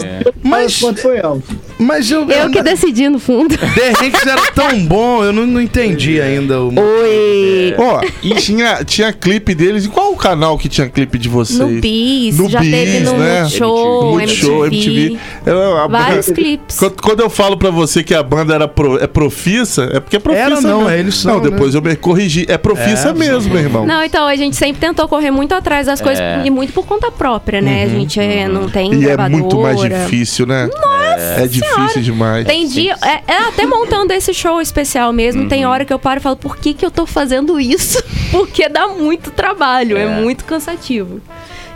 Mas, 0.40 0.78
Quanto 0.78 1.00
foi 1.02 1.18
alto? 1.20 1.42
mas 1.80 2.08
eu. 2.08 2.30
Eu 2.30 2.48
que 2.48 2.62
decidi, 2.62 3.08
no 3.08 3.18
fundo. 3.18 3.56
The 3.58 3.88
Hanks 3.90 4.24
era 4.24 4.52
tão 4.52 4.86
bom, 4.86 5.24
eu 5.24 5.32
não, 5.32 5.44
não 5.48 5.60
entendi 5.60 6.20
ainda. 6.20 6.60
O... 6.62 6.68
Oi! 6.78 7.74
Ó, 7.76 8.00
e 8.22 8.34
tinha, 8.36 8.84
tinha 8.84 9.12
clipe 9.12 9.52
deles. 9.52 9.84
Em 9.84 9.88
qual 9.90 10.12
o 10.12 10.16
canal 10.16 10.56
que 10.56 10.68
tinha 10.68 10.88
clipe 10.88 11.18
de 11.18 11.28
vocês? 11.28 11.58
No 11.58 11.80
Bis, 11.80 12.38
No 12.38 12.48
já 12.48 12.60
teve 12.60 13.00
Bis, 13.00 13.10
no 13.10 13.18
né? 13.18 13.40
Multishow, 13.42 14.64
MTV. 14.66 15.18
Eu- 15.44 15.76
a 15.76 15.86
Vários 15.88 16.26
clipes. 16.30 16.78
Quando, 16.78 17.02
quando 17.02 17.20
eu 17.20 17.30
falo 17.30 17.56
pra 17.56 17.70
você 17.70 18.04
que 18.04 18.14
a 18.14 18.22
banda 18.22 18.54
era 18.54 18.68
pro- 18.68 18.98
é 19.02 19.06
profissa, 19.08 19.90
é 19.92 19.98
porque 19.98 20.19
é 20.20 20.22
profissa 20.22 20.42
Era, 20.46 20.60
não, 20.60 20.78
mesmo. 20.78 20.90
é, 20.90 20.98
eles 21.00 21.14
são, 21.16 21.34
Não, 21.34 21.40
depois 21.40 21.74
eu 21.74 21.82
me 21.82 21.96
corrigi. 21.96 22.46
É 22.48 22.56
profissa 22.58 23.08
É, 23.08 23.12
mesmo, 23.12 23.52
meu 23.52 23.62
irmão. 23.62 23.84
Não, 23.86 24.02
então 24.04 24.26
a 24.26 24.36
gente 24.36 24.54
sempre 24.56 24.80
tentou 24.80 25.08
correr 25.08 25.30
muito 25.30 25.54
atrás 25.54 25.86
das 25.86 26.00
coisas 26.00 26.20
É. 26.20 26.42
e 26.44 26.50
muito 26.50 26.72
por 26.72 26.86
conta 26.86 27.10
própria, 27.10 27.60
né? 27.60 27.84
a 27.84 27.88
gente 27.88 28.20
é, 28.20 28.46
não 28.48 28.68
tem 28.68 28.92
E 28.94 28.96
é 29.04 29.08
gravadora. 29.16 29.30
muito 29.42 29.60
mais 29.60 29.80
difícil, 29.80 30.46
né? 30.46 30.66
Nossa 30.72 31.42
É 31.42 31.46
difícil 31.46 32.02
demais. 32.02 32.46
Tem 32.46 32.66
dia, 32.66 32.94
é, 33.02 33.32
é, 33.32 33.36
até 33.48 33.66
montando 33.66 34.12
esse 34.12 34.32
show 34.32 34.60
especial 34.60 35.12
mesmo, 35.12 35.48
tem 35.48 35.66
hora 35.66 35.84
que 35.84 35.92
eu 35.92 35.98
paro 35.98 36.20
e 36.20 36.22
falo, 36.22 36.36
por 36.36 36.56
que, 36.56 36.72
que 36.74 36.84
eu 36.86 36.90
tô 36.90 37.06
fazendo 37.06 37.58
isso? 37.60 38.02
Porque 38.30 38.68
dá 38.68 38.86
muito 38.88 39.30
trabalho, 39.30 39.96
é, 39.96 40.02
É. 40.04 40.06
muito 40.20 40.44
cansativo. 40.44 41.20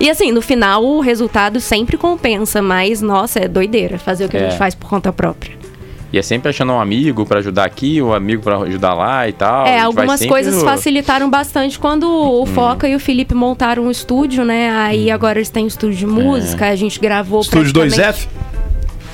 E 0.01 0.11
assim, 0.11 0.33
no 0.33 0.43
final 0.43 0.85
o 0.85 1.01
resultado 1.01 1.61
sempre 1.61 1.97
compensa, 1.97 2.61
mas 2.61 3.01
nossa, 3.01 3.41
é 3.41 3.49
doideira 3.49 3.99
fazer 3.99 4.25
o 4.25 4.29
que 4.29 4.37
a 4.37 4.41
É. 4.41 4.51
gente 4.51 4.59
faz 4.59 4.75
por 4.75 4.89
conta 4.91 5.13
própria. 5.13 5.57
E 6.15 6.19
é 6.19 6.23
sempre 6.23 6.49
achando 6.51 6.73
um 6.73 6.79
amigo 6.81 7.27
pra 7.27 7.41
ajudar 7.41 7.65
aqui, 7.65 8.01
um 8.01 8.13
amigo 8.13 8.41
pra 8.41 8.57
ajudar 8.59 8.95
lá 8.95 9.29
e 9.29 9.33
tal. 9.33 9.67
É, 9.67 9.81
algumas 9.81 10.21
sempre 10.21 10.29
coisas 10.33 10.55
Hum. 10.55 10.65
facilitaram 10.65 11.29
bastante 11.29 11.77
quando 11.77 12.05
o 12.09 12.47
Foca 12.47 12.87
e 12.89 12.95
o 12.95 13.01
Felipe 13.01 13.35
montaram 13.35 13.83
um 13.87 13.91
estúdio, 13.91 14.45
né? 14.45 14.71
Aí 14.71 15.11
agora 15.11 15.39
eles 15.41 15.49
têm 15.51 15.65
um 15.65 15.67
estúdio 15.67 15.97
de 15.99 16.07
música, 16.07 16.69
a 16.69 16.77
gente 16.77 17.01
gravou 17.01 17.41
Estúdio 17.41 17.73
praticamente- 17.73 18.29
2F? 18.29 18.29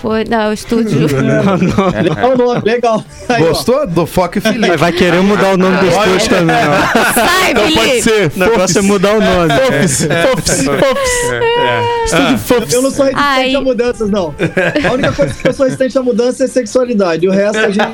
Foi, 0.01 0.25
não, 0.25 0.51
o 0.51 0.53
estúdio. 0.53 1.01
Legal 2.03 2.33
o 2.33 2.37
nome, 2.39 2.63
legal. 2.65 3.05
Aí, 3.29 3.43
ó. 3.43 3.49
Gostou 3.49 3.87
do 3.87 4.07
Foca 4.07 4.39
e 4.39 4.41
Felipe? 4.41 4.69
Mas 4.69 4.81
vai 4.81 4.93
querer 4.93 5.21
mudar 5.23 5.55
o 5.55 5.57
nome 5.59 5.77
do 5.77 5.87
estúdio 5.87 6.29
também, 6.31 6.57
ó. 6.57 7.13
Sai, 7.15 7.51
Então 7.51 7.63
pode 7.65 7.75
Felipe! 7.75 8.03
ser. 8.03 8.33
O 8.35 8.39
negócio 8.39 8.79
é 8.79 8.83
mudar 8.83 9.13
o 9.15 9.21
nome. 9.21 9.53
Fofs, 9.53 10.07
Fofs, 10.07 10.65
Fofs. 10.65 11.11
Estúdio 12.07 12.39
Fofs. 12.39 12.73
Eu 12.73 12.83
não 12.83 12.91
sou 12.91 13.05
resistente 13.05 13.29
Ai. 13.29 13.55
a 13.55 13.61
mudanças, 13.61 14.11
não. 14.11 14.35
A 14.89 14.93
única 14.93 15.13
coisa 15.13 15.35
que 15.35 15.49
eu 15.49 15.53
sou 15.53 15.67
resistente 15.67 15.99
a 15.99 16.03
mudança 16.03 16.45
é 16.45 16.47
sexualidade. 16.47 17.29
O 17.29 17.31
resto 17.31 17.59
a 17.59 17.71
gente. 17.71 17.81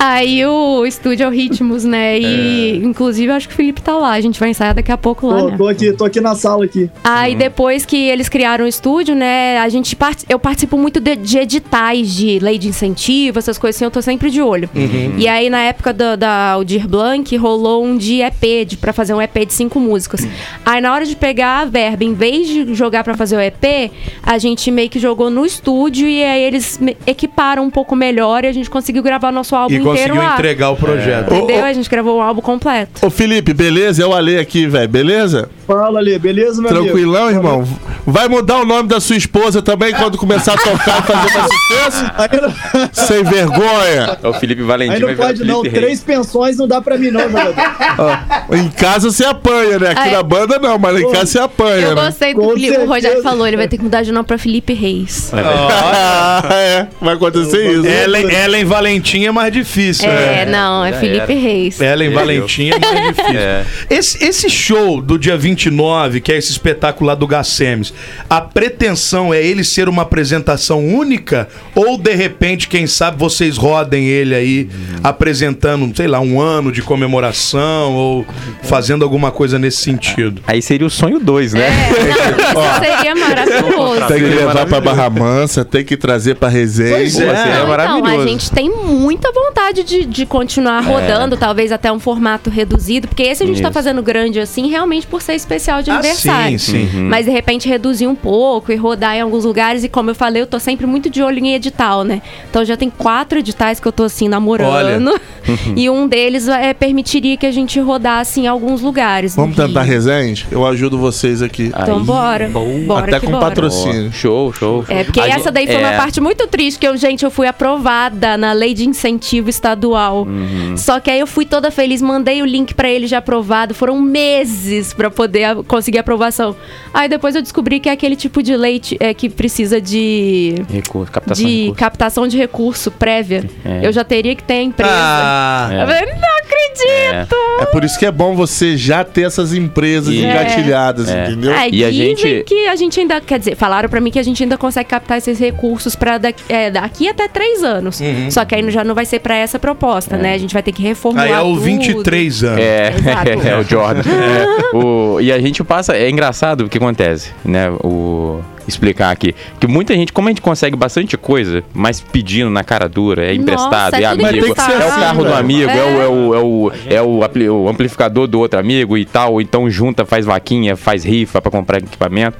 Aí 0.00 0.44
o 0.46 0.84
estúdio 0.86 1.24
é 1.24 1.28
o 1.28 1.30
Ritmos, 1.30 1.84
né? 1.84 2.18
E 2.18 2.76
inclusive 2.84 3.30
eu 3.30 3.34
acho 3.36 3.48
que 3.48 3.54
o 3.54 3.56
Felipe 3.56 3.80
tá 3.80 3.96
lá. 3.96 4.12
A 4.12 4.20
gente 4.20 4.38
vai 4.38 4.50
ensaiar 4.50 4.74
daqui 4.74 4.92
a 4.92 4.98
pouco 4.98 5.26
lá, 5.28 5.38
Tô, 5.38 5.48
né? 5.50 5.56
tô 5.56 5.68
aqui, 5.68 5.92
tô 5.92 6.04
aqui 6.04 6.20
na 6.20 6.34
sala 6.34 6.64
aqui. 6.64 6.90
Aí 7.04 7.34
depois 7.34 7.84
que 7.84 7.96
eles 8.08 8.28
criaram 8.28 8.64
o 8.64 8.68
estúdio, 8.68 9.14
né, 9.14 9.58
a 9.58 9.68
gente 9.68 9.94
part... 10.08 10.24
eu 10.28 10.38
participo 10.38 10.76
muito 10.76 11.00
de, 11.00 11.16
de 11.16 11.38
editais 11.38 12.14
de 12.14 12.38
lei 12.38 12.58
de 12.58 12.68
incentivo, 12.68 13.38
essas 13.38 13.58
coisas 13.58 13.76
assim, 13.76 13.84
eu 13.84 13.90
tô 13.90 14.00
sempre 14.02 14.30
de 14.30 14.40
olho. 14.42 14.68
E 15.16 15.28
aí 15.28 15.50
na 15.50 15.60
época 15.62 15.92
da, 15.92 16.16
da 16.16 16.50
Aldir 16.52 16.88
Blanc 16.88 17.36
rolou 17.36 17.84
um 17.84 17.96
de 17.96 18.20
EP, 18.22 18.66
de, 18.66 18.76
pra 18.76 18.92
fazer 18.92 19.14
um 19.14 19.20
EP 19.22 19.46
de 19.46 19.52
cinco 19.52 19.78
músicas. 19.80 20.26
Aí 20.64 20.80
na 20.80 20.92
hora 20.92 21.04
de 21.04 21.14
pegar 21.16 21.60
a 21.60 21.64
verba, 21.64 22.04
em 22.04 22.14
vez 22.14 22.46
de 22.48 22.74
jogar 22.74 23.04
pra 23.04 23.14
fazer 23.16 23.36
o 23.36 23.40
EP, 23.40 23.90
a 24.22 24.38
gente 24.38 24.70
meio 24.70 24.88
que 24.88 24.98
jogou 24.98 25.30
no 25.30 25.44
estúdio 25.44 26.08
e 26.08 26.22
aí 26.24 26.42
eles 26.42 26.78
me- 26.78 26.96
equiparam 27.06 27.64
um 27.64 27.70
pouco 27.70 27.94
melhor 27.96 28.44
e 28.44 28.48
a 28.48 28.52
gente 28.52 28.70
conseguiu 28.70 29.02
gravar 29.02 29.30
nosso 29.32 29.54
álbum 29.54 29.74
E 29.74 29.78
inteiro 29.78 29.96
conseguiu 29.98 30.16
lá. 30.22 30.34
entregar 30.34 30.70
o 30.70 30.76
projeto. 30.76 31.34
Entendeu? 31.34 31.64
A 31.64 31.72
gente 31.72 31.88
gravou 31.90 32.18
um 32.18 32.22
álbum 32.22 32.40
completo. 32.40 33.04
Ô 33.06 33.10
Felipe, 33.10 33.52
beleza? 33.52 34.02
É 34.02 34.06
o 34.06 34.12
Ale 34.14 34.38
aqui, 34.38 34.66
velho. 34.66 34.88
Beleza? 34.88 35.50
Fala 35.66 35.98
ali, 35.98 36.18
beleza, 36.18 36.60
meu 36.62 36.70
amigo? 36.70 36.84
Tranquilão, 36.86 37.30
irmão? 37.30 37.64
Vai 38.10 38.26
mudar 38.26 38.62
o 38.62 38.64
nome 38.64 38.88
da 38.88 39.00
sua 39.00 39.16
esposa 39.16 39.60
também 39.60 39.92
quando 39.92 40.16
começar 40.16 40.54
a 40.54 40.56
tocar 40.56 41.00
e 41.00 41.02
fazer 41.02 41.38
mais 41.38 41.52
sucesso? 41.52 43.06
Sem 43.06 43.22
vergonha. 43.22 44.18
É 44.22 44.28
o 44.28 44.32
Felipe 44.32 44.62
Valentim 44.62 44.94
aí 44.94 45.00
não 45.00 45.14
pode, 45.14 45.44
não. 45.44 45.62
Três 45.62 46.00
pensões 46.02 46.56
não 46.56 46.66
dá 46.66 46.80
pra 46.80 46.96
mim, 46.96 47.10
não, 47.10 47.28
jogador. 47.28 47.54
Ó, 47.98 48.54
em 48.56 48.70
casa 48.70 49.10
você 49.10 49.26
apanha, 49.26 49.78
né? 49.78 49.90
Aqui 49.90 50.00
Ai. 50.00 50.10
na 50.12 50.22
banda 50.22 50.58
não, 50.58 50.78
mas 50.78 50.94
lá 50.94 51.00
em 51.02 51.12
casa 51.12 51.26
você 51.26 51.38
apanha, 51.38 51.86
Eu 51.88 51.94
né? 51.94 52.04
gostei 52.06 52.32
do 52.32 52.40
Com 52.40 52.54
Felipe. 52.54 52.78
O 52.78 52.86
Rogério 52.86 53.22
falou, 53.22 53.46
ele 53.46 53.58
vai 53.58 53.68
ter 53.68 53.76
que 53.76 53.84
mudar 53.84 54.02
de 54.02 54.10
nome 54.10 54.26
pra 54.26 54.38
Felipe 54.38 54.72
Reis. 54.72 55.30
Ah, 55.34 56.48
é. 56.54 56.86
Vai 57.02 57.14
acontecer 57.14 57.70
isso. 57.70 57.86
Ellen, 57.86 58.30
Ellen 58.30 58.64
Valentim 58.64 59.26
é 59.26 59.30
mais 59.30 59.52
difícil. 59.52 60.08
É, 60.08 60.46
não, 60.46 60.82
é 60.82 60.92
Já 60.92 60.98
Felipe 60.98 61.32
era. 61.32 61.40
Reis. 61.40 61.78
Ellen 61.78 62.10
Valentim 62.14 62.70
é 62.70 62.78
mais 62.78 63.14
difícil. 63.14 63.38
É. 63.38 63.64
Esse, 63.90 64.24
esse 64.24 64.48
show 64.48 65.02
do 65.02 65.18
dia 65.18 65.36
29, 65.36 66.22
que 66.22 66.32
é 66.32 66.38
esse 66.38 66.50
espetáculo 66.50 67.06
lá 67.08 67.14
do 67.14 67.26
Gacemes, 67.26 67.92
a 68.28 68.40
pretensão 68.40 69.32
é 69.32 69.42
ele 69.44 69.64
ser 69.64 69.88
uma 69.88 70.02
apresentação 70.02 70.86
única? 70.86 71.48
Ou 71.74 71.96
de 71.98 72.14
repente, 72.14 72.68
quem 72.68 72.86
sabe, 72.86 73.18
vocês 73.18 73.56
rodem 73.56 74.06
ele 74.06 74.34
aí 74.34 74.68
apresentando, 75.02 75.90
sei 75.96 76.06
lá, 76.06 76.20
um 76.20 76.40
ano 76.40 76.70
de 76.70 76.82
comemoração 76.82 77.94
ou 77.94 78.26
fazendo 78.62 79.02
alguma 79.04 79.30
coisa 79.30 79.58
nesse 79.58 79.78
sentido? 79.78 80.42
Aí 80.46 80.60
seria 80.62 80.86
o 80.86 80.90
sonho 80.90 81.18
2, 81.18 81.54
né? 81.54 81.66
É, 81.66 82.54
não, 82.54 82.62
isso 82.70 82.80
seria 82.80 83.14
maravilhoso. 83.14 84.06
Tem 84.06 84.18
que 84.18 84.24
levar 84.24 84.52
pra 84.52 84.64
maravilhoso. 84.66 84.80
Barra 84.96 85.10
Mansa, 85.10 85.64
tem 85.64 85.84
que 85.84 85.96
trazer 85.96 86.34
pra 86.36 86.48
resenha. 86.48 86.96
Pois 86.96 87.14
Pô, 87.14 87.22
é. 87.22 87.36
seria 87.36 87.44
Não, 87.44 87.52
então, 87.56 87.68
maravilhoso. 87.68 88.22
a 88.22 88.26
gente 88.26 88.50
tem 88.50 88.70
muita 88.70 89.32
vontade 89.32 89.82
de, 89.82 90.04
de 90.04 90.26
continuar 90.26 90.80
rodando, 90.80 91.36
talvez 91.36 91.72
até 91.72 91.90
um 91.90 91.98
formato 91.98 92.50
reduzido, 92.50 93.08
porque 93.08 93.22
esse 93.22 93.42
a 93.42 93.46
gente 93.46 93.60
tá 93.60 93.68
Isso. 93.68 93.74
fazendo 93.74 94.02
grande 94.02 94.38
assim, 94.40 94.68
realmente 94.68 95.06
por 95.06 95.22
ser 95.22 95.34
especial 95.34 95.82
de 95.82 95.90
Ah, 95.90 95.94
aniversário. 95.94 96.58
sim, 96.58 96.88
sim. 96.90 97.00
Mas 97.02 97.26
de 97.26 97.32
repente 97.32 97.68
reduzir 97.68 97.87
um 98.06 98.14
pouco 98.14 98.72
e 98.72 98.76
rodar 98.76 99.16
em 99.16 99.20
alguns 99.20 99.44
lugares. 99.44 99.84
E 99.84 99.88
como 99.88 100.10
eu 100.10 100.14
falei, 100.14 100.42
eu 100.42 100.46
tô 100.46 100.58
sempre 100.58 100.86
muito 100.86 101.08
de 101.10 101.22
olho 101.22 101.38
em 101.38 101.54
edital, 101.54 102.04
né? 102.04 102.22
Então 102.50 102.64
já 102.64 102.76
tem 102.76 102.90
quatro 102.90 103.38
editais 103.38 103.80
que 103.80 103.86
eu 103.88 103.92
tô 103.92 104.04
assim 104.04 104.28
namorando. 104.28 105.18
e 105.76 105.88
um 105.90 106.06
deles 106.06 106.48
é, 106.48 106.72
permitiria 106.74 107.36
que 107.36 107.46
a 107.46 107.50
gente 107.50 107.78
rodasse 107.80 108.40
em 108.40 108.46
alguns 108.46 108.80
lugares. 108.82 109.34
Vamos 109.36 109.56
tentar 109.56 109.82
Rio. 109.82 109.92
resenha? 109.92 110.34
Eu 110.50 110.66
ajudo 110.66 110.98
vocês 110.98 111.42
aqui. 111.42 111.66
Então 111.66 111.98
Aí, 111.98 112.04
bora. 112.04 112.48
Bora 112.86 113.06
Até 113.16 113.20
com 113.24 113.32
bora. 113.32 113.46
patrocínio. 113.46 114.12
Show, 114.12 114.52
show. 114.52 114.84
É, 114.88 115.04
porque 115.04 115.20
A 115.20 115.28
essa 115.28 115.50
daí 115.50 115.66
foi 115.66 115.76
uma 115.76 115.92
é. 115.92 115.96
parte 115.96 116.20
muito 116.20 116.46
triste, 116.46 116.78
que 116.78 116.86
eu, 116.86 116.96
gente, 116.96 117.24
eu 117.24 117.30
fui 117.30 117.46
aprovada 117.46 118.36
na 118.36 118.52
lei 118.52 118.74
de 118.74 118.86
incentivo 118.88 119.48
estadual. 119.48 120.24
Uhum. 120.26 120.76
Só 120.76 121.00
que 121.00 121.10
aí 121.10 121.20
eu 121.20 121.26
fui 121.26 121.44
toda 121.46 121.70
feliz, 121.70 122.02
mandei 122.02 122.42
o 122.42 122.44
link 122.46 122.74
pra 122.74 122.88
ele 122.90 123.06
já 123.06 123.18
aprovado. 123.18 123.74
Foram 123.74 124.00
meses 124.00 124.92
pra 124.92 125.10
poder 125.10 125.44
a- 125.44 125.56
conseguir 125.62 125.98
aprovação. 125.98 126.54
Aí 126.92 127.08
depois 127.08 127.34
eu 127.34 127.42
descobri 127.42 127.77
que 127.78 127.88
é 127.88 127.92
aquele 127.92 128.16
tipo 128.16 128.42
de 128.42 128.56
lei 128.56 128.80
t- 128.80 128.96
é, 129.00 129.12
que 129.14 129.28
precisa 129.28 129.80
de 129.80 130.54
Recurso, 130.70 131.10
captação 131.12 131.44
de 131.44 131.50
de 131.52 131.60
recurso. 131.62 131.74
captação 131.78 132.28
de 132.28 132.36
recurso 132.36 132.90
prévia. 132.90 133.44
É. 133.64 133.86
Eu 133.86 133.92
já 133.92 134.04
teria 134.04 134.34
que 134.34 134.42
ter 134.42 134.54
a 134.54 134.62
empresa. 134.62 134.90
Ah, 134.92 135.68
Eu 135.72 135.86
falei, 135.86 136.06
não 136.06 136.38
acredito! 136.42 137.36
É 137.60 137.64
por 137.66 137.84
isso 137.84 137.98
que 137.98 138.06
é 138.06 138.10
bom 138.12 138.34
você 138.36 138.76
já 138.76 139.02
ter 139.04 139.22
essas 139.22 139.52
empresas 139.52 140.14
É. 140.14 140.18
engatilhadas, 140.18 141.08
É. 141.08 141.26
entendeu? 141.26 141.52
É, 141.52 141.68
E 141.70 141.84
a 141.84 141.90
gente- 141.90 142.44
que 142.46 142.66
a 142.68 142.76
gente 142.76 143.00
ainda, 143.00 143.20
quer 143.20 143.38
dizer, 143.38 143.56
falaram 143.56 143.88
pra 143.88 144.00
mim 144.00 144.10
que 144.10 144.18
a 144.18 144.22
gente 144.22 144.42
ainda 144.42 144.56
consegue 144.56 144.88
captar 144.88 145.18
esses 145.18 145.38
recursos 145.38 145.96
para 145.96 146.18
daqui, 146.18 146.42
é, 146.48 146.70
daqui 146.70 147.08
até 147.08 147.26
três 147.28 147.62
anos. 147.64 148.00
Só 148.30 148.44
que 148.44 148.54
aí 148.54 148.70
já 148.70 148.84
não 148.84 148.94
vai 148.94 149.04
ser 149.04 149.18
pra 149.20 149.36
essa 149.36 149.58
proposta, 149.58 150.16
né? 150.16 150.34
A 150.34 150.38
gente 150.38 150.52
vai 150.52 150.62
ter 150.62 150.72
que 150.72 150.82
reformular 150.82 151.26
aí 151.26 151.32
é 151.32 151.40
o 151.40 151.54
tudo. 151.54 151.60
23 151.60 152.44
anos. 152.44 152.60
É, 152.60 152.92
é 153.50 153.56
o 153.58 153.62
Jordan. 153.64 154.02
É, 154.28 154.76
o, 154.76 155.20
e 155.20 155.32
a 155.32 155.40
gente 155.40 155.62
passa. 155.64 155.96
É 155.96 156.08
engraçado 156.10 156.62
o 156.66 156.68
que 156.68 156.76
acontece, 156.78 157.30
né? 157.44 157.57
O, 157.82 158.40
explicar 158.66 159.10
aqui. 159.10 159.34
Que 159.58 159.66
muita 159.66 159.94
gente, 159.94 160.12
como 160.12 160.28
a 160.28 160.30
gente 160.30 160.42
consegue 160.42 160.76
bastante 160.76 161.16
coisa, 161.16 161.64
mas 161.72 162.00
pedindo 162.00 162.50
na 162.50 162.62
cara 162.62 162.86
dura, 162.88 163.24
é 163.24 163.34
emprestado, 163.34 163.94
é 163.94 164.02
é 164.04 164.10
tudo 164.10 164.26
amigo, 164.26 164.46
emprestado. 164.46 164.72
é 164.72 164.86
o 164.86 164.88
carro 164.90 165.24
do 165.24 165.32
amigo, 165.34 165.70
é, 165.70 165.74
o, 165.74 165.78
É. 165.78 166.04
é, 166.04 166.08
o, 166.08 166.34
é, 166.34 166.38
o, 166.38 166.72
é 166.96 167.02
o 167.02 167.24
apli- 167.24 167.48
o 167.48 167.68
amplificador 167.68 168.26
do 168.26 168.38
outro 168.38 168.60
amigo 168.60 168.96
e 168.98 169.04
tal. 169.06 169.40
Então 169.40 169.70
junta, 169.70 170.04
faz 170.04 170.26
vaquinha, 170.26 170.76
faz 170.76 171.02
rifa 171.04 171.40
pra 171.40 171.50
comprar 171.50 171.78
equipamento. 171.78 172.36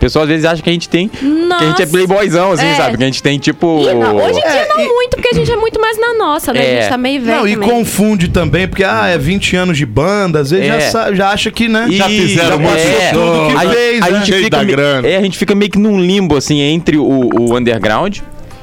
O 0.00 0.04
pessoal 0.10 0.22
às 0.22 0.30
vezes 0.30 0.46
acha 0.46 0.62
que 0.62 0.70
a 0.70 0.72
gente 0.72 0.88
tem. 0.88 1.08
Que 1.08 1.18
a 1.18 1.28
gente 1.28 1.62
é 1.62 1.66
Nossa. 1.66 1.86
playboyzão, 1.88 2.52
assim, 2.52 2.64
É. 2.64 2.74
sabe? 2.74 2.96
Que 2.96 3.02
a 3.02 3.06
gente 3.06 3.22
tem 3.22 3.38
tipo. 3.38 3.82
E 3.82 3.92
não, 3.92 4.16
hoje 4.16 4.38
em 4.38 4.50
dia 4.50 4.66
não 4.66 4.80
e- 4.80 4.88
muito, 4.88 5.10
porque 5.10 5.28
a 5.28 5.34
gente 5.34 5.52
é 5.52 5.56
muito 5.56 5.78
mais 5.78 5.98
na 6.00 6.14
nossa, 6.14 6.54
né? 6.54 6.64
É. 6.64 6.78
A 6.78 6.80
gente 6.80 6.88
tá 6.90 6.96
meio 6.96 7.20
velho 7.20 7.36
Não, 7.36 7.46
e 7.46 7.52
também. 7.52 7.68
confunde 7.68 8.28
também, 8.28 8.66
porque 8.66 8.82
ah, 8.82 9.08
é 9.08 9.18
20 9.18 9.54
anos 9.56 9.76
de 9.76 9.84
banda, 9.84 10.40
às 10.40 10.50
vezes 10.52 10.66
É. 10.70 10.80
já, 10.80 10.90
sa- 10.90 11.12
já 11.14 11.28
acha 11.28 11.50
que, 11.50 11.68
né? 11.68 11.84
E- 11.90 11.96
Já 11.98 12.08
fizeram 12.08 12.62
já 12.62 12.70
é, 12.78 13.10
tudo 13.12 13.48
que 13.50 13.56
a, 13.66 13.70
fez, 13.70 14.02
a 14.02 14.10
né? 14.10 14.18
gente 14.24 14.32
fica 14.44 14.50
da 14.56 14.64
me- 14.64 14.72
grana. 14.72 15.06
É, 15.06 15.16
a 15.18 15.20
gente 15.20 15.36
fica 15.36 15.54
meio 15.54 15.70
que 15.70 15.78
num 15.78 16.00
limbo, 16.00 16.34
assim, 16.34 16.60
entre 16.62 16.96
o, 16.96 17.04
o 17.38 17.54
underground 17.54 18.20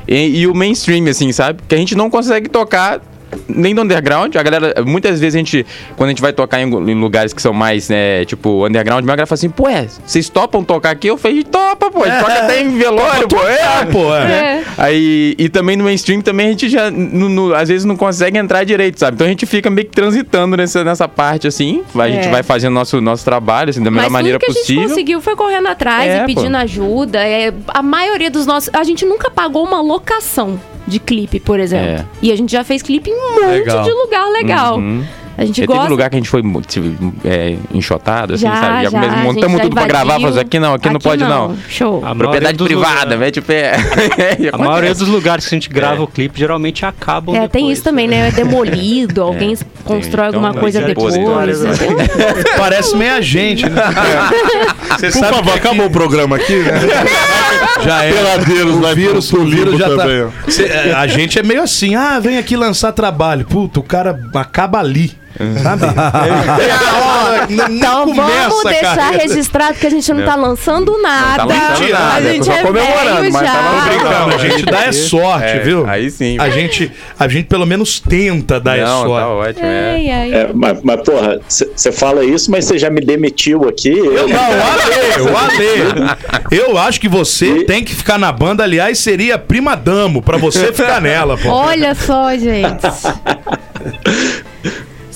e, 0.08 0.40
e 0.40 0.48
o 0.48 0.56
mainstream, 0.56 1.06
assim, 1.08 1.32
sabe? 1.32 1.60
Que 1.68 1.76
a 1.76 1.78
gente 1.78 1.94
não 1.96 2.10
consegue 2.10 2.50
tocar 2.50 3.00
nem 3.48 3.74
do 3.76 3.82
underground. 3.82 4.36
A 4.36 4.44
galera, 4.44 4.74
muitas 4.86 5.20
vezes 5.20 5.36
a 5.36 5.38
gente, 5.40 5.66
quando 5.96 6.08
a 6.08 6.12
gente 6.12 6.22
vai 6.22 6.34
tocar 6.34 6.60
em, 6.62 6.66
em 6.68 7.00
lugares 7.00 7.34
que 7.34 7.42
são 7.42 7.54
mais, 7.54 7.90
né, 7.90 8.26
tipo, 8.26 8.66
underground, 8.66 9.04
a 9.04 9.08
galera 9.08 9.26
fala 9.26 9.36
assim, 9.36 9.50
pô, 9.50 9.68
é, 9.70 9.88
vocês 10.06 10.30
topam 10.30 10.64
tocar 10.64 10.92
aqui? 10.92 11.08
Eu 11.08 11.18
falei, 11.18 11.44
topa, 11.44 11.90
pô, 11.92 12.04
a 12.04 12.10
gente 12.10 12.20
toca 12.20 12.34
até 12.34 12.62
em 12.62 12.78
velório, 12.78 13.28
pô, 13.28 13.42
é, 13.48 13.86
pô, 13.92 14.16
é. 14.16 14.28
É. 14.48 14.64
Aí, 14.78 15.36
e 15.38 15.50
também 15.50 15.76
no 15.76 15.84
mainstream 15.84 16.22
também 16.22 16.48
a 16.48 16.50
gente 16.52 16.70
já, 16.70 16.90
no- 16.92 17.28
no- 17.30 17.54
às 17.56 17.70
vezes, 17.70 17.86
não 17.86 17.96
consegue 17.96 18.38
entrar 18.38 18.64
direito, 18.64 19.00
sabe? 19.00 19.16
Então 19.16 19.26
a 19.26 19.30
gente 19.30 19.46
fica 19.46 19.70
meio 19.70 19.88
que 19.88 19.94
transitando 19.96 20.56
nessa, 20.56 20.84
nessa 20.84 21.08
parte, 21.08 21.48
assim. 21.48 21.84
A 21.98 22.08
gente 22.10 22.28
É. 22.28 22.32
vai 22.32 22.44
fazendo 22.44 22.74
nosso, 22.74 23.02
nosso 23.02 23.24
trabalho, 23.26 23.70
assim, 23.72 23.82
da 23.84 23.90
melhor 23.90 24.04
Mas 24.04 24.12
maneira 24.12 24.38
tudo 24.40 24.46
que 24.48 24.52
a 24.52 24.62
possível. 24.62 24.82
gente 24.84 24.90
conseguiu 24.90 25.22
foi 25.22 25.36
correndo 25.36 25.68
atrás 25.68 26.10
É, 26.12 26.24
e 26.24 26.26
pedindo 26.26 26.52
pô. 26.52 26.58
ajuda. 26.58 27.20
É, 27.28 27.54
a 27.68 27.82
maioria 27.82 28.30
dos 28.30 28.46
nossos. 28.46 28.70
A 28.74 28.84
gente 28.84 29.06
nunca 29.06 29.30
pagou 29.32 29.66
uma 29.66 29.82
locação 29.82 30.60
de 30.86 31.00
clipe, 31.00 31.40
por 31.40 31.60
exemplo. 31.60 31.88
É. 31.88 32.06
E 32.22 32.32
a 32.32 32.36
gente 32.38 32.52
já 32.52 32.64
fez 32.64 32.82
clipe 32.82 33.10
em 33.10 33.17
um 33.18 33.32
monte 33.34 33.46
Legal. 33.46 33.84
de 33.84 33.92
lugar 33.92 34.30
legal. 34.30 34.78
Uhum. 34.78 35.06
A 35.38 35.46
gente 35.46 35.62
Já 35.62 35.66
gosta. 35.68 35.82
teve 35.84 35.92
lugar 35.92 36.10
que 36.10 36.16
a 36.16 36.20
gente 36.20 36.30
foi 36.30 36.42
é, 37.24 37.56
enxotado, 37.72 38.34
assim, 38.34 38.44
Já, 38.44 38.56
sabe? 38.60 38.90
já, 38.90 39.00
a 39.00 39.04
gente 39.10 39.24
montamos 39.24 39.58
já 39.58 39.64
tudo 39.64 39.74
pra 39.76 39.86
gravar, 39.86 40.14
falamos 40.16 40.38
aqui 40.38 40.60
não, 40.60 40.74
aqui, 40.74 40.90
não 40.90 41.00
pode 41.00 41.24
não. 41.24 41.56
Show. 41.70 42.04
A 42.04 42.16
Propriedade 42.16 42.58
privada, 42.58 43.16
lugares- 43.16 43.20
mete 43.20 43.40
o 43.40 43.44
pé. 43.44 43.74
A 44.52 44.58
maioria 44.58 44.96
dos 44.96 45.08
lugares 45.08 45.48
que 45.48 45.54
a 45.54 45.58
gente 45.58 45.70
grava 45.70 45.98
É. 45.98 46.00
o 46.00 46.08
clipe 46.08 46.40
geralmente 46.40 46.86
acabam 46.86 47.36
É, 47.36 47.42
depois. 47.42 47.52
tem 47.52 47.72
isso 47.72 47.84
também, 47.84 48.08
né? 48.08 48.30
É 48.30 48.32
demolido, 48.32 49.22
alguém 49.24 49.56
constrói 49.84 50.30
Então, 50.30 50.44
alguma 50.44 50.60
coisa 50.60 50.82
já 50.82 50.88
depois. 50.88 51.16
né? 51.16 51.24
Parece 52.58 52.96
meio 52.98 53.14
a 53.14 53.22
gente, 53.22 53.70
né? 53.70 53.82
Você 55.00 55.12
Por 55.12 55.26
favor, 55.30 55.54
acabou 55.56 55.86
o 55.86 55.90
programa 55.92 56.36
aqui, 56.38 56.56
né? 56.56 56.72
já 57.84 58.04
é. 58.04 58.12
Peladeiros 58.12 58.76
o 58.76 58.80
vai 58.82 58.96
vírus, 58.96 59.32
o 59.34 59.46
vírus 59.46 59.78
já 59.78 59.88
também, 59.88 60.24
ó. 60.24 60.28
tá. 60.28 60.52
Cê- 60.52 60.66
é, 60.66 60.94
a 60.94 61.06
gente 61.08 61.38
é 61.38 61.44
meio 61.44 61.62
assim, 61.62 61.94
ah, 61.96 62.20
vem 62.20 62.38
aqui 62.40 62.56
lançar 62.56 62.92
trabalho. 62.92 63.46
Puta, 63.46 63.80
o 63.80 63.84
cara 63.84 64.20
acaba 64.36 64.80
ali. 64.80 65.12
Sabe? 65.62 65.84
nem 67.50 67.78
Então 67.78 68.06
vamos 68.08 68.18
começa 68.18 68.68
a 68.68 68.72
deixar 68.72 68.96
carreira. 68.96 69.24
registrado 69.24 69.74
que 69.78 69.88
a 69.88 69.90
gente 69.90 70.14
não 70.14 70.26
tá 70.26 70.36
lançando 70.36 71.02
nada. 71.02 71.46
lançando 71.46 71.70
Mentira. 71.80 72.00
nada, 72.00 72.16
a 72.16 72.20
é 72.30 72.34
gente 72.34 72.50
é 72.50 72.62
comemorando, 72.64 73.22
velho 73.22 73.34
mas 73.34 73.48
tá 73.48 73.54
já. 73.54 73.82
Tô 73.82 73.90
brincando, 73.90 74.36
a 74.36 74.38
gente 74.38 74.66
dá 74.66 74.84
é 74.86 74.92
sorte, 74.92 75.46
É, 75.46 75.60
viu? 75.60 75.88
Aí 75.88 76.10
sim. 76.10 76.38
A 76.40 76.50
gente, 76.50 76.92
a 77.20 77.28
gente 77.28 77.46
pelo 77.46 77.66
menos 77.66 78.00
tenta 78.00 78.60
dar 78.60 78.78
é 78.78 78.84
Não, 78.84 79.04
sorte. 79.04 79.26
tá 79.26 79.30
ótimo, 79.30 79.66
é. 79.66 80.08
É, 80.08 80.50
mas, 80.54 80.80
mas, 80.84 81.02
porra, 81.02 81.40
você 81.48 81.92
fala 81.92 82.24
isso, 82.26 82.50
mas 82.50 82.66
você 82.66 82.78
já 82.78 82.90
me 82.90 83.02
demitiu 83.02 83.68
aqui. 83.68 83.90
Eu 83.90 84.28
não, 84.28 84.38
o 84.38 84.62
Ale, 84.64 85.32
o 85.32 85.38
Ale. 85.38 86.18
Eu 86.52 86.78
acho 86.78 87.00
que 87.00 87.08
você 87.08 87.64
tem 87.66 87.84
que 87.84 87.94
ficar 87.96 88.18
na 88.18 88.32
banda, 88.32 88.64
aliás, 88.64 89.00
seria 89.00 89.38
prima 89.38 89.76
damo 89.76 90.22
pra 90.22 90.38
você 90.38 90.74
ficar 90.74 91.02
nela, 91.02 91.38
pô. 91.38 91.50
Olha 91.50 91.94
só, 91.96 92.32
gente. 92.36 92.82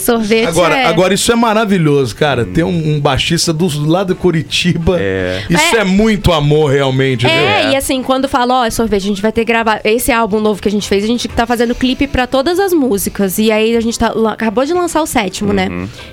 Sorvete 0.01 0.47
Agora, 0.47 0.75
é... 0.75 0.85
agora 0.85 1.13
isso 1.13 1.31
é 1.31 1.35
maravilhoso, 1.35 2.15
cara. 2.15 2.45
Ter 2.45 2.63
um, 2.63 2.95
um 2.95 2.99
baixista 2.99 3.53
do 3.53 3.67
lado 3.87 4.13
de 4.13 4.19
Curitiba. 4.19 4.97
É. 4.99 5.43
Isso 5.49 5.75
é. 5.75 5.79
É. 5.79 5.83
muito 5.83 6.31
amor, 6.31 6.71
realmente, 6.71 7.21
viu? 7.25 7.29
É, 7.35 7.71
e 7.71 7.75
assim, 7.75 8.01
quando 8.03 8.27
fala, 8.27 8.65
ó, 8.65 8.69
sorvete, 8.69 9.03
a 9.03 9.07
gente 9.07 9.21
vai 9.21 9.31
ter 9.31 9.41
que 9.41 9.51
gravar 9.51 9.81
esse 9.83 10.11
álbum 10.11 10.39
novo 10.39 10.61
que 10.61 10.67
a 10.67 10.71
gente 10.71 10.87
fez, 10.87 11.03
a 11.03 11.07
gente 11.07 11.27
tá 11.27 11.45
fazendo 11.45 11.73
clipe 11.75 12.07
pra 12.07 12.25
todas 12.27 12.59
as 12.59 12.73
músicas. 12.73 13.37
E 13.37 13.51
aí 13.51 13.75
a 13.75 13.81
gente 13.81 13.97
tá, 13.97 14.13
acabou 14.29 14.65
de 14.65 14.73
lançar 14.73 15.01
o 15.01 15.05
sétimo, 15.05 15.53
né? 15.53 15.69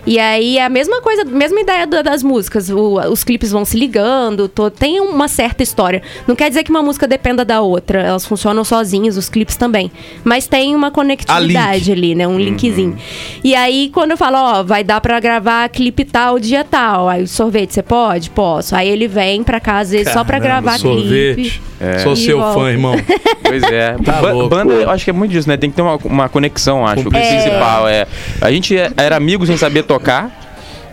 E 0.07 0.19
aí 0.19 0.59
é 0.59 0.65
a 0.65 0.69
mesma 0.69 1.01
coisa, 1.01 1.25
mesma 1.25 1.61
ideia 1.61 1.87
da- 1.87 2.03
das 2.03 2.23
músicas. 2.23 2.69
O- 2.71 2.99
os 3.11 3.25
clipes 3.25 3.51
vão 3.51 3.65
se 3.65 3.77
ligando, 3.77 4.49
to- 4.49 4.71
tem 4.71 5.01
uma 5.01 5.29
certa 5.29 5.63
história. 5.63 6.03
Não 6.27 6.35
quer 6.37 6.49
dizer 6.49 6.65
que 6.65 6.71
uma 6.71 6.83
música 6.83 7.07
dependa 7.07 7.45
da 7.45 7.61
outra, 7.61 8.01
elas 8.01 8.25
funcionam 8.27 8.65
sozinhas, 8.65 9.17
os 9.17 9.29
clipes 9.29 9.57
também. 9.57 9.91
Mas 10.25 10.47
tem 10.47 10.75
uma 10.75 10.91
conectividade 10.91 11.93
ali, 11.93 12.15
né? 12.15 12.27
Um 12.27 12.39
linkzinho. 12.39 12.97
E 13.45 13.55
aí, 13.55 13.88
quando 13.89 14.13
eu 14.13 14.17
falo, 14.17 14.37
ó, 14.39 14.63
vai 14.63 14.83
dar 14.85 15.01
pra 15.01 15.19
gravar 15.21 15.69
clipe 15.69 16.05
tal, 16.05 16.39
dia 16.39 16.65
tal. 16.65 17.09
Aí 17.09 17.23
o 17.23 17.29
sorvete, 17.29 17.73
você 17.75 17.83
pode? 17.83 18.31
Posso. 18.31 18.75
Aí 18.77 18.89
ele 18.89 19.07
vem 19.09 19.43
pra 19.43 19.61
cá, 19.61 19.79
às 19.79 19.91
vezes, 19.91 20.13
só 20.13 20.25
pra 20.25 20.39
gravar 20.39 20.79
sorvete. 20.79 21.35
clipe. 21.35 21.61
Sou 22.03 22.13
E 22.13 22.17
seu 22.17 22.39
volta. 22.41 22.59
fã, 22.61 22.71
irmão. 22.71 22.95
Pois 23.49 23.63
é. 23.63 23.97
Tá 24.05 24.21
Ba- 24.21 24.31
louco. 24.33 24.49
banda, 24.51 24.75
eu 24.75 24.91
acho 24.91 25.05
que 25.05 25.11
é 25.11 25.13
muito 25.13 25.31
disso, 25.31 25.49
né? 25.49 25.57
Tem 25.57 25.71
que 25.71 25.77
ter 25.77 25.81
uma, 25.81 25.97
uma 26.05 26.29
conexão, 26.29 26.87
acho. 26.87 27.09
O 27.09 27.17
É. 27.17 27.21
principal 27.31 27.89
é. 27.89 28.07
A 28.43 28.51
gente 28.51 28.77
é- 28.77 28.91
era 28.97 29.17
amigo 29.17 29.47
sem 29.47 29.57
saber 29.57 29.85
tocar 29.85 30.38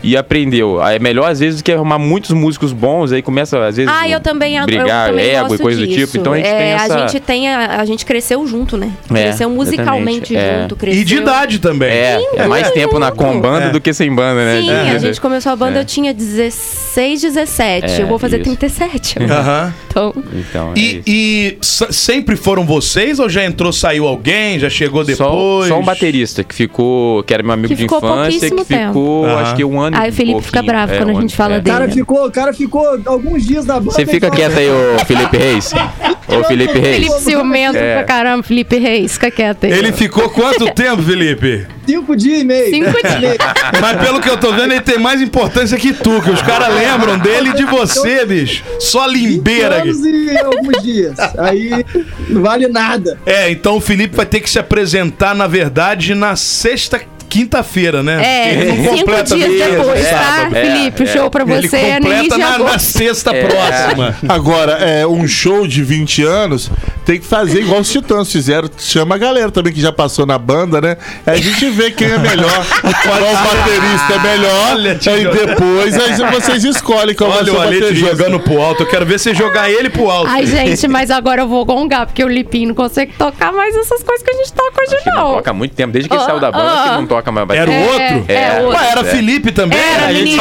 e 0.06 0.18
aprendeu. 0.18 0.82
Aí 0.82 0.96
É 0.96 1.00
melhor, 1.00 1.30
às 1.30 1.40
vezes, 1.40 1.62
do 1.62 1.64
que 1.64 1.72
arrumar 1.72 2.00
muitos 2.00 2.32
músicos 2.32 2.72
bons, 2.72 3.12
aí 3.12 3.22
começa, 3.22 3.64
às 3.66 3.76
vezes. 3.78 3.92
Ah, 3.94 4.08
eu 4.08 4.20
também, 4.20 4.56
eu 4.58 4.66
brigar, 4.66 5.10
também 5.10 5.26
ego 5.30 5.42
gosto 5.50 5.56
e 5.56 5.58
coisa 5.64 5.80
do 5.82 5.88
disso. 5.88 6.00
tipo. 6.08 6.18
Então 6.18 6.34
a 6.34 6.38
gente 6.38 6.48
É, 6.48 6.58
tem 6.58 6.68
essa. 6.68 6.96
A 6.96 7.08
gente 7.08 7.20
tem 7.22 7.50
a, 7.50 7.82
a 7.82 7.86
gente 7.86 8.06
cresceu 8.06 8.46
junto, 8.48 8.78
né? 8.78 8.92
É, 9.14 9.24
cresceu 9.24 9.50
musicalmente 9.50 10.34
exatamente, 10.34 10.36
é. 10.36 10.62
junto, 10.62 10.76
cresceu. 10.76 11.02
E 11.02 11.06
de 11.06 11.16
idade 11.18 11.60
também. 11.60 11.90
É, 11.90 12.20
é 12.36 12.48
mais 12.48 12.70
tempo 12.72 12.98
na 13.00 13.12
com 13.12 13.40
banda 13.40 13.66
É. 13.68 13.70
do 13.70 13.82
que 13.82 13.94
sem 13.94 14.14
banda, 14.14 14.46
né? 14.46 14.62
Sim, 14.62 14.70
a 14.96 14.98
gente 15.00 15.20
começou 15.22 15.52
a 15.52 15.56
banda, 15.56 15.80
É. 15.80 15.82
eu 15.82 15.86
tinha 15.86 16.14
16, 16.14 17.22
17. 17.22 17.86
É, 17.92 18.02
eu 18.02 18.08
vou 18.08 18.18
fazer 18.20 18.38
isso. 18.42 18.46
37. 18.56 19.18
Aham. 19.24 19.74
Então, 19.90 20.14
Então, 20.34 20.72
é 20.76 20.80
E, 20.80 21.58
isso. 21.60 21.86
e 21.86 21.94
sempre 21.94 22.36
foram 22.36 22.66
vocês 22.66 23.20
ou 23.20 23.28
já 23.30 23.44
entrou, 23.46 23.72
saiu 23.72 24.06
alguém, 24.08 24.60
já 24.60 24.70
chegou 24.70 25.04
Só, 25.06 25.12
depois? 25.12 25.68
só 25.70 25.80
um 25.80 25.84
baterista 25.84 26.44
que 26.44 26.54
ficou, 26.54 27.24
que 27.24 27.34
era 27.34 27.42
meu 27.42 27.54
amigo 27.54 27.70
Que 27.70 27.76
de 27.76 27.86
infância, 27.86 28.50
que 28.50 28.66
tempo. 28.66 28.88
ficou, 28.88 29.26
acho 29.38 29.56
que 29.56 29.64
um 29.64 29.80
ano. 29.80 29.95
Aí 29.96 30.10
o 30.10 30.14
Felipe 30.14 30.42
fica 30.42 30.52
pouquinho. 30.62 30.74
bravo 30.74 30.94
É, 30.94 30.98
quando 30.98 31.10
a 31.10 31.14
um 31.14 31.22
gente 31.22 31.36
fala 31.36 31.56
é. 31.56 31.60
O 31.60 31.64
cara 31.64 31.88
dele. 31.88 32.00
ficou, 32.00 32.26
o 32.28 32.32
cara 32.32 32.54
ficou 32.54 33.00
alguns 33.06 33.46
dias 33.46 33.66
na 33.66 33.80
banda. 33.80 33.92
Você 33.92 34.06
fica 34.06 34.28
então- 34.28 34.32
quieto 34.32 34.58
aí, 34.58 34.68
ô 34.70 35.06
Felipe 35.06 35.38
Reis. 35.38 35.72
Ô 36.28 36.44
Felipe 36.44 36.80
Reis. 36.80 36.96
Felipe 37.06 37.20
ciumento 37.22 37.78
É. 37.78 37.98
pra 37.98 38.04
caramba, 38.04 38.42
Felipe 38.42 38.80
Reis, 38.80 39.14
fica 39.14 39.30
quieto 39.30 39.66
aí. 39.68 39.72
Ele 39.72 39.92
ficou 39.92 40.28
quanto 40.32 40.66
tempo, 40.74 41.04
Felipe? 41.04 41.68
Cinco 41.86 42.16
dias 42.16 42.42
e 42.42 42.44
meio. 42.44 42.70
Cinco 42.72 42.92
dias. 43.20 43.38
Mas 43.80 44.04
pelo 44.04 44.20
que 44.20 44.28
eu 44.28 44.36
tô 44.36 44.52
vendo, 44.52 44.72
ele 44.74 44.82
tem 44.82 44.98
mais 44.98 45.22
importância 45.22 45.78
que 45.78 45.94
tu, 45.94 46.20
que 46.24 46.32
os 46.32 46.42
caras 46.42 46.74
lembram 46.74 47.20
dele 47.20 47.50
e 47.52 47.54
de 47.54 47.64
você, 47.66 48.26
bicho. 48.26 48.64
Só 48.80 49.08
20 49.08 49.16
limbeira 49.16 49.78
aqui. 49.78 49.90
anos 49.90 50.04
e 50.04 50.38
alguns 50.40 50.82
dias. 50.84 51.16
Aí 51.38 51.86
não 52.28 52.42
vale 52.42 52.68
nada. 52.70 53.20
É, 53.24 53.52
então 53.52 53.78
o 53.78 53.82
Felipe 53.82 54.16
vai 54.16 54.26
ter 54.26 54.40
que 54.40 54.50
se 54.50 54.58
apresentar, 54.58 55.36
na 55.36 55.46
verdade, 55.46 56.16
na 56.16 56.36
sexta, 56.36 57.00
quinta-feira, 57.30 58.02
né? 58.04 58.24
É, 58.24 58.54
Ele 58.54 58.72
cinco 58.84 58.98
completa 59.00 59.36
dias 59.36 59.50
mesmo, 59.50 59.78
depois, 59.78 60.10
tá? 60.10 60.50
É, 60.54 60.62
Felipe, 60.62 61.04
o 61.04 61.08
é. 61.08 61.08
show 61.14 61.30
pra 61.30 61.44
Ele 61.44 61.68
você 61.70 61.78
é 61.78 62.00
no 62.00 62.14
início 62.14 62.38
na, 62.38 62.58
na 62.60 62.80
sexta 62.80 63.32
É. 63.36 63.44
próxima. 63.46 64.16
Agora, 64.30 64.74
é, 64.74 65.06
um 65.06 65.28
show 65.28 65.68
de 65.68 65.84
20 65.84 66.24
anos 66.24 66.70
tem 67.06 67.20
que 67.20 67.26
fazer 67.26 67.62
igual 67.62 67.82
os 67.82 67.90
Titãs 67.90 68.32
fizeram. 68.32 68.70
Chama 68.78 69.16
a 69.16 69.18
galera 69.18 69.52
também 69.52 69.74
que 69.74 69.82
já 69.82 69.92
passou 69.92 70.26
na 70.26 70.38
banda, 70.38 70.80
né? 70.82 70.98
A 71.26 71.36
gente 71.36 71.70
vê 71.70 71.92
quem 71.92 72.08
é 72.08 72.18
melhor. 72.18 72.66
qual 72.82 73.20
baterista 73.22 74.14
é 74.14 74.20
melhor. 74.38 74.72
Olha, 74.72 75.00
aí 75.08 75.24
depois 75.26 75.98
aí 76.00 76.32
vocês 76.32 76.64
escolhem 76.64 77.16
qual 77.16 77.30
Olha 77.32 77.54
o 77.54 77.58
o 77.58 77.62
Alete 77.62 77.96
jogando 77.96 78.40
pro 78.40 78.62
alto. 78.62 78.84
Eu 78.84 78.88
quero 78.88 79.06
ver 79.06 79.20
você 79.20 79.34
jogar 79.34 79.70
ele 79.70 79.90
pro 79.90 80.10
alto. 80.10 80.30
Ai, 80.30 80.46
gente, 80.46 80.88
mas 80.88 81.12
agora 81.12 81.42
eu 81.42 81.48
vou 81.48 81.64
gongar, 81.66 82.06
porque 82.06 82.24
o 82.24 82.28
Lipinho 82.28 82.70
não 82.70 82.76
consegue 82.76 83.14
tocar 83.18 83.52
mais 83.52 83.76
essas 83.76 84.02
coisas 84.04 84.24
que 84.24 84.32
a 84.32 84.38
gente 84.38 84.54
toca 84.54 84.82
hoje, 84.82 84.96
ele 84.96 85.16
não 85.16 85.24
não. 85.30 85.34
toca 85.36 85.52
há 85.52 85.54
muito 85.54 85.74
tempo, 85.76 85.92
desde 85.94 86.10
que 86.10 86.16
ele 86.16 86.24
Ah, 86.24 86.26
saiu 86.26 86.40
da 86.40 86.52
banda, 86.52 86.72
ah. 86.72 86.84
que 86.84 86.90
ele 86.90 86.98
não 86.98 87.08
toca 87.08 87.15
mais 87.32 87.50
Era 87.50 87.70
o 87.70 87.74
bateria. 87.74 87.80
outro? 87.92 88.26
É, 88.28 88.34
é 88.36 88.62
outro. 88.62 88.80
Ué, 88.80 88.90
era 88.92 89.02
É. 89.02 89.04
Felipe 89.04 89.52
também? 89.52 89.78
Era, 89.80 90.06
a 90.08 90.14
gente 90.14 90.36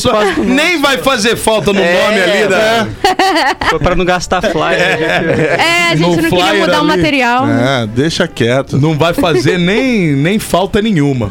só 0.00 0.10
Trocou. 0.10 0.44
Nem 0.44 0.80
vai 0.80 0.98
fazer 0.98 1.36
falta 1.36 1.72
no 1.72 1.80
É, 1.80 2.04
nome 2.04 2.20
ali 2.20 2.48
da. 2.48 2.88
Foi 3.70 3.78
pra 3.78 3.94
não 3.94 4.04
gastar 4.04 4.42
flyer. 4.42 4.80
É, 4.80 5.88
a 5.90 5.96
gente 5.96 6.00
No 6.08 6.16
não 6.22 6.30
queria 6.30 6.54
mudar 6.54 6.76
o 6.78 6.78
ali. 6.80 6.86
material. 6.88 7.44
Ah, 7.44 7.86
deixa 7.86 8.26
quieto. 8.28 8.78
Não 8.78 8.96
vai 8.96 9.14
fazer 9.14 9.58
nem, 9.60 10.12
nem 10.12 10.38
falta 10.38 10.80
nenhuma. 10.82 11.30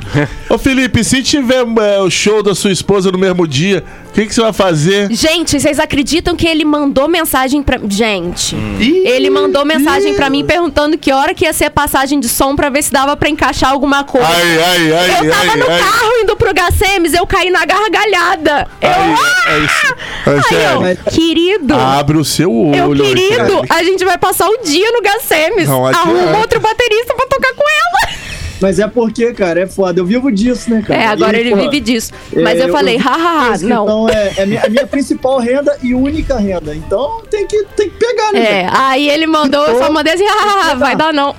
Ô 0.50 0.58
Felipe, 0.58 1.04
se 1.04 1.22
tiver 1.24 1.64
é, 1.82 2.00
o 2.00 2.10
show 2.10 2.42
da 2.44 2.54
sua 2.56 2.72
esposa 2.72 3.12
no 3.12 3.18
mesmo 3.18 3.48
dia, 3.48 3.84
o 4.09 4.09
que, 4.22 4.28
que 4.28 4.36
você 4.36 4.42
vai 4.42 4.54
fazer? 4.54 5.12
Gente, 5.12 5.60
vocês 5.60 5.80
acreditam 5.80 6.36
que 6.36 6.48
ele 6.48 6.66
mandou 6.66 7.08
mensagem 7.08 7.62
pra. 7.64 7.80
Gente. 7.88 8.56
Ih, 8.56 9.08
Ele 9.08 9.30
mandou 9.30 9.66
mensagem 9.66 10.14
pra 10.16 10.30
mim 10.30 10.46
perguntando 10.46 10.98
que 10.98 11.12
hora 11.12 11.34
que 11.34 11.46
ia 11.46 11.54
ser 11.54 11.66
a 11.66 11.72
passagem 11.72 12.20
de 12.20 12.28
som 12.28 12.56
pra 12.56 12.70
ver 12.70 12.84
se 12.84 12.92
dava 12.92 13.16
pra 13.16 13.30
encaixar 13.30 13.72
alguma 13.72 14.04
coisa. 14.04 14.28
Ai, 14.28 14.62
ai, 14.62 14.94
ai, 14.94 15.10
eu 15.28 15.32
tava 15.32 15.52
ai, 15.52 15.58
no 15.58 15.70
ai. 15.72 15.80
carro 15.80 16.12
indo 16.22 16.36
pro 16.36 16.54
Gacemes, 16.54 17.14
eu 17.14 17.26
caí 17.26 17.50
na 17.50 17.66
gargalhada. 17.66 18.68
Eu, 18.82 18.90
Ai, 18.90 19.56
é 19.56 19.60
isso. 19.60 19.96
Aí 20.26 20.34
Angélica, 20.34 21.02
eu, 21.06 21.12
querido. 21.12 21.76
abre 21.76 22.18
o 22.18 22.26
seu 22.26 22.52
olho. 22.54 22.76
Eu, 22.76 22.92
querido, 23.06 23.62
a 23.70 23.84
gente 23.84 24.04
vai 24.06 24.18
passar 24.18 24.48
o 24.50 24.58
dia 24.64 24.92
no 24.92 25.02
Gacemes. 25.02 25.68
Não 25.68 25.86
adianta. 25.86 26.10
Arruma 26.10 26.38
outro 26.40 26.60
baterista 26.60 27.14
pra 27.16 27.26
tocar 27.28 27.54
com 27.54 27.64
ela. 27.64 28.29
Mas 28.62 28.80
é 28.80 28.88
porque, 28.88 29.34
cara, 29.34 29.62
é 29.62 29.68
foda. 29.68 30.00
Eu 30.00 30.06
vivo 30.06 30.32
disso, 30.32 30.70
né, 30.70 30.84
cara? 30.86 31.02
É, 31.02 31.08
agora 31.08 31.38
E, 31.38 31.42
ele 31.42 31.52
pô, 31.52 31.58
vive 31.58 31.80
disso. 31.80 32.12
Mas 32.34 32.60
é, 32.60 32.64
eu 32.64 32.70
falei, 32.70 32.98
hahaha, 32.98 33.56
isso, 33.56 33.68
não. 33.68 33.84
Então 33.84 34.10
é, 34.10 34.34
é 34.38 34.46
minha, 34.46 34.62
é 34.62 34.70
minha 34.70 34.86
principal 34.88 35.40
renda 35.40 35.78
e 35.82 35.96
única 35.96 36.38
renda. 36.38 36.76
Então 36.76 37.22
tem 37.30 37.48
que, 37.48 37.64
tem 37.76 37.90
que 37.90 37.98
pegar, 37.98 38.34
né? 38.34 38.40
É, 38.40 38.64
velho? 38.64 38.70
aí 38.74 39.10
ele 39.10 39.28
mandou, 39.28 39.66
eu 39.66 39.78
só 39.78 39.92
mandei 39.92 40.14
assim, 40.14 40.26
hahaha, 40.26 40.76
vai 40.76 40.96
dar 40.96 41.14
não. 41.14 41.34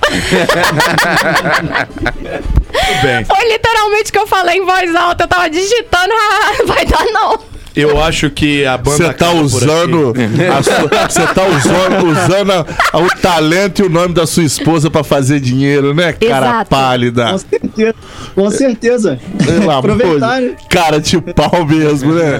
Tudo 2.71 3.01
bem. 3.03 3.25
Foi 3.25 3.49
literalmente 3.49 4.09
o 4.09 4.13
que 4.13 4.19
eu 4.19 4.27
falei 4.27 4.57
em 4.57 4.65
voz 4.65 4.95
alta, 4.95 5.23
eu 5.23 5.27
tava 5.27 5.49
digitando, 5.49 6.13
hahaha, 6.13 6.65
vai 6.65 6.85
dar 6.85 7.05
não. 7.11 7.51
Eu 7.75 8.01
acho 8.03 8.29
que 8.29 8.65
a 8.65 8.77
banda. 8.77 8.97
Você 8.97 9.13
tá 9.13 9.31
usando. 9.31 10.09
aqui. 10.11 10.43
a 10.45 10.61
sua- 10.63 11.09
Você 11.09 11.33
tá 11.33 11.47
usando, 11.47 12.05
usando 12.07 12.51
a- 12.51 12.65
o 12.99 13.07
talento 13.21 13.81
e 13.81 13.85
o 13.85 13.89
nome 13.89 14.13
da 14.13 14.27
sua 14.27 14.43
esposa 14.43 14.89
pra 14.89 15.03
fazer 15.05 15.39
dinheiro, 15.39 15.93
né, 15.93 16.11
cara 16.11 16.45
Exato. 16.47 16.69
pálida? 16.69 17.31
Com 17.31 17.37
certeza. 17.39 17.95
Com 18.35 18.51
certeza. 18.51 19.19
Amor 19.61 19.71
Aproveitar, 19.77 20.41
né? 20.41 20.51
Cara 20.69 20.99
de 20.99 21.19
pau 21.21 21.65
mesmo, 21.65 22.13
né? 22.13 22.39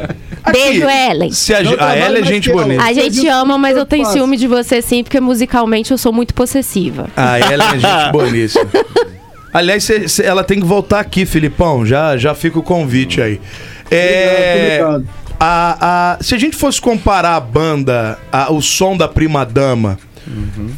Beijo, 0.50 0.86
Ellen. 0.88 1.30
Se 1.30 1.54
a, 1.54 1.58
a 1.58 1.94
ela 1.94 2.18
é 2.18 2.24
gente 2.24 2.50
bonita. 2.50 2.82
A 2.82 2.92
gente 2.92 3.28
ama, 3.28 3.58
mas 3.58 3.76
eu 3.76 3.84
tenho 3.86 4.06
ciúme 4.06 4.36
de 4.36 4.46
você 4.46 4.80
sim, 4.82 5.04
porque 5.04 5.20
musicalmente 5.20 5.90
eu 5.92 5.98
sou 5.98 6.12
muito 6.12 6.32
possessiva. 6.34 7.08
A 7.16 7.38
ela 7.38 7.64
é 7.74 7.78
gente 7.78 7.84
boníssima. 8.12 8.66
Aliás, 9.52 9.84
cê- 9.84 10.08
cê- 10.08 10.24
ela 10.24 10.42
tem 10.42 10.58
que 10.60 10.66
voltar 10.66 10.98
aqui, 11.00 11.26
Filipão. 11.26 11.84
Já, 11.84 12.16
já 12.16 12.34
fica 12.34 12.58
o 12.58 12.62
convite 12.62 13.20
aí. 13.20 13.38
É, 13.94 14.78
Obrigado. 14.82 15.08
a, 15.38 16.14
a- 16.18 16.22
se 16.22 16.34
a 16.34 16.38
gente 16.38 16.56
fosse 16.56 16.80
comparar 16.80 17.36
a 17.36 17.40
banda, 17.40 18.18
a- 18.32 18.52
o 18.52 18.60
som 18.62 18.96
da 18.96 19.06
Prima 19.08 19.44
Dama, 19.44 19.98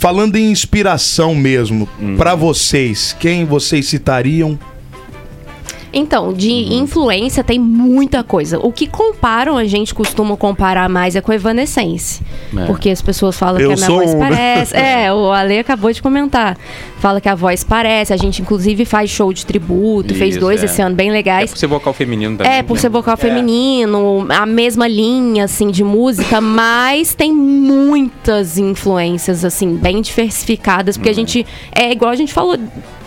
falando 0.01 0.37
em 0.37 0.51
inspiração 0.51 1.35
mesmo, 1.35 1.89
pra 2.17 2.35
vocês, 2.35 3.15
quem 3.21 3.45
vocês 3.45 3.87
citariam? 3.87 4.59
Então, 5.97 6.33
de 6.33 6.49
Uhum. 6.51 6.83
influência 6.83 7.45
tem 7.45 7.57
muita 7.57 8.25
coisa. 8.25 8.59
O 8.59 8.73
que 8.73 8.85
comparam, 8.85 9.57
a 9.57 9.65
gente 9.65 9.95
costuma 9.95 10.37
comparar 10.37 10.89
mais 10.89 11.15
é 11.15 11.21
com 11.21 11.33
Evanescence. 11.33 12.21
É. 12.57 12.65
Porque 12.67 12.91
as 12.91 13.01
pessoas 13.01 13.39
falam 13.39 13.61
Eu 13.61 13.69
que 13.69 13.75
a 13.75 13.77
minha 13.77 13.89
voz 14.01 14.13
um, 14.13 14.19
né? 14.19 14.29
parece. 14.29 14.77
É, 14.77 15.13
o 15.13 15.31
Ale 15.31 15.57
acabou 15.61 15.93
de 15.93 16.03
comentar. 16.03 16.59
Fala 17.05 17.21
que 17.21 17.29
a 17.29 17.35
voz 17.35 17.63
parece. 17.63 18.15
A 18.15 18.17
gente, 18.17 18.41
inclusive, 18.41 18.87
faz 18.87 19.11
show 19.11 19.31
de 19.31 19.45
tributo, 19.45 20.15
fez 20.15 20.31
Isso, 20.31 20.41
dois 20.41 20.63
é. 20.63 20.65
esse 20.65 20.81
ano 20.81 20.97
bem 20.97 21.11
É 21.11 21.13
legais. 21.13 21.51
por 21.51 21.59
ser 21.59 21.67
vocal 21.67 21.93
feminino 21.93 22.39
também. 22.39 22.51
É, 22.51 22.63
por 22.63 22.77
né? 22.77 22.81
ser 22.81 22.89
vocal 22.89 23.15
feminino, 23.19 24.27
a 24.31 24.47
mesma 24.47 24.89
linha, 24.89 25.45
assim, 25.45 25.71
de 25.71 25.85
música, 25.85 26.41
mas 26.41 27.15
tem 27.15 27.31
muitas 27.31 28.57
influências, 28.57 29.45
assim, 29.45 29.77
bem 29.77 30.01
diversificadas, 30.01 30.97
porque 30.97 31.11
a 31.11 31.15
gente, 31.15 31.45
é 31.75 31.93
igual 31.93 32.11
a 32.11 32.17
gente 32.17 32.33
falou 32.33 32.57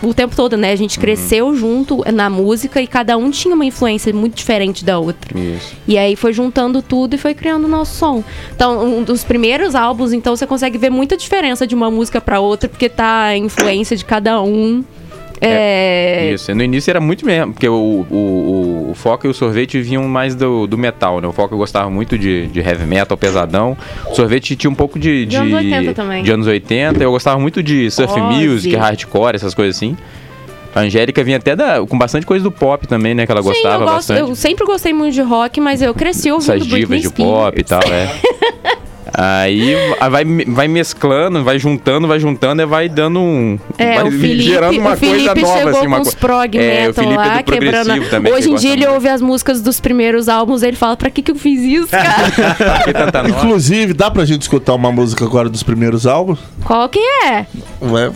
o 0.01 0.13
tempo 0.13 0.35
todo, 0.35 0.55
né? 0.55 0.71
A 0.71 0.75
gente 0.75 0.99
cresceu 0.99 1.55
junto 1.55 2.03
na 2.13 2.29
música 2.29 2.81
e 2.81 2.87
cada 2.87 3.17
um 3.17 3.31
tinha 3.31 3.55
uma 3.55 3.65
influência 3.65 4.13
muito 4.13 4.35
diferente 4.35 4.85
da 4.85 4.99
outra. 4.99 5.37
Isso. 5.37 5.75
E 5.87 5.97
aí 5.97 6.15
foi 6.15 6.33
juntando 6.33 6.81
tudo 6.81 7.15
e 7.15 7.17
foi 7.17 7.33
criando 7.33 7.65
o 7.65 7.67
nosso 7.67 7.95
som. 7.95 8.23
Então, 8.55 8.99
um 8.99 9.03
dos 9.03 9.23
primeiros 9.23 9.73
álbuns, 9.73 10.13
então, 10.13 10.35
você 10.35 10.45
consegue 10.45 10.77
ver 10.77 10.89
muita 10.89 11.17
diferença 11.17 11.65
de 11.65 11.73
uma 11.73 11.89
música 11.89 12.21
pra 12.21 12.39
outra, 12.39 12.69
porque 12.69 12.89
tá 12.89 13.23
a 13.23 13.37
influência 13.37 13.86
de 13.95 14.05
cada 14.05 14.41
um. 14.41 14.83
É, 15.39 16.31
Isso. 16.33 16.53
No 16.55 16.63
início 16.63 16.89
era 16.89 16.99
muito 16.99 17.23
mesmo, 17.23 17.53
porque 17.53 17.69
o, 17.69 18.05
o, 18.09 18.15
o, 18.15 18.91
o 18.91 18.93
Foca 18.95 19.27
e 19.27 19.29
o 19.29 19.33
Sorvete 19.35 19.79
vinham 19.79 20.03
mais 20.07 20.33
do, 20.33 20.65
do 20.65 20.77
metal, 20.79 21.21
né? 21.21 21.27
O 21.27 21.31
Foca 21.31 21.55
gostava 21.55 21.89
muito 21.91 22.17
de, 22.17 22.47
de 22.47 22.59
heavy 22.59 22.85
metal, 22.88 23.15
pesadão. 23.15 23.77
O 24.09 24.15
Sorvete 24.15 24.55
tinha 24.55 24.71
um 24.71 24.73
pouco 24.75 24.97
de... 24.97 25.27
De 25.27 25.35
anos 25.35 25.53
80 25.53 25.93
também. 25.93 26.23
De 26.23 26.31
anos 26.31 26.47
80. 26.47 27.03
Eu 27.03 27.11
gostava 27.11 27.39
muito 27.39 27.61
de 27.61 27.89
surf 27.91 28.11
Ozzy. 28.19 28.47
music, 28.47 28.75
hardcore, 28.75 29.35
essas 29.35 29.53
coisas 29.53 29.75
assim. 29.75 29.95
A 30.73 30.79
Angélica 30.81 31.23
vinha 31.23 31.38
até 31.38 31.55
da, 31.55 31.85
com 31.85 31.97
bastante 31.97 32.25
coisa 32.25 32.43
do 32.43 32.51
pop 32.51 32.88
também, 32.88 33.13
né? 33.13 33.25
Que 33.27 33.31
ela 33.31 33.41
Sim, 33.43 33.49
gostava 33.49 33.75
eu, 33.83 33.88
gosto, 33.88 33.95
bastante. 33.95 34.19
eu 34.21 34.35
sempre 34.35 34.65
gostei 34.65 34.93
muito 34.93 35.13
de 35.13 35.21
rock, 35.21 35.59
mas 35.61 35.83
eu 35.83 35.93
cresci 35.93 36.31
ouvindo 36.31 36.51
Essas 36.51 36.63
divas 36.67 36.79
Britney 36.89 36.99
de 37.01 37.07
Spears. 37.09 37.31
pop 37.31 37.59
e 37.59 37.63
tal, 37.63 37.81
é. 37.83 38.77
Aí 39.14 39.76
vai, 40.12 40.24
vai 40.47 40.68
mesclando, 40.68 41.43
vai 41.43 41.58
juntando, 41.60 42.08
vai 42.08 42.20
juntando 42.20 42.62
e 42.62 42.66
vai 42.66 42.88
dando 42.89 43.20
um. 43.20 43.60
É, 43.78 43.95
vai 43.95 44.08
o 44.08 44.12
Felipe, 44.12 44.41
gerando 44.41 44.80
uma 44.80 44.93
o 44.93 44.97
Felipe 44.97 45.26
coisa 45.26 45.41
nova, 45.41 45.58
chegou 45.58 45.70
assim, 45.72 45.80
com 45.82 45.88
uma 45.88 45.99
uns 45.99 46.14
co- 46.14 46.20
prog 46.20 46.58
É, 46.58 46.89
o 46.89 46.93
Felipe 46.93 47.14
é 47.14 47.18
lá, 47.18 47.43
progressivo 47.43 47.84
quebrando. 47.84 48.10
também. 48.10 48.34
Hoje 48.34 48.51
em 48.51 48.55
dia 48.55 48.72
ele 48.72 48.82
muito. 48.82 48.93
ouve 48.93 49.10
as 49.10 49.22
músicas 49.22 49.62
dos 49.62 49.80
primeiros 49.80 50.28
álbuns, 50.30 50.64
ele 50.64 50.76
fala, 50.78 50.95
pra 50.97 51.10
que 51.10 51.22
que 51.22 51.32
eu 51.32 51.36
fiz 51.36 51.62
isso, 51.62 51.88
cara? 51.91 53.30
Inclusive, 53.30 53.93
dá 53.93 54.10
pra 54.12 54.26
gente 54.26 54.41
escutar 54.43 54.74
uma 54.74 54.91
música 54.91 55.26
agora 55.26 55.49
dos 55.49 55.64
primeiros 55.64 56.05
álbuns? 56.08 56.39
Qual 56.64 56.88
que 56.89 56.99
é? 56.99 57.45
Ué, 57.82 58.12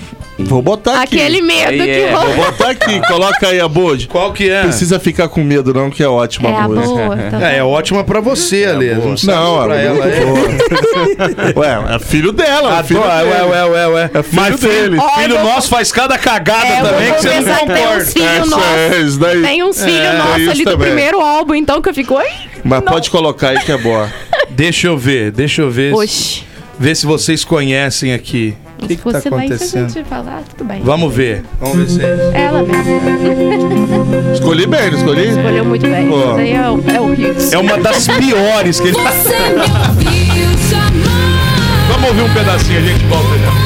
vou 0.46 0.62
botar 0.62 1.02
aqui. 1.02 1.16
Aquele 1.22 1.42
medo 1.42 1.70
Aí 1.70 1.82
que 1.82 1.90
é, 1.90 2.12
Vou 2.12 2.36
botar 2.36 2.70
aqui, 2.72 3.00
coloca 3.08 3.48
aí 3.48 3.60
a 3.60 3.68
Bode. 3.68 4.08
Qual 4.08 4.32
que 4.34 4.50
é? 4.50 4.62
Precisa 4.64 5.00
ficar 5.00 5.28
com 5.30 5.44
medo, 5.44 5.74
não, 5.74 5.90
que 5.90 6.02
é 6.04 6.08
ótima 6.08 6.50
É 6.50 6.56
a 6.56 6.68
música. 6.68 6.88
boa. 6.88 7.18
Tá 7.18 7.52
É, 7.52 7.58
é 7.58 7.64
ótima 7.64 8.04
pra 8.04 8.20
você, 8.20 8.66
Ale. 8.66 8.94
Não, 8.96 9.16
sabe 9.18 9.38
Não, 9.38 9.64
pra 9.64 9.76
ela 9.82 10.06
ela. 10.06 10.08
é. 10.08 11.54
Ué, 11.60 11.96
é 11.96 12.00
filho 12.00 12.32
dela, 12.32 12.80
é 12.80 12.84
filho 12.84 13.00
dele. 13.02 13.12
ué, 13.30 13.44
ué, 13.44 13.66
ué, 13.66 13.88
ué. 13.88 14.10
É 14.14 14.24
filho 14.24 14.42
Mas 14.42 14.60
filho, 14.60 14.72
dele. 14.72 14.98
filho 15.20 15.36
vou- 15.36 15.44
nosso 15.44 15.70
faz 15.70 15.92
cada 15.92 16.18
cagada 16.18 16.68
É, 16.68 16.82
também 16.82 17.14
que 17.14 17.22
você 17.22 17.28
não 17.30 17.36
confessar 17.38 17.60
que 17.60 17.66
tem 17.66 17.76
concorda. 17.84 18.04
uns 18.04 18.14
filhos 18.14 18.50
nossos. 18.50 19.16
é 19.16 19.20
daí. 19.20 19.42
Tem 19.42 19.64
uns 19.64 19.84
filhos 19.84 20.00
É, 20.06 20.14
nossos 20.18 20.48
ali 20.50 20.66
do 20.66 20.78
primeiro 20.78 21.20
álbum, 21.22 21.56
então, 21.56 21.82
que 21.82 21.90
eu 21.90 21.94
fico? 21.94 22.18
Mas 22.64 22.84
pode 22.84 23.10
colocar 23.10 23.50
aí 23.50 23.60
que 23.60 23.72
é 23.72 23.78
boa. 23.78 24.12
Deixa 24.50 24.88
eu 24.88 24.98
ver, 24.98 25.32
deixa 25.32 25.62
eu 25.62 25.70
ver. 25.72 25.94
Oxi. 25.94 26.44
Ver 26.80 26.96
se 26.96 27.06
vocês 27.06 27.44
conhecem 27.44 28.14
aqui. 28.14 28.56
O 28.82 28.88
que, 28.88 28.96
Se 28.96 29.02
que 29.02 29.04
tá 29.04 29.12
vai 29.12 29.22
se 29.22 29.28
a 29.28 29.36
acontecendo? 29.38 29.90
gente 29.90 30.04
falar, 30.10 30.42
tudo 30.50 30.68
bem. 30.68 30.82
Vamos 30.84 31.14
ver. 31.14 31.44
Vamos 31.60 31.78
ver 31.78 31.88
se 31.90 32.02
é. 32.04 32.32
Ela 32.34 32.64
mesmo. 32.64 34.34
Escolhi 34.34 34.66
bem, 34.66 34.92
não 34.92 34.98
escolhi? 34.98 35.30
Escolheu 35.30 35.66
muito 35.66 35.86
bem. 35.88 36.10
Ó. 36.12 36.18
Isso 36.32 36.40
aí 36.40 36.52
é 36.54 36.70
o, 36.70 36.84
é 36.90 37.00
o 37.00 37.06
Hughes. 37.06 37.54
É 37.54 37.58
uma 37.60 37.78
das 37.78 38.08
piores 38.08 38.80
que 38.80 38.88
ele 38.88 38.98
tá. 38.98 39.12
Vamos 41.90 42.10
ouvir 42.10 42.22
um 42.24 42.34
pedacinho, 42.34 42.80
a 42.80 42.82
gente 42.82 43.06
volta 43.06 43.38
já. 43.38 43.61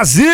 Brasil! 0.00 0.24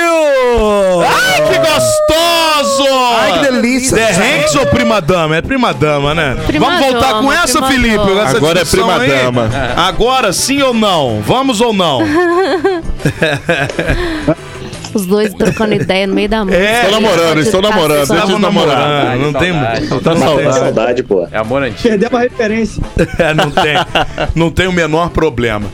Ai, 1.05 1.43
que 1.49 1.59
gostoso! 1.59 2.89
Ai, 3.19 3.33
que 3.33 3.51
delícia! 3.51 3.97
The 3.97 4.13
Hanks 4.13 4.55
ou 4.55 4.67
Prima 4.67 5.01
Dama? 5.01 5.35
É 5.39 5.43
Prima 5.43 5.75
Dama, 5.75 6.15
né? 6.15 6.37
Prima 6.47 6.67
Vamos 6.67 6.81
voltar 6.87 7.09
Dama, 7.09 7.23
com 7.23 7.33
essa, 7.33 7.61
Prima 7.61 7.67
Felipe? 7.67 7.97
Dama. 7.97 8.23
essa 8.23 8.37
Agora 8.37 8.61
é 8.61 8.65
Prima 8.65 8.97
aí? 9.01 9.09
Dama. 9.09 9.51
Agora 9.77 10.33
sim 10.33 10.63
ou 10.63 10.73
não? 10.73 11.21
Vamos 11.21 11.61
ou 11.61 11.73
não? 11.73 11.99
Os 14.95 15.05
dois 15.05 15.35
trocando 15.35 15.75
ideia 15.75 16.07
no 16.07 16.15
meio 16.15 16.29
da 16.29 16.45
música. 16.45 16.63
É, 16.63 16.85
Estão 16.85 17.01
namorando, 17.01 17.39
estão 17.41 17.61
namorando. 17.61 17.97
Deixa 17.99 18.15
Estavam 18.15 18.39
namorando, 18.39 19.19
não 19.21 19.33
tem... 19.33 19.53
Saudade. 19.53 19.87
Não 19.91 19.99
Tá 20.01 20.11
tem- 20.13 20.21
saudade. 20.21 20.59
Saudade, 20.61 21.03
pô. 21.03 21.29
É 21.33 21.39
amor 21.39 21.65
antigo. 21.65 21.83
Perdemos 21.83 22.15
a 22.15 22.21
referência. 22.23 22.83
É, 23.19 23.35
não 23.35 23.51
tem, 23.51 23.75
não 24.33 24.51
tem 24.51 24.69
o 24.69 24.73
menor 24.73 25.11
problema. 25.11 25.67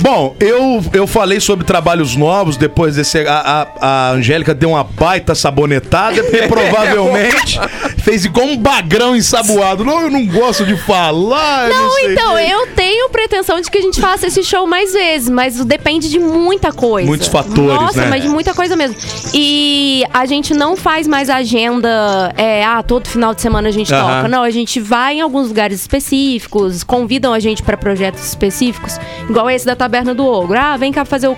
Bom, 0.00 0.34
eu, 0.40 0.82
eu 0.92 1.06
falei 1.06 1.40
sobre 1.40 1.64
trabalhos 1.64 2.16
novos, 2.16 2.56
depois 2.56 2.96
desse. 2.96 3.18
A, 3.26 3.68
a, 3.80 3.86
a 3.86 4.10
Angélica 4.12 4.54
deu 4.54 4.70
uma 4.70 4.84
baita 4.84 5.34
sabonetada, 5.34 6.22
porque 6.22 6.42
provavelmente 6.48 7.60
fez 7.98 8.24
igual 8.24 8.46
um 8.46 8.56
bagrão 8.56 9.14
ensaboado. 9.14 9.84
Não, 9.84 10.02
eu 10.02 10.10
não 10.10 10.26
gosto 10.26 10.64
de 10.64 10.76
falar. 10.76 11.68
Não, 11.68 11.90
sei 11.92 12.12
então, 12.12 12.36
quê. 12.36 12.46
eu 12.50 12.66
tenho 12.68 13.10
pretensão 13.10 13.60
de 13.60 13.70
que 13.70 13.78
a 13.78 13.82
gente 13.82 14.00
faça 14.00 14.26
esse 14.26 14.42
show 14.42 14.66
mais 14.66 14.92
vezes, 14.92 15.28
mas 15.28 15.62
depende 15.64 16.08
de 16.08 16.18
muita 16.18 16.72
coisa. 16.72 17.06
Muitos 17.06 17.28
fatores, 17.28 17.80
Nossa, 17.80 18.00
né? 18.02 18.06
mas 18.08 18.22
de 18.22 18.28
muita 18.28 18.54
coisa 18.54 18.76
mesmo. 18.76 18.96
E 19.34 20.04
a 20.12 20.24
gente 20.24 20.54
não 20.54 20.76
faz 20.76 21.06
mais 21.06 21.28
agenda, 21.28 22.32
é, 22.36 22.64
ah, 22.64 22.82
todo 22.82 23.08
final 23.08 23.34
de 23.34 23.42
semana 23.42 23.68
a 23.68 23.72
gente 23.72 23.92
Aham. 23.92 24.16
toca. 24.16 24.28
Não, 24.28 24.42
a 24.42 24.50
gente 24.50 24.80
vai 24.80 25.16
em 25.16 25.20
alguns 25.20 25.48
lugares 25.48 25.80
específicos, 25.80 26.82
convidam 26.82 27.32
a 27.32 27.38
gente 27.38 27.62
pra 27.62 27.76
projetos 27.76 28.24
específicos, 28.26 28.98
igual 29.28 29.50
esse 29.50 29.66
da 29.66 29.76
Taberna 29.90 30.14
do 30.14 30.24
Ogro. 30.24 30.56
Ah, 30.56 30.76
vem 30.76 30.92
cá 30.92 31.04
fazer 31.04 31.26
o, 31.26 31.36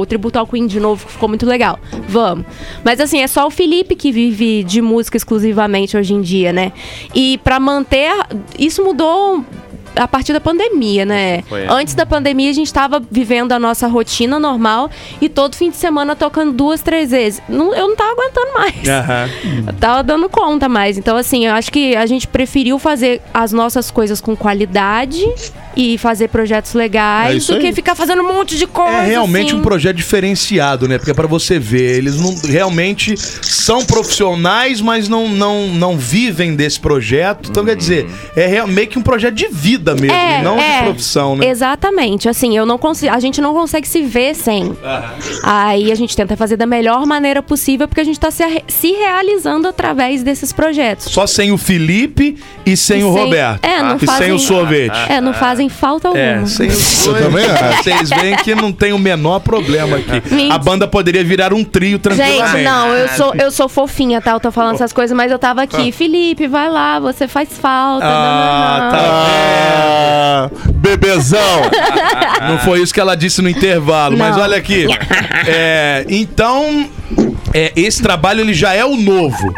o 0.00 0.06
tributo 0.06 0.38
ao 0.38 0.46
Queen 0.46 0.66
de 0.66 0.80
novo, 0.80 1.04
que 1.04 1.12
ficou 1.12 1.28
muito 1.28 1.44
legal. 1.44 1.78
Vamos. 2.08 2.46
Mas 2.82 2.98
assim, 2.98 3.20
é 3.20 3.26
só 3.26 3.46
o 3.46 3.50
Felipe 3.50 3.94
que 3.94 4.10
vive 4.10 4.64
de 4.64 4.80
música 4.80 5.18
exclusivamente 5.18 5.94
hoje 5.96 6.14
em 6.14 6.22
dia, 6.22 6.50
né? 6.52 6.72
E 7.14 7.38
pra 7.44 7.60
manter. 7.60 8.10
Isso 8.58 8.82
mudou 8.82 9.44
a 9.96 10.08
partir 10.08 10.32
da 10.32 10.40
pandemia, 10.40 11.04
né? 11.04 11.42
Foi. 11.42 11.66
Antes 11.68 11.94
da 11.94 12.04
pandemia, 12.06 12.50
a 12.50 12.54
gente 12.54 12.72
tava 12.72 13.00
vivendo 13.10 13.52
a 13.52 13.58
nossa 13.60 13.86
rotina 13.86 14.40
normal 14.40 14.90
e 15.20 15.28
todo 15.28 15.54
fim 15.54 15.70
de 15.70 15.76
semana 15.76 16.16
tocando 16.16 16.52
duas, 16.52 16.80
três 16.80 17.10
vezes. 17.10 17.40
Não- 17.48 17.72
eu 17.74 17.86
não 17.88 17.94
tava 17.94 18.10
aguentando 18.12 18.52
mais. 18.54 18.88
Eu 19.66 19.72
tava 19.74 20.02
dando 20.02 20.28
conta 20.30 20.68
mais. 20.68 20.96
Então, 20.98 21.16
assim, 21.16 21.46
eu 21.46 21.52
acho 21.52 21.70
que 21.70 21.94
a 21.94 22.06
gente 22.06 22.26
preferiu 22.26 22.78
fazer 22.78 23.20
as 23.32 23.52
nossas 23.52 23.90
coisas 23.90 24.20
com 24.20 24.34
qualidade 24.34 25.22
e 25.76 25.98
fazer 25.98 26.28
projetos 26.28 26.74
É 26.74 26.78
legais 26.78 27.36
isso 27.42 27.52
do 27.54 27.60
que 27.60 27.66
aí. 27.66 27.72
ficar 27.74 27.94
fazendo 27.94 28.22
um 28.22 28.32
monte 28.32 28.56
de 28.56 28.66
coisa. 28.66 28.92
É 28.98 29.06
realmente 29.06 29.48
assim. 29.48 29.56
um 29.56 29.62
projeto 29.62 29.96
diferenciado, 29.96 30.86
né? 30.88 30.98
Porque 30.98 31.10
é 31.10 31.14
pra 31.14 31.26
você 31.26 31.58
ver, 31.58 31.96
eles 31.98 32.16
não 32.20 32.34
realmente 32.48 33.14
são 33.16 33.84
profissionais, 33.84 34.80
mas 34.80 35.08
não, 35.08 35.28
não, 35.28 35.68
não 35.68 35.96
vivem 35.96 36.54
desse 36.54 36.78
projeto. 36.80 37.50
Então, 37.50 37.64
quer 37.64 37.76
dizer, 37.76 38.06
é 38.36 38.46
real- 38.46 38.66
meio 38.66 38.86
que 38.88 38.98
um 38.98 39.02
projeto 39.02 39.34
de 39.34 39.48
vida 39.48 39.94
mesmo, 39.94 40.16
É, 40.16 40.42
não 40.42 40.58
é. 40.60 40.78
de 40.78 40.84
profissão, 40.84 41.36
né? 41.36 41.46
Exatamente. 41.48 42.28
Assim, 42.28 42.56
eu 42.56 42.64
não 42.66 42.78
consigo. 42.78 43.12
A 43.14 43.20
gente 43.20 43.40
não 43.40 43.52
consegue 43.54 43.86
se 43.88 44.02
ver 44.02 44.34
sem. 44.34 44.76
Aí 45.42 45.90
a 45.90 45.94
gente 45.94 46.16
tenta 46.16 46.36
fazer 46.36 46.56
da 46.56 46.66
melhor 46.66 47.06
maneira 47.06 47.42
possível, 47.42 47.86
porque 47.88 48.00
a 48.00 48.04
gente 48.04 48.18
tá 48.20 48.30
se, 48.30 48.42
se 48.68 48.92
realizando 48.92 49.68
através 49.68 50.22
desses 50.22 50.52
projetos. 50.52 51.06
Só 51.12 51.26
sem 51.26 51.52
o 51.52 51.58
Felipe 51.58 52.36
e 52.64 52.76
sem 52.76 53.00
E 53.00 53.04
o 53.04 53.12
sem- 53.12 53.22
Roberto. 53.24 53.64
é, 53.64 53.82
não 53.82 53.96
e 53.96 53.98
sem 54.00 54.06
fazem- 54.08 54.32
o 54.32 54.38
sorvete. 54.38 54.96
É, 55.08 55.20
não 55.20 55.32
fazem 55.34 55.63
falta 55.68 56.08
alguma. 56.08 56.24
É, 56.24 56.46
sem 56.46 56.68
os 56.68 57.06
Eu 57.06 57.14
também 57.14 57.44
acho. 57.44 57.82
Vocês 57.82 58.10
veem 58.10 58.36
que 58.36 58.54
não 58.54 58.72
tem 58.72 58.92
o 58.92 58.98
menor 58.98 59.40
problema 59.40 59.96
aqui. 59.96 60.22
Mentira. 60.34 60.54
A 60.54 60.58
banda 60.58 60.86
poderia 60.86 61.24
virar 61.24 61.52
um 61.52 61.64
trio 61.64 61.98
tranquilamente. 61.98 62.50
Gente, 62.50 62.64
não, 62.64 62.88
eu 62.88 63.08
sou, 63.08 63.34
eu 63.34 63.50
sou 63.50 63.68
fofinha, 63.68 64.20
tá? 64.20 64.32
Eu 64.32 64.40
tô 64.40 64.50
falando 64.50 64.74
essas 64.74 64.92
coisas, 64.92 65.16
mas 65.16 65.30
eu 65.30 65.38
tava 65.38 65.62
aqui. 65.62 65.92
Felipe, 65.92 66.46
vai 66.46 66.68
lá, 66.68 66.98
você 66.98 67.26
faz 67.28 67.48
falta. 67.58 68.06
Ah, 68.06 68.78
nananã. 68.80 69.04
Ah, 69.76 70.50
bebezão. 70.74 71.62
Não 72.48 72.58
foi 72.58 72.82
isso 72.82 72.92
que 72.92 73.00
ela 73.00 73.14
disse 73.14 73.40
no 73.40 73.48
intervalo, 73.48 74.16
mas 74.16 74.36
Não. 74.36 74.42
olha 74.42 74.56
aqui. 74.56 74.86
É, 75.46 76.06
então, 76.08 76.88
é, 77.52 77.70
esse 77.76 78.00
trabalho 78.00 78.40
ele 78.40 78.54
já 78.54 78.72
é 78.72 78.84
o 78.84 78.96
novo. 78.96 79.52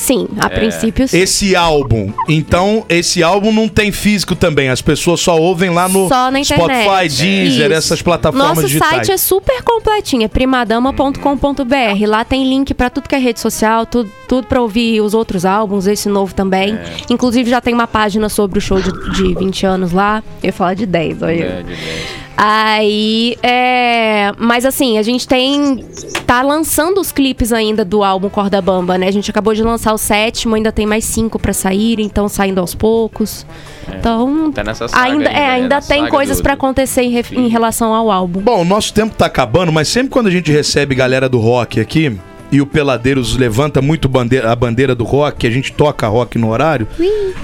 Sim, 0.00 0.26
a 0.38 0.48
princípio 0.48 1.06
sim. 1.06 1.18
Esse 1.18 1.54
álbum. 1.54 2.10
Então, 2.26 2.86
esse 2.88 3.22
álbum 3.22 3.52
não 3.52 3.68
tem 3.68 3.92
físico 3.92 4.34
também. 4.34 4.70
As 4.70 4.80
pessoas 4.80 5.20
só 5.20 5.38
ouvem 5.38 5.68
lá 5.68 5.90
no 5.90 6.08
Só 6.08 6.30
na 6.30 6.40
internet. 6.40 6.84
Spotify, 6.84 7.22
Deezer, 7.22 7.66
Isso. 7.66 7.72
essas 7.74 8.00
plataformas 8.00 8.48
Nosso 8.56 8.66
digitais. 8.66 8.92
site 9.06 9.12
é 9.12 9.16
super 9.18 9.62
completinho, 9.62 10.22
é 10.24 10.28
primadama.com.br. 10.28 12.06
Lá 12.08 12.24
tem 12.24 12.48
link 12.48 12.72
pra 12.72 12.88
tudo 12.88 13.10
que 13.10 13.14
é 13.14 13.18
rede 13.18 13.40
social, 13.40 13.84
tudo, 13.84 14.10
tudo 14.26 14.46
pra 14.46 14.62
ouvir 14.62 15.02
os 15.02 15.12
outros 15.12 15.44
álbuns, 15.44 15.86
esse 15.86 16.08
novo 16.08 16.32
também. 16.34 16.72
É. 16.76 16.96
Inclusive 17.10 17.50
já 17.50 17.60
tem 17.60 17.74
uma 17.74 17.86
página 17.86 18.30
sobre 18.30 18.58
o 18.58 18.62
show 18.62 18.80
de, 18.80 18.90
de 19.12 19.34
20 19.34 19.66
anos 19.66 19.92
lá. 19.92 20.22
Eu 20.42 20.46
ia 20.46 20.52
falar 20.54 20.72
de 20.72 20.86
10, 20.86 21.22
olha. 21.22 21.44
É, 21.44 21.56
de 21.62 21.74
dez. 21.74 22.20
Aí, 22.42 23.36
é. 23.42 24.32
Mas 24.38 24.64
assim, 24.64 24.96
a 24.96 25.02
gente 25.02 25.28
tem. 25.28 25.84
Tá 26.26 26.40
lançando 26.40 26.98
os 26.98 27.12
clipes 27.12 27.52
ainda 27.52 27.84
do 27.84 28.02
álbum 28.02 28.30
Corda 28.30 28.62
Bamba, 28.62 28.96
né? 28.96 29.08
A 29.08 29.10
gente 29.10 29.30
acabou 29.30 29.52
de 29.52 29.62
lançar 29.62 29.92
o 29.92 29.98
sétimo, 29.98 30.54
ainda 30.54 30.72
tem 30.72 30.86
mais 30.86 31.04
cinco 31.04 31.38
pra 31.38 31.52
sair, 31.52 32.00
então 32.00 32.30
saindo 32.30 32.58
aos 32.58 32.74
poucos. 32.74 33.44
Então. 33.88 34.50
Tá 34.52 34.64
nessa 34.64 34.88
saga 34.88 35.02
ainda, 35.02 35.28
ainda, 35.28 35.30
é, 35.30 35.32
né? 35.42 35.50
ainda 35.50 35.74
Na 35.76 35.82
tem 35.82 35.98
saga 36.00 36.10
coisas 36.10 36.40
pra 36.40 36.54
acontecer 36.54 37.02
em, 37.02 37.10
re- 37.10 37.24
em 37.32 37.48
relação 37.48 37.92
ao 37.92 38.10
álbum. 38.10 38.40
Bom, 38.40 38.62
o 38.62 38.64
nosso 38.64 38.94
tempo 38.94 39.14
tá 39.14 39.26
acabando, 39.26 39.70
mas 39.70 39.88
sempre 39.88 40.08
quando 40.08 40.28
a 40.28 40.30
gente 40.30 40.50
recebe 40.50 40.94
galera 40.94 41.28
do 41.28 41.38
rock 41.38 41.78
aqui, 41.78 42.16
e 42.50 42.60
o 42.62 42.66
Peladeiros 42.66 43.36
levanta 43.36 43.82
muito 43.82 44.08
bandeira- 44.08 44.50
a 44.50 44.56
bandeira 44.56 44.94
do 44.94 45.04
rock, 45.04 45.46
a 45.46 45.50
gente 45.50 45.72
toca 45.72 46.06
rock 46.08 46.38
no 46.38 46.48
horário, 46.50 46.86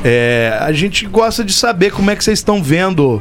é, 0.04 0.56
a 0.60 0.72
gente 0.72 1.04
gosta 1.06 1.44
de 1.44 1.52
saber 1.52 1.90
como 1.92 2.10
é 2.10 2.16
que 2.16 2.24
vocês 2.24 2.38
estão 2.38 2.62
vendo 2.62 3.20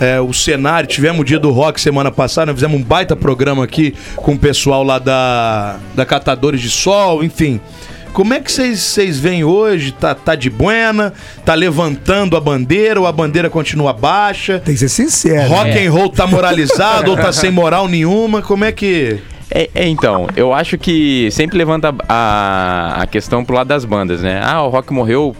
é, 0.00 0.20
o 0.20 0.32
cenário. 0.32 0.88
Tivemos 0.88 1.20
o 1.20 1.24
dia 1.24 1.38
do 1.38 1.50
rock 1.50 1.80
semana 1.80 2.10
passada, 2.10 2.46
nós 2.46 2.56
fizemos 2.56 2.80
um 2.80 2.82
baita 2.82 3.16
programa 3.16 3.64
aqui 3.64 3.94
com 4.16 4.32
o 4.32 4.38
pessoal 4.38 4.82
lá 4.82 4.98
da, 4.98 5.76
da 5.94 6.04
Catadores 6.04 6.60
de 6.60 6.70
Sol, 6.70 7.22
enfim. 7.24 7.60
Como 8.16 8.32
é 8.32 8.40
que 8.40 8.50
vocês 8.50 8.80
vocês 8.80 9.18
veem 9.18 9.44
hoje? 9.44 9.92
Tá, 9.92 10.14
tá 10.14 10.34
de 10.34 10.48
buena? 10.48 11.12
Tá 11.44 11.52
levantando 11.52 12.34
a 12.34 12.40
bandeira 12.40 12.98
ou 12.98 13.06
a 13.06 13.12
bandeira 13.12 13.50
continua 13.50 13.92
baixa? 13.92 14.58
Tem 14.58 14.72
que 14.72 14.80
ser 14.80 14.88
sincero. 14.88 15.50
Rock 15.50 15.86
and 15.86 15.92
roll 15.92 16.08
tá 16.08 16.26
moralizado 16.26 17.10
ou 17.10 17.16
tá 17.16 17.30
sem 17.30 17.50
moral 17.50 17.86
nenhuma? 17.86 18.40
Como 18.40 18.64
é 18.64 18.72
que. 18.72 19.20
É, 19.50 19.68
é, 19.74 19.86
então, 19.86 20.28
eu 20.34 20.54
acho 20.54 20.78
que 20.78 21.28
sempre 21.30 21.58
levanta 21.58 21.94
a, 22.08 23.02
a 23.02 23.06
questão 23.06 23.44
pro 23.44 23.54
lado 23.54 23.68
das 23.68 23.84
bandas, 23.84 24.22
né? 24.22 24.40
Ah, 24.42 24.62
o 24.62 24.70
rock 24.70 24.94
morreu, 24.94 25.36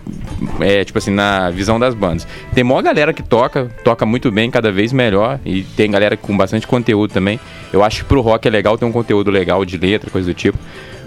é, 0.60 0.84
tipo 0.84 0.98
assim, 0.98 1.10
na 1.10 1.50
visão 1.50 1.78
das 1.78 1.94
bandas. 1.94 2.26
Tem 2.54 2.62
maior 2.62 2.82
galera 2.82 3.12
que 3.12 3.22
toca, 3.22 3.70
toca 3.84 4.04
muito 4.04 4.30
bem, 4.30 4.50
cada 4.50 4.70
vez 4.70 4.92
melhor, 4.92 5.40
e 5.44 5.62
tem 5.62 5.90
galera 5.90 6.16
com 6.16 6.36
bastante 6.36 6.66
conteúdo 6.66 7.12
também. 7.12 7.40
Eu 7.72 7.82
acho 7.82 8.02
que 8.02 8.04
pro 8.04 8.20
rock 8.20 8.46
é 8.46 8.50
legal 8.50 8.76
ter 8.76 8.84
um 8.84 8.92
conteúdo 8.92 9.30
legal 9.30 9.64
de 9.64 9.76
letra, 9.76 10.10
coisa 10.10 10.28
do 10.28 10.34
tipo, 10.34 10.58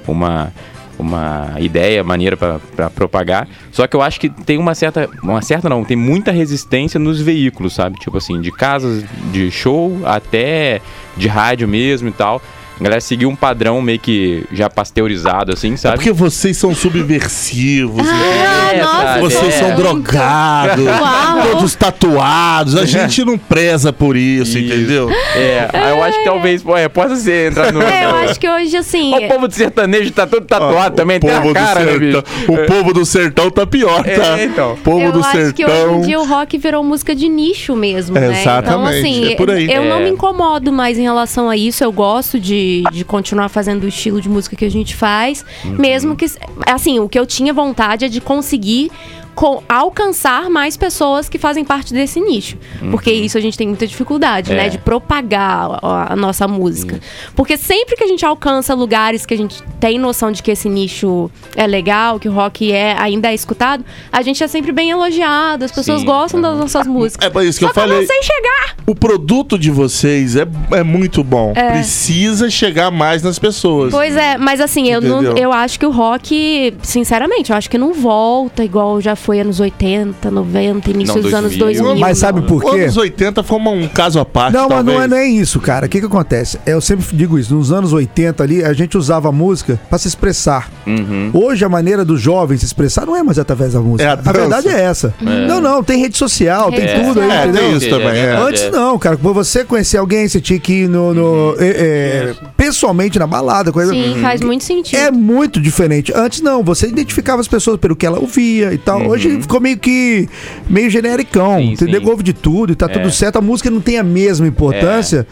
uma, 0.08 0.52
uma 0.98 1.56
ideia, 1.60 2.04
maneira 2.04 2.36
pra 2.36 2.90
propagar. 2.90 3.48
Só 3.72 3.88
que 3.88 3.96
eu 3.96 4.02
acho 4.02 4.20
que 4.20 4.30
tem 4.30 4.58
uma 4.58 4.76
certa, 4.76 5.10
uma 5.24 5.42
certa 5.42 5.70
não, 5.70 5.84
tem 5.84 5.98
muita 5.98 6.32
resistência 6.32 7.00
nos 7.00 7.22
veículos, 7.22 7.74
sabe? 7.74 7.98
Tipo 8.00 8.18
assim, 8.18 8.42
de 8.42 8.52
casas 8.52 9.04
de 9.32 9.50
show 9.52 10.00
até 10.06 10.82
de 11.16 11.28
rádio 11.28 11.68
mesmo 11.68 12.10
e 12.10 12.12
tal. 12.12 12.42
A 12.80 12.84
galera 12.84 13.02
seguiu 13.02 13.30
um 13.30 13.36
padrão 13.36 13.82
meio 13.82 14.00
que 14.00 14.46
já 14.54 14.70
pasteurizado, 14.70 15.52
assim, 15.52 15.74
É 15.74 15.78
sabe? 15.78 15.96
porque 15.98 16.12
vocês 16.14 16.56
são 16.58 16.74
subversivos. 16.74 18.08
Ah, 18.08 18.70
É, 18.74 18.82
nossa, 18.82 19.02
sabe? 19.04 19.22
Vocês 19.22 19.54
É. 19.56 19.60
são 19.60 19.76
drogados, 19.76 20.86
Uau. 20.86 21.48
todos 21.52 21.76
tatuados. 21.76 22.76
A 22.78 22.86
gente 22.86 23.26
não 23.26 23.38
preza 23.38 23.92
por 23.92 24.16
isso, 24.16 24.58
entendeu? 24.58 25.10
É, 25.36 25.68
aí 25.74 25.90
eu 25.98 26.04
acho 26.04 26.18
que 26.20 26.24
talvez 26.26 26.64
é, 26.78 26.88
possa 26.88 27.16
ser 27.16 27.52
entrar 27.52 27.74
no. 27.74 27.82
É, 27.82 28.06
eu 28.06 28.16
acho 28.16 28.40
que 28.40 28.50
hoje, 28.50 28.78
assim. 28.78 29.14
O 29.14 29.28
povo 29.28 29.48
de 29.48 29.56
sertanejo 29.56 30.12
tá 30.12 30.26
todo 30.28 30.46
tatuado 30.46 30.96
também, 30.96 31.18
o 31.18 31.20
tem 31.20 31.32
a 31.32 31.42
povo 31.42 31.54
cara, 31.54 31.80
do 31.82 31.86
né, 31.86 31.92
sertão, 31.92 32.22
bicho? 32.46 32.52
O 32.52 32.66
povo 32.66 32.94
do 32.94 33.06
sertão 33.06 33.50
tá 33.52 33.66
pior, 33.66 34.04
É, 34.08 34.16
tá? 34.18 34.44
então. 34.44 34.74
O 34.74 34.78
povo 34.78 35.02
eu 35.02 35.12
do 35.12 35.20
acho 35.20 35.54
que 35.54 35.66
hoje 35.66 35.74
em 35.74 35.78
sertão. 35.78 36.02
dia 36.02 36.20
o 36.20 36.26
rock 36.26 36.58
virou 36.58 36.84
música 36.84 37.16
de 37.16 37.28
nicho 37.28 37.76
mesmo, 37.76 38.16
né? 38.16 38.28
Então, 38.30 38.40
Exatamente, 38.42 39.00
assim, 39.00 39.32
é 39.34 39.36
por 39.36 39.50
aí. 39.52 39.70
eu 39.72 39.84
não 39.86 39.98
É. 39.98 40.04
me 40.04 40.10
incomodo 40.12 40.72
mais 40.72 40.98
em 40.98 41.02
relação 41.04 41.50
a 41.50 41.58
isso. 41.58 41.84
Eu 41.84 41.92
gosto 41.92 42.40
de, 42.40 42.69
de 42.92 43.04
continuar 43.04 43.50
fazendo 43.50 43.84
o 43.84 43.88
estilo 43.88 44.22
de 44.22 44.30
música 44.30 44.56
que 44.56 44.66
a 44.66 44.72
gente 44.72 44.96
faz. 44.96 45.46
Uhum. 45.64 45.78
Mesmo 45.78 46.16
que. 46.16 46.26
Assim, 46.66 47.00
o 47.00 47.10
que 47.10 47.18
eu 47.18 47.26
tinha 47.26 47.54
vontade 47.54 48.06
é 48.06 48.08
de 48.08 48.22
conseguir 48.22 48.92
co- 49.36 49.64
alcançar 49.68 50.50
mais 50.50 50.76
pessoas 50.78 51.28
que 51.30 51.38
fazem 51.38 51.64
parte 51.66 51.94
desse 51.94 52.20
nicho. 52.20 52.58
Porque 52.92 53.12
isso 53.12 53.38
a 53.38 53.42
gente 53.42 53.58
tem 53.58 53.68
muita 53.68 53.86
dificuldade, 53.88 54.52
É. 54.52 54.56
né? 54.56 54.70
De 54.70 54.78
propagar 54.78 55.80
a, 55.82 56.14
a 56.14 56.16
nossa 56.16 56.48
música. 56.48 57.00
Porque 57.36 57.58
sempre 57.58 57.96
que 57.96 58.04
a 58.04 58.08
gente 58.08 58.26
alcança 58.26 58.74
lugares 58.74 59.26
que 59.26 59.34
a 59.34 59.38
gente 59.38 59.62
tem 59.80 59.98
noção 59.98 60.32
de 60.32 60.42
que 60.44 60.52
esse 60.52 60.70
nicho 60.70 61.30
é 61.56 61.66
legal, 61.68 62.20
que 62.20 62.28
o 62.30 62.32
rock 62.34 62.72
é, 62.72 62.96
ainda 62.98 63.30
é 63.32 63.34
escutado, 63.34 63.84
a 64.12 64.22
gente 64.22 64.44
é 64.44 64.48
sempre 64.48 64.72
bem 64.72 64.90
elogiado, 64.90 65.66
as 65.66 65.72
pessoas 65.72 66.02
Sim. 66.02 66.06
gostam 66.06 66.42
das 66.42 66.58
nossas 66.58 66.86
músicas. 66.88 67.26
É 67.26 67.30
por 67.30 67.44
isso 67.44 67.60
que 67.60 67.66
Só 67.66 67.72
eu 67.72 67.74
falei. 67.76 68.00
não 68.00 68.06
sei 68.08 68.24
chegar. 68.24 68.76
O 68.86 68.96
produto 68.96 69.58
de 69.58 69.70
vocês 69.72 70.36
é, 70.36 70.48
é 70.72 70.84
muito 70.84 71.24
bom. 71.24 71.54
É. 71.56 71.72
Precisa 71.72 72.50
chegar 72.50 72.90
mais 72.92 73.22
nas 73.24 73.38
pessoas. 73.40 73.92
Pois 73.92 74.16
é, 74.16 74.38
mas 74.38 74.60
assim, 74.60 74.88
eu, 74.90 75.00
não, 75.02 75.22
eu 75.38 75.52
acho 75.54 75.80
que 75.80 75.86
o 75.86 75.92
rock, 75.92 76.74
sinceramente, 76.82 77.52
eu 77.52 77.58
acho 77.58 77.70
que 77.70 77.78
não 77.78 77.94
volta 77.94 78.64
igual 78.64 79.00
já 79.00 79.16
foi 79.20 79.40
anos 79.40 79.60
80, 79.60 80.32
90, 80.32 80.90
início 80.92 81.16
Não, 81.16 81.22
dos 81.22 81.34
anos 81.34 81.56
2000. 81.56 81.84
2000. 81.84 82.00
Mas 82.02 82.18
sabe 82.18 82.42
por 82.42 82.64
Os 82.64 82.72
quê? 82.72 82.82
anos 82.82 82.98
80 82.98 83.44
foi 83.44 83.58
uma- 83.58 83.72
um 83.72 83.88
caso 83.88 84.20
à 84.20 84.26
parte. 84.26 84.54
Não, 84.54 84.68
mas 84.70 84.84
não 84.86 85.02
é 85.02 85.08
nem 85.08 85.38
isso, 85.38 85.60
cara. 85.60 85.86
O 85.86 85.90
que 85.90 86.00
que 86.00 86.06
acontece? 86.06 86.58
Eu 86.66 86.82
sempre 86.82 87.06
digo 87.16 87.38
isso. 87.38 87.54
Nos 87.54 87.72
anos 87.72 87.94
80 87.94 88.44
ali, 88.44 88.64
a 88.64 88.74
gente 88.74 88.98
usava 88.98 89.30
a 89.30 89.32
música 89.32 89.80
pra 89.90 89.98
se 89.98 90.08
expressar. 90.08 90.70
Uhum. 90.88 91.30
Hoje, 91.34 91.64
a 91.64 91.70
maneira 91.70 92.04
do 92.04 92.18
jovem 92.18 92.58
se 92.58 92.66
expressar 92.66 93.06
não 93.06 93.16
é 93.16 93.22
mais 93.24 93.38
através 93.40 93.74
da 93.74 93.80
música. 93.82 94.04
É 94.04 94.12
a 94.12 94.16
dança. 94.16 94.34
verdade 94.34 94.68
é 94.70 94.80
essa. 94.82 95.14
Não, 95.22 95.60
não, 95.62 95.84
tem 95.84 96.00
rede 96.00 96.18
social, 96.18 96.72
tem 96.72 96.88
tudo 96.88 97.20
aí, 97.20 97.28
social. 97.28 97.32
É, 97.32 97.44
entendeu? 97.44 97.62
tem 97.62 97.78
isso 97.78 97.90
também. 97.90 98.20
é. 98.20 98.36
Antes 98.38 98.72
não, 98.72 98.98
cara. 99.00 99.18
Pra 99.18 99.32
você 99.32 99.64
conhecer 99.64 99.98
alguém, 99.98 100.28
você 100.28 100.40
tinha 100.42 100.60
que 100.60 100.84
ir 100.84 100.90
no, 100.90 101.14
no- 101.14 101.56
é, 101.60 101.68
é, 101.68 102.36
pessoalmente 102.58 103.18
na 103.20 103.28
balada, 103.28 103.72
coisa. 103.72 103.92
Sim, 103.94 104.18
faz 104.22 104.42
muito 104.42 104.64
sentido. 104.64 104.98
É 105.00 105.12
muito 105.12 105.60
diferente. 105.60 106.12
Antes 106.16 106.42
não, 106.42 106.64
você 106.64 106.88
identificava 106.88 107.42
as 107.42 107.48
pessoas 107.48 107.78
pelo 107.80 107.96
que 107.96 108.06
ela 108.06 108.20
ouvia 108.20 108.74
e 108.74 108.78
tal. 108.78 109.09
Hoje 109.10 109.42
ficou 109.42 109.60
meio 109.60 109.78
que 109.78 110.28
meio 110.70 110.90
genericão, 110.90 111.58
Sim, 111.58 111.72
entendeu? 111.74 112.02
sim. 112.02 112.10
Ouve 112.10 112.24
de 112.24 112.34
tudo 112.34 112.72
e 112.74 112.76
tá 112.76 112.88
tudo 112.88 113.12
certo. 113.12 113.38
A 113.38 113.42
música 113.42 113.70
não 113.70 113.82
tem 113.82 113.98
a 113.98 114.04
mesma 114.04 114.48
importância 114.48 115.26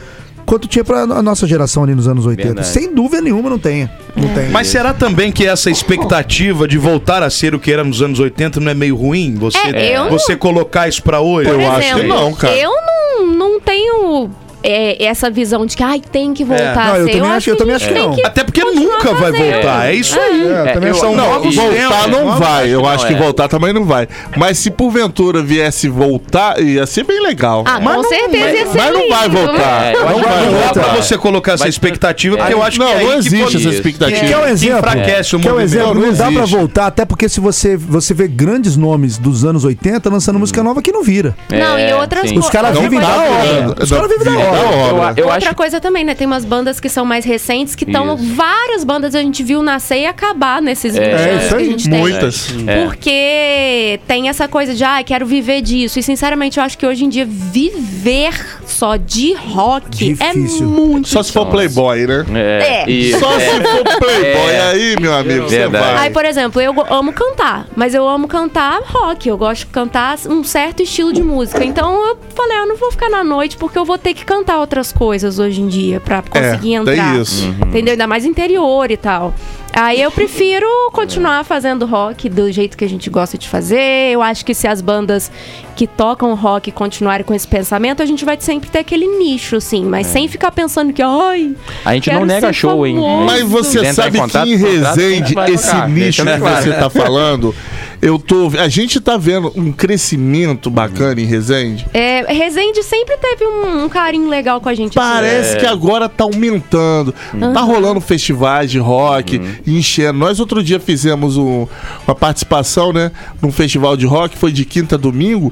quanto 0.45 0.65
tinha 0.67 0.83
pra 0.83 1.01
a 1.01 1.21
nossa 1.21 1.45
geração 1.45 1.83
ali 1.83 1.93
nos 1.93 2.07
anos 2.07 2.25
80. 2.25 2.47
Verdade. 2.47 2.67
Sem 2.67 2.93
dúvida 2.93 3.21
nenhuma 3.21 3.49
não 3.49 3.59
tem. 3.59 3.89
Não 4.15 4.29
tem. 4.33 4.49
Mas 4.49 4.67
será 4.67 4.93
também 4.93 5.29
que 5.31 5.45
essa 5.45 5.69
expectativa 5.69 6.67
de 6.67 6.77
voltar 6.77 7.21
a 7.21 7.29
ser 7.29 7.53
o 7.53 7.59
que 7.59 7.71
era 7.71 7.83
nos 7.83 8.01
anos 8.01 8.19
80 8.19 8.59
não 8.61 8.71
é 8.71 8.73
meio 8.73 8.95
ruim? 8.95 9.35
Você, 9.35 9.57
É, 9.73 9.97
eu- 9.97 10.09
você 10.09 10.35
colocar 10.37 10.87
isso 10.87 11.03
pra 11.03 11.19
hoje? 11.19 11.49
Por 11.49 11.59
Eu 11.59 11.69
acho 11.71 11.79
que 11.93 11.99
exemplo, 11.99 12.07
não, 12.07 12.33
cara. 12.33 12.55
eu 12.55 12.71
não, 12.71 13.27
não 13.35 13.59
tenho 13.59 14.29
é, 14.69 15.05
essa 15.05 15.29
visão 15.29 15.65
de 15.65 15.75
que 15.77 15.83
ai, 15.83 16.01
tem 16.11 16.33
que 16.33 16.43
voltar 16.43 16.87
Não, 16.89 16.95
eu 16.97 17.05
ser. 17.07 17.11
também 17.13 17.31
acho- 17.31 17.49
eu 17.49 17.55
também 17.57 17.75
acho 17.75 17.87
que 17.87 17.93
não. 17.93 18.15
Até 18.23 18.43
porque 18.43 18.63
nunca 18.63 19.13
vai 19.13 19.31
fazendo. 19.31 19.53
voltar. 19.53 19.87
É 19.89 19.93
isso 19.93 20.19
aí. 20.19 20.47
É, 20.51 20.73
também 20.73 20.89
eu- 20.89 20.95
são 20.95 21.15
Não, 21.15 21.29
novos 21.33 21.55
voltar 21.55 21.73
tempos, 22.03 22.07
não 22.11 22.37
vai. 22.37 22.67
Eu 22.73 22.81
não 22.81 22.89
acho 22.89 23.07
que 23.07 23.13
é. 23.13 23.17
voltar 23.17 23.47
também 23.47 23.73
não 23.73 23.85
vai. 23.85 24.07
Mas 24.35 24.57
se 24.59 24.69
porventura 24.71 25.41
viesse 25.41 25.87
voltar, 25.87 26.59
ia 26.61 26.85
ser 26.85 27.03
bem 27.03 27.21
legal. 27.21 27.63
Ah, 27.65 27.79
mas 27.79 27.95
com 27.95 28.01
não, 28.01 28.09
certeza 28.09 28.49
ia 28.49 28.67
ser 28.67 28.77
Mas 28.77 28.93
não 28.93 29.09
vai 29.09 29.29
voltar. 29.29 29.83
É, 29.85 29.93
não 29.93 30.05
vai 30.05 30.13
que 30.15 30.19
Não 30.21 30.51
dá 30.51 30.57
voltar. 30.65 30.83
pra 30.83 30.93
você 30.95 31.17
colocar 31.17 31.53
essa 31.53 31.67
expectativa, 31.67 32.37
porque 32.37 32.51
é. 32.51 32.55
eu 32.55 32.63
acho 32.63 32.79
Não, 32.79 32.87
que 32.87 32.93
é 32.93 33.03
não 33.03 33.11
que 33.11 33.17
existe 33.17 33.57
essa 33.57 33.69
expectativa. 33.69 34.19
que- 34.21 34.27
Quer 34.27 34.37
um 34.37 34.43
que 34.43 34.49
exemplo? 34.51 34.77
enfraquece 34.77 35.35
o 35.35 35.39
um 35.39 35.41
movimento. 35.41 35.63
exemplo? 35.63 35.93
Não, 35.93 36.01
Não, 36.01 36.07
não 36.07 36.13
dá 36.13 36.31
pra 36.31 36.45
voltar, 36.45 36.87
até 36.87 37.05
porque 37.05 37.29
se 37.29 37.39
você, 37.39 37.77
você 37.77 38.13
vê 38.13 38.27
grandes 38.27 38.75
nomes 38.75 39.17
dos 39.17 39.45
anos 39.45 39.63
80 39.63 40.09
lançando 40.09 40.39
música 40.39 40.61
nova 40.63 40.81
que 40.81 40.91
não 40.91 41.03
vira. 41.03 41.35
Não, 41.49 41.77
e 41.79 41.83
É, 41.83 41.95
outras 41.95 42.27
sim. 42.29 42.33
co- 42.35 42.39
Os 42.41 42.49
caras 42.49 42.77
vivem 42.77 42.99
da 42.99 43.07
hora. 43.07 43.75
Os 43.83 43.89
caras 43.91 44.09
vivem 44.09 44.25
da 44.25 44.31
Vive 44.31 44.56
hora. 44.61 45.13
Eu, 45.17 45.25
eu 45.25 45.31
Outra 45.31 45.47
acho 45.49 45.55
coisa 45.55 45.79
também, 45.79 46.03
né? 46.03 46.13
Tem 46.15 46.25
umas 46.27 46.45
bandas 46.45 46.79
que 46.79 46.89
são 46.89 47.05
mais 47.05 47.25
recentes 47.25 47.75
que 47.75 47.83
estão. 47.85 48.15
Várias 48.17 48.83
bandas 48.83 49.15
a 49.15 49.21
gente 49.21 49.43
viu 49.43 49.61
nascer 49.61 49.99
e 50.01 50.05
acabar 50.05 50.61
nesses 50.61 50.95
É, 50.95 50.99
20 51.01 51.09
é 51.09 51.29
anos 51.29 51.45
isso 51.45 51.55
aí. 51.93 51.99
Muitas. 51.99 52.53
É. 52.67 52.83
Porque 52.85 53.99
tem 54.07 54.29
essa 54.29 54.47
coisa 54.47 54.73
de, 54.73 54.83
ah, 54.83 55.01
quero 55.03 55.25
viver 55.25 55.61
disso. 55.61 55.99
E 55.99 56.03
sinceramente, 56.03 56.57
eu 56.57 56.63
acho 56.63 56.77
que 56.77 56.85
hoje 56.85 57.05
em 57.05 57.09
dia 57.09 57.25
viver 57.25 58.33
só 58.65 58.95
de 58.95 59.33
rock 59.33 59.89
Difícil. 59.89 60.65
é 60.65 60.69
muito 60.69 61.07
Só 61.09 61.23
se 61.23 61.31
for 61.31 61.45
playboy, 61.47 62.05
né? 62.07 62.25
É. 62.35 62.83
É. 62.83 62.89
E- 62.89 63.11
Só 63.17 63.39
se 63.39 63.45
for 63.45 63.83
playboy 63.99 64.51
É. 64.51 64.69
aí, 64.71 64.95
meu 64.99 65.13
amigo, 65.15 65.47
você 65.49 65.67
vai. 65.67 65.97
Aí, 65.97 66.09
por 66.11 66.25
exemplo, 66.25 66.61
eu 66.61 66.73
amo 66.89 67.11
cantar, 67.13 67.67
mas 67.75 67.93
eu 67.93 68.07
amo 68.07 68.27
cantar 68.27 68.81
rock. 68.85 69.27
Eu 69.27 69.37
gosto 69.37 69.61
de 69.61 69.65
cantar 69.67 70.17
um 70.29 70.43
certo 70.43 70.81
estilo 70.83 71.11
de 71.13 71.21
música. 71.23 71.63
Então 71.63 71.93
eu 72.07 72.17
falei, 72.35 72.57
ah, 72.57 72.61
eu 72.61 72.67
não 72.67 72.77
vou 72.77 72.91
ficar 72.91 73.09
na 73.09 73.23
noite 73.23 73.57
porque 73.57 73.77
eu 73.77 73.85
vou 73.85 73.97
ter 73.97 74.13
que 74.13 74.23
cantar 74.25 74.36
outras 74.57 74.91
coisas 74.91 75.39
hoje 75.39 75.61
em 75.61 75.67
dia 75.67 75.99
pra 75.99 76.21
conseguir 76.21 76.73
É, 76.75 76.77
entrar. 76.77 77.13
tem 77.13 77.21
isso. 77.21 77.47
Entendeu? 77.67 77.91
Ainda 77.93 78.07
mais 78.07 78.25
interior 78.25 78.89
e 78.91 78.97
tal. 78.97 79.33
Aí 79.73 80.01
eu 80.01 80.09
prefiro 80.09 80.65
continuar 80.91 81.43
fazendo 81.45 81.85
rock 81.85 82.29
do 82.29 82.51
jeito 82.51 82.75
que 82.75 82.83
a 82.83 82.89
gente 82.89 83.09
gosta 83.11 83.37
de 83.37 83.47
fazer. 83.47 84.11
Eu 84.11 84.23
acho 84.23 84.43
que 84.43 84.53
se 84.55 84.67
as 84.67 84.81
bandas 84.81 85.31
que 85.75 85.85
tocam 85.85 86.33
rock 86.33 86.71
continuarem 86.71 87.23
com 87.23 87.33
esse 87.33 87.47
pensamento, 87.47 88.01
a 88.01 88.05
gente 88.05 88.25
vai 88.25 88.37
sempre 88.39 88.69
ter 88.71 88.79
aquele 88.79 89.05
nicho, 89.19 89.57
assim. 89.57 89.83
Mas 89.85 90.07
sem 90.07 90.27
ficar 90.27 90.51
pensando 90.51 90.91
que, 90.93 91.01
ai. 91.01 91.55
A 91.85 91.93
gente 91.93 92.11
não 92.11 92.25
nega 92.25 92.51
show, 92.51 92.87
hein? 92.87 92.95
famoso. 92.95 93.25
Mas 93.25 93.43
você 93.43 93.93
sabe 93.93 94.17
contato, 94.17 94.45
que 94.47 94.53
em 94.53 94.57
Resende, 94.57 95.35
esse 95.51 95.67
tocar, 95.67 95.89
nicho 95.89 96.23
que 96.23 96.39
você 96.39 96.73
tá 96.73 96.89
falando, 96.89 97.53
eu 98.01 98.19
tô. 98.19 98.51
A 98.59 98.67
gente 98.67 98.99
tá 99.01 99.17
vendo 99.17 99.51
um 99.55 99.71
crescimento 99.71 100.69
bacana 100.69 101.19
em 101.21 101.25
Resende. 101.25 101.85
É, 101.93 102.21
Resende 102.31 102.83
sempre 102.83 103.17
teve 103.17 103.45
um, 103.45 103.83
um 103.85 103.89
carinho 103.89 104.29
legal 104.29 104.61
com 104.61 104.69
a 104.69 104.73
gente. 104.73 104.97
assim. 104.97 105.09
Parece 105.09 105.57
que 105.57 105.65
agora 105.65 106.07
tá 106.07 106.23
aumentando. 106.23 107.13
Tá 107.53 107.61
rolando 107.61 107.99
festivais 108.01 108.69
de 108.71 108.79
rock, 108.79 109.41
enchendo. 109.65 110.19
Nós 110.19 110.39
outro 110.39 110.63
dia 110.63 110.79
fizemos 110.79 111.37
um- 111.37 111.67
uma 112.07 112.15
participação, 112.15 112.91
né? 112.93 113.11
Num 113.41 113.51
festival 113.51 113.97
de 113.97 114.05
rock, 114.05 114.37
foi 114.37 114.51
de 114.51 114.63
quinta 114.65 114.95
a 114.95 114.97
domingo. 114.97 115.51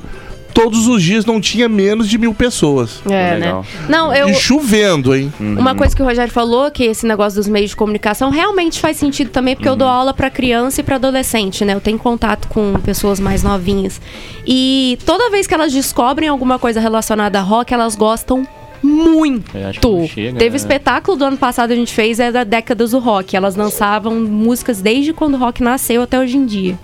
Todos 0.55 0.87
os 0.87 1.03
dias 1.03 1.25
não 1.25 1.41
tinha 1.41 1.67
menos 1.67 2.07
de 2.07 2.17
mil 2.17 2.33
pessoas. 2.33 3.01
É, 3.09 3.33
Legal. 3.35 3.61
né? 3.61 3.85
Não, 3.89 4.13
eu. 4.13 4.29
E 4.29 4.33
chovendo, 4.33 5.13
hein? 5.13 5.31
Uma 5.37 5.75
coisa 5.75 5.93
que 5.93 6.01
o 6.01 6.05
Rogério 6.05 6.31
falou, 6.31 6.71
que 6.71 6.85
esse 6.85 7.05
negócio 7.05 7.37
dos 7.37 7.47
meios 7.49 7.71
de 7.71 7.75
comunicação 7.75 8.29
realmente 8.29 8.79
faz 8.79 8.95
sentido 8.95 9.31
também, 9.31 9.53
porque 9.53 9.67
eu 9.67 9.75
dou 9.75 9.87
aula 9.87 10.13
pra 10.13 10.29
criança 10.29 10.79
e 10.79 10.83
pra 10.83 10.95
adolescente, 10.95 11.65
né? 11.65 11.73
Eu 11.73 11.81
tenho 11.81 11.99
contato 11.99 12.47
com 12.47 12.73
pessoas 12.85 13.19
mais 13.19 13.43
novinhas. 13.43 13.99
E 14.47 14.97
toda 15.05 15.29
vez 15.29 15.45
que 15.45 15.53
elas 15.53 15.73
descobrem 15.73 16.29
alguma 16.29 16.57
coisa 16.57 16.79
relacionada 16.79 17.37
a 17.37 17.41
rock, 17.41 17.73
elas 17.73 17.95
gostam 17.95 18.47
muito. 18.86 19.51
Chega, 20.07 20.38
Teve 20.38 20.51
né? 20.51 20.55
espetáculo 20.55 21.17
do 21.17 21.25
ano 21.25 21.38
passado 21.38 21.71
a 21.71 21.75
gente 21.75 21.93
fez, 21.93 22.19
é 22.19 22.31
da 22.31 22.43
década 22.43 22.88
do 22.88 22.99
rock. 22.99 23.36
Elas 23.36 23.55
dançavam 23.55 24.15
músicas 24.15 24.81
desde 24.81 25.11
quando 25.11 25.33
o 25.33 25.38
rock 25.38 25.61
nasceu 25.63 26.01
até 26.03 26.19
hoje 26.19 26.38
em 26.38 26.45
dia. 26.45 26.77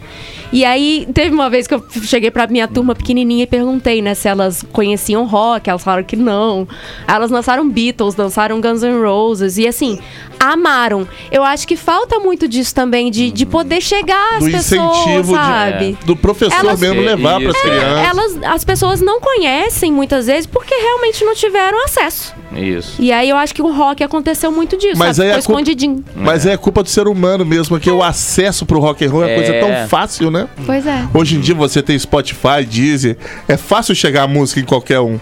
E 0.52 0.66
aí, 0.66 1.08
teve 1.14 1.34
uma 1.34 1.49
vez 1.49 1.66
que 1.66 1.74
eu 1.74 1.84
cheguei 2.04 2.30
pra 2.30 2.45
minha 2.47 2.68
turma 2.68 2.93
pequenininha 2.93 3.43
e 3.43 3.47
perguntei, 3.47 4.02
né, 4.02 4.14
se 4.14 4.28
elas 4.28 4.66
conheciam 4.74 5.26
rock. 5.26 5.70
Elas 5.70 5.84
falaram 5.84 6.04
que 6.04 6.18
não. 6.18 6.68
Elas 7.08 7.32
dançaram 7.32 7.70
Beatles, 7.70 8.16
dançaram 8.16 8.60
Guns 8.60 8.82
N' 8.82 9.02
Roses. 9.02 9.58
E 9.58 9.68
assim, 9.68 9.99
amaram. 10.42 11.08
Eu 11.32 11.44
acho 11.44 11.68
que 11.68 11.76
falta 11.76 12.20
muito 12.20 12.48
disso 12.48 12.74
também, 12.74 13.12
de, 13.12 13.32
de 13.32 13.46
poder 13.46 13.82
chegar 13.82 14.38
às 14.38 14.44
Do 14.44 14.52
pessoas, 14.52 14.98
incentivo 14.98 15.34
sabe? 15.36 15.98
de, 16.00 16.06
do 16.06 16.16
professor 16.16 16.60
Elas- 16.60 16.80
mesmo 16.80 17.02
levar 17.02 17.39
para 17.39 17.50
as 17.50 17.56
Isso. 17.56 17.64
crianças. 17.66 18.06
Elas, 18.10 18.54
as 18.56 18.64
pessoas 18.66 19.02
não 19.02 19.20
conhecem 19.22 19.92
muitas 19.92 20.26
vezes 20.26 20.46
porque 20.46 20.74
realmente 20.74 21.24
não 21.24 21.36
tiveram 21.36 21.84
acesso. 21.86 22.34
Isso. 22.56 22.96
E 23.02 23.12
aí 23.14 23.30
eu 23.30 23.38
acho 23.38 23.54
que 23.56 23.62
o 23.62 23.72
rock 23.72 24.04
aconteceu 24.04 24.52
muito 24.52 24.76
disso, 24.78 24.98
Mas 24.98 25.16
sabe? 25.18 25.30
aí 25.30 25.32
a 25.32 25.36
culpa- 25.42 25.52
escondidinho. 25.52 26.04
Mas 26.16 26.46
é 26.46 26.58
culpa 26.58 26.84
do 26.84 26.89
ser 26.89 27.08
humano 27.08 27.46
mesmo, 27.46 27.80
que 27.80 27.89
o 27.89 28.04
acesso 28.04 28.66
pro 28.66 28.80
rock 28.80 29.06
and 29.06 29.10
roll 29.10 29.24
é 29.24 29.28
uma 29.28 29.36
coisa 29.36 29.54
É. 29.54 29.60
tão 29.60 29.88
fácil, 29.88 30.30
né? 30.30 30.48
Pois 30.66 30.86
é. 30.86 31.08
Hoje 31.14 31.38
em 31.38 31.39
dia 31.39 31.56
você 31.56 31.82
tem 31.82 31.98
Spotify, 31.98 32.66
Deezer, 32.68 33.18
é 33.48 33.56
fácil 33.56 33.96
chegar 33.96 34.24
a 34.24 34.28
música 34.28 34.60
em 34.60 34.66
qualquer 34.66 35.00
um. 35.00 35.18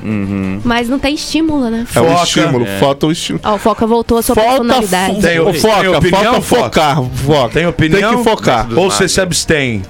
Mas 0.64 0.90
não 0.90 0.98
tem 0.98 1.14
estímulo, 1.14 1.70
né? 1.70 1.86
É 1.94 2.02
um 2.02 2.10
Foca. 2.10 2.24
estímulo, 2.24 2.66
É. 2.66 2.80
falta 2.80 3.06
o 3.08 3.12
estímulo. 3.12 3.44
Ó, 3.46 3.56
o 3.56 3.58
Foca 3.60 3.86
voltou 3.86 4.18
a 4.18 4.22
sua 4.24 4.36
personalidade. 4.36 5.09
Tem- 5.16 5.44
tem 5.44 5.54
foca, 5.62 5.98
opinião, 5.98 6.24
falta 6.24 6.42
Foca? 6.42 6.64
focar, 6.64 7.04
foca. 7.26 7.50
Tem 7.54 7.66
opinião? 7.68 8.10
Tem 8.10 8.18
que 8.18 8.24
focar. 8.24 8.68
Ou 8.76 8.90
você 8.92 9.08
se 9.08 9.20
abstém? 9.22 9.82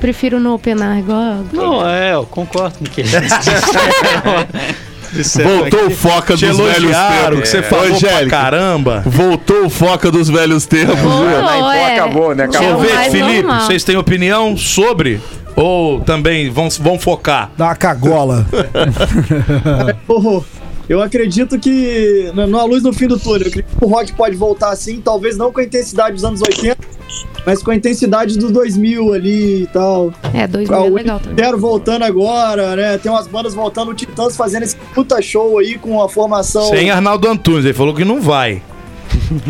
Prefiro 0.00 0.38
não 0.38 0.54
opinar 0.54 0.98
igual. 0.98 1.44
Não, 1.52 1.88
é, 1.88 2.14
eu 2.14 2.26
concordo 2.26 2.78
com 2.78 2.84
o 2.84 2.88
que 2.90 3.00
ele. 3.00 3.10
Voltou 5.42 5.86
o 5.86 5.90
foca 5.90 6.36
dos 6.36 6.56
velhos 6.58 6.96
tempos. 6.96 7.40
que 7.40 7.46
você 7.48 7.62
falou 7.62 7.84
pra 7.86 7.94
Angélica, 7.96 8.36
caramba. 8.36 9.02
voltou 9.06 9.66
o 9.66 9.70
foca 9.70 10.10
dos 10.10 10.28
velhos 10.28 10.66
tempos, 10.66 10.96
viu? 10.98 11.08
Oh, 11.10 11.72
é. 11.72 11.94
acabou, 11.94 12.34
né? 12.34 12.44
Acabou. 12.44 12.84
É 12.84 12.94
mais 12.94 13.12
Felipe, 13.12 13.42
normal. 13.42 13.60
vocês 13.66 13.84
têm 13.84 13.96
opinião 13.96 14.56
sobre? 14.56 15.20
Ou 15.56 16.00
também 16.00 16.50
vão, 16.50 16.68
vão 16.68 16.98
focar? 16.98 17.48
Dá 17.56 17.66
uma 17.66 17.76
cagola. 17.76 18.44
Oh, 20.08 20.42
eu 20.88 21.00
acredito 21.02 21.58
que, 21.58 22.30
na, 22.34 22.64
luz 22.64 22.82
do 22.82 22.92
fim 22.92 23.06
do 23.06 23.18
túnel, 23.18 23.42
eu 23.42 23.48
acredito 23.48 23.78
que 23.78 23.84
o 23.84 23.88
rock 23.88 24.12
pode 24.12 24.36
voltar 24.36 24.70
assim, 24.70 25.00
talvez 25.00 25.36
não 25.36 25.52
com 25.52 25.60
a 25.60 25.64
intensidade 25.64 26.14
dos 26.14 26.24
anos 26.24 26.40
80, 26.42 26.76
mas 27.46 27.62
com 27.62 27.70
a 27.70 27.74
intensidade 27.76 28.38
dos 28.38 28.50
2000 28.50 29.12
ali 29.12 29.62
e 29.62 29.66
tal. 29.66 30.12
É, 30.32 30.46
dois 30.46 30.68
Ah, 30.70 30.76
mil 30.76 30.86
é 30.86 30.90
o 30.90 30.94
legal 30.94 31.20
também. 31.20 31.44
Zero 31.44 31.58
voltando 31.58 32.02
agora, 32.02 32.74
né? 32.76 32.98
Tem 32.98 33.10
umas 33.10 33.26
bandas 33.26 33.54
voltando, 33.54 33.90
o 33.90 33.94
Titãs 33.94 34.36
fazendo 34.36 34.62
esse 34.62 34.76
puta 34.94 35.20
show 35.20 35.58
aí 35.58 35.78
com 35.78 36.02
a 36.02 36.08
formação. 36.08 36.68
Sem 36.70 36.90
Arnaldo 36.90 37.28
Antunes, 37.28 37.64
ele 37.64 37.74
falou 37.74 37.94
que 37.94 38.04
não 38.04 38.20
vai. 38.20 38.62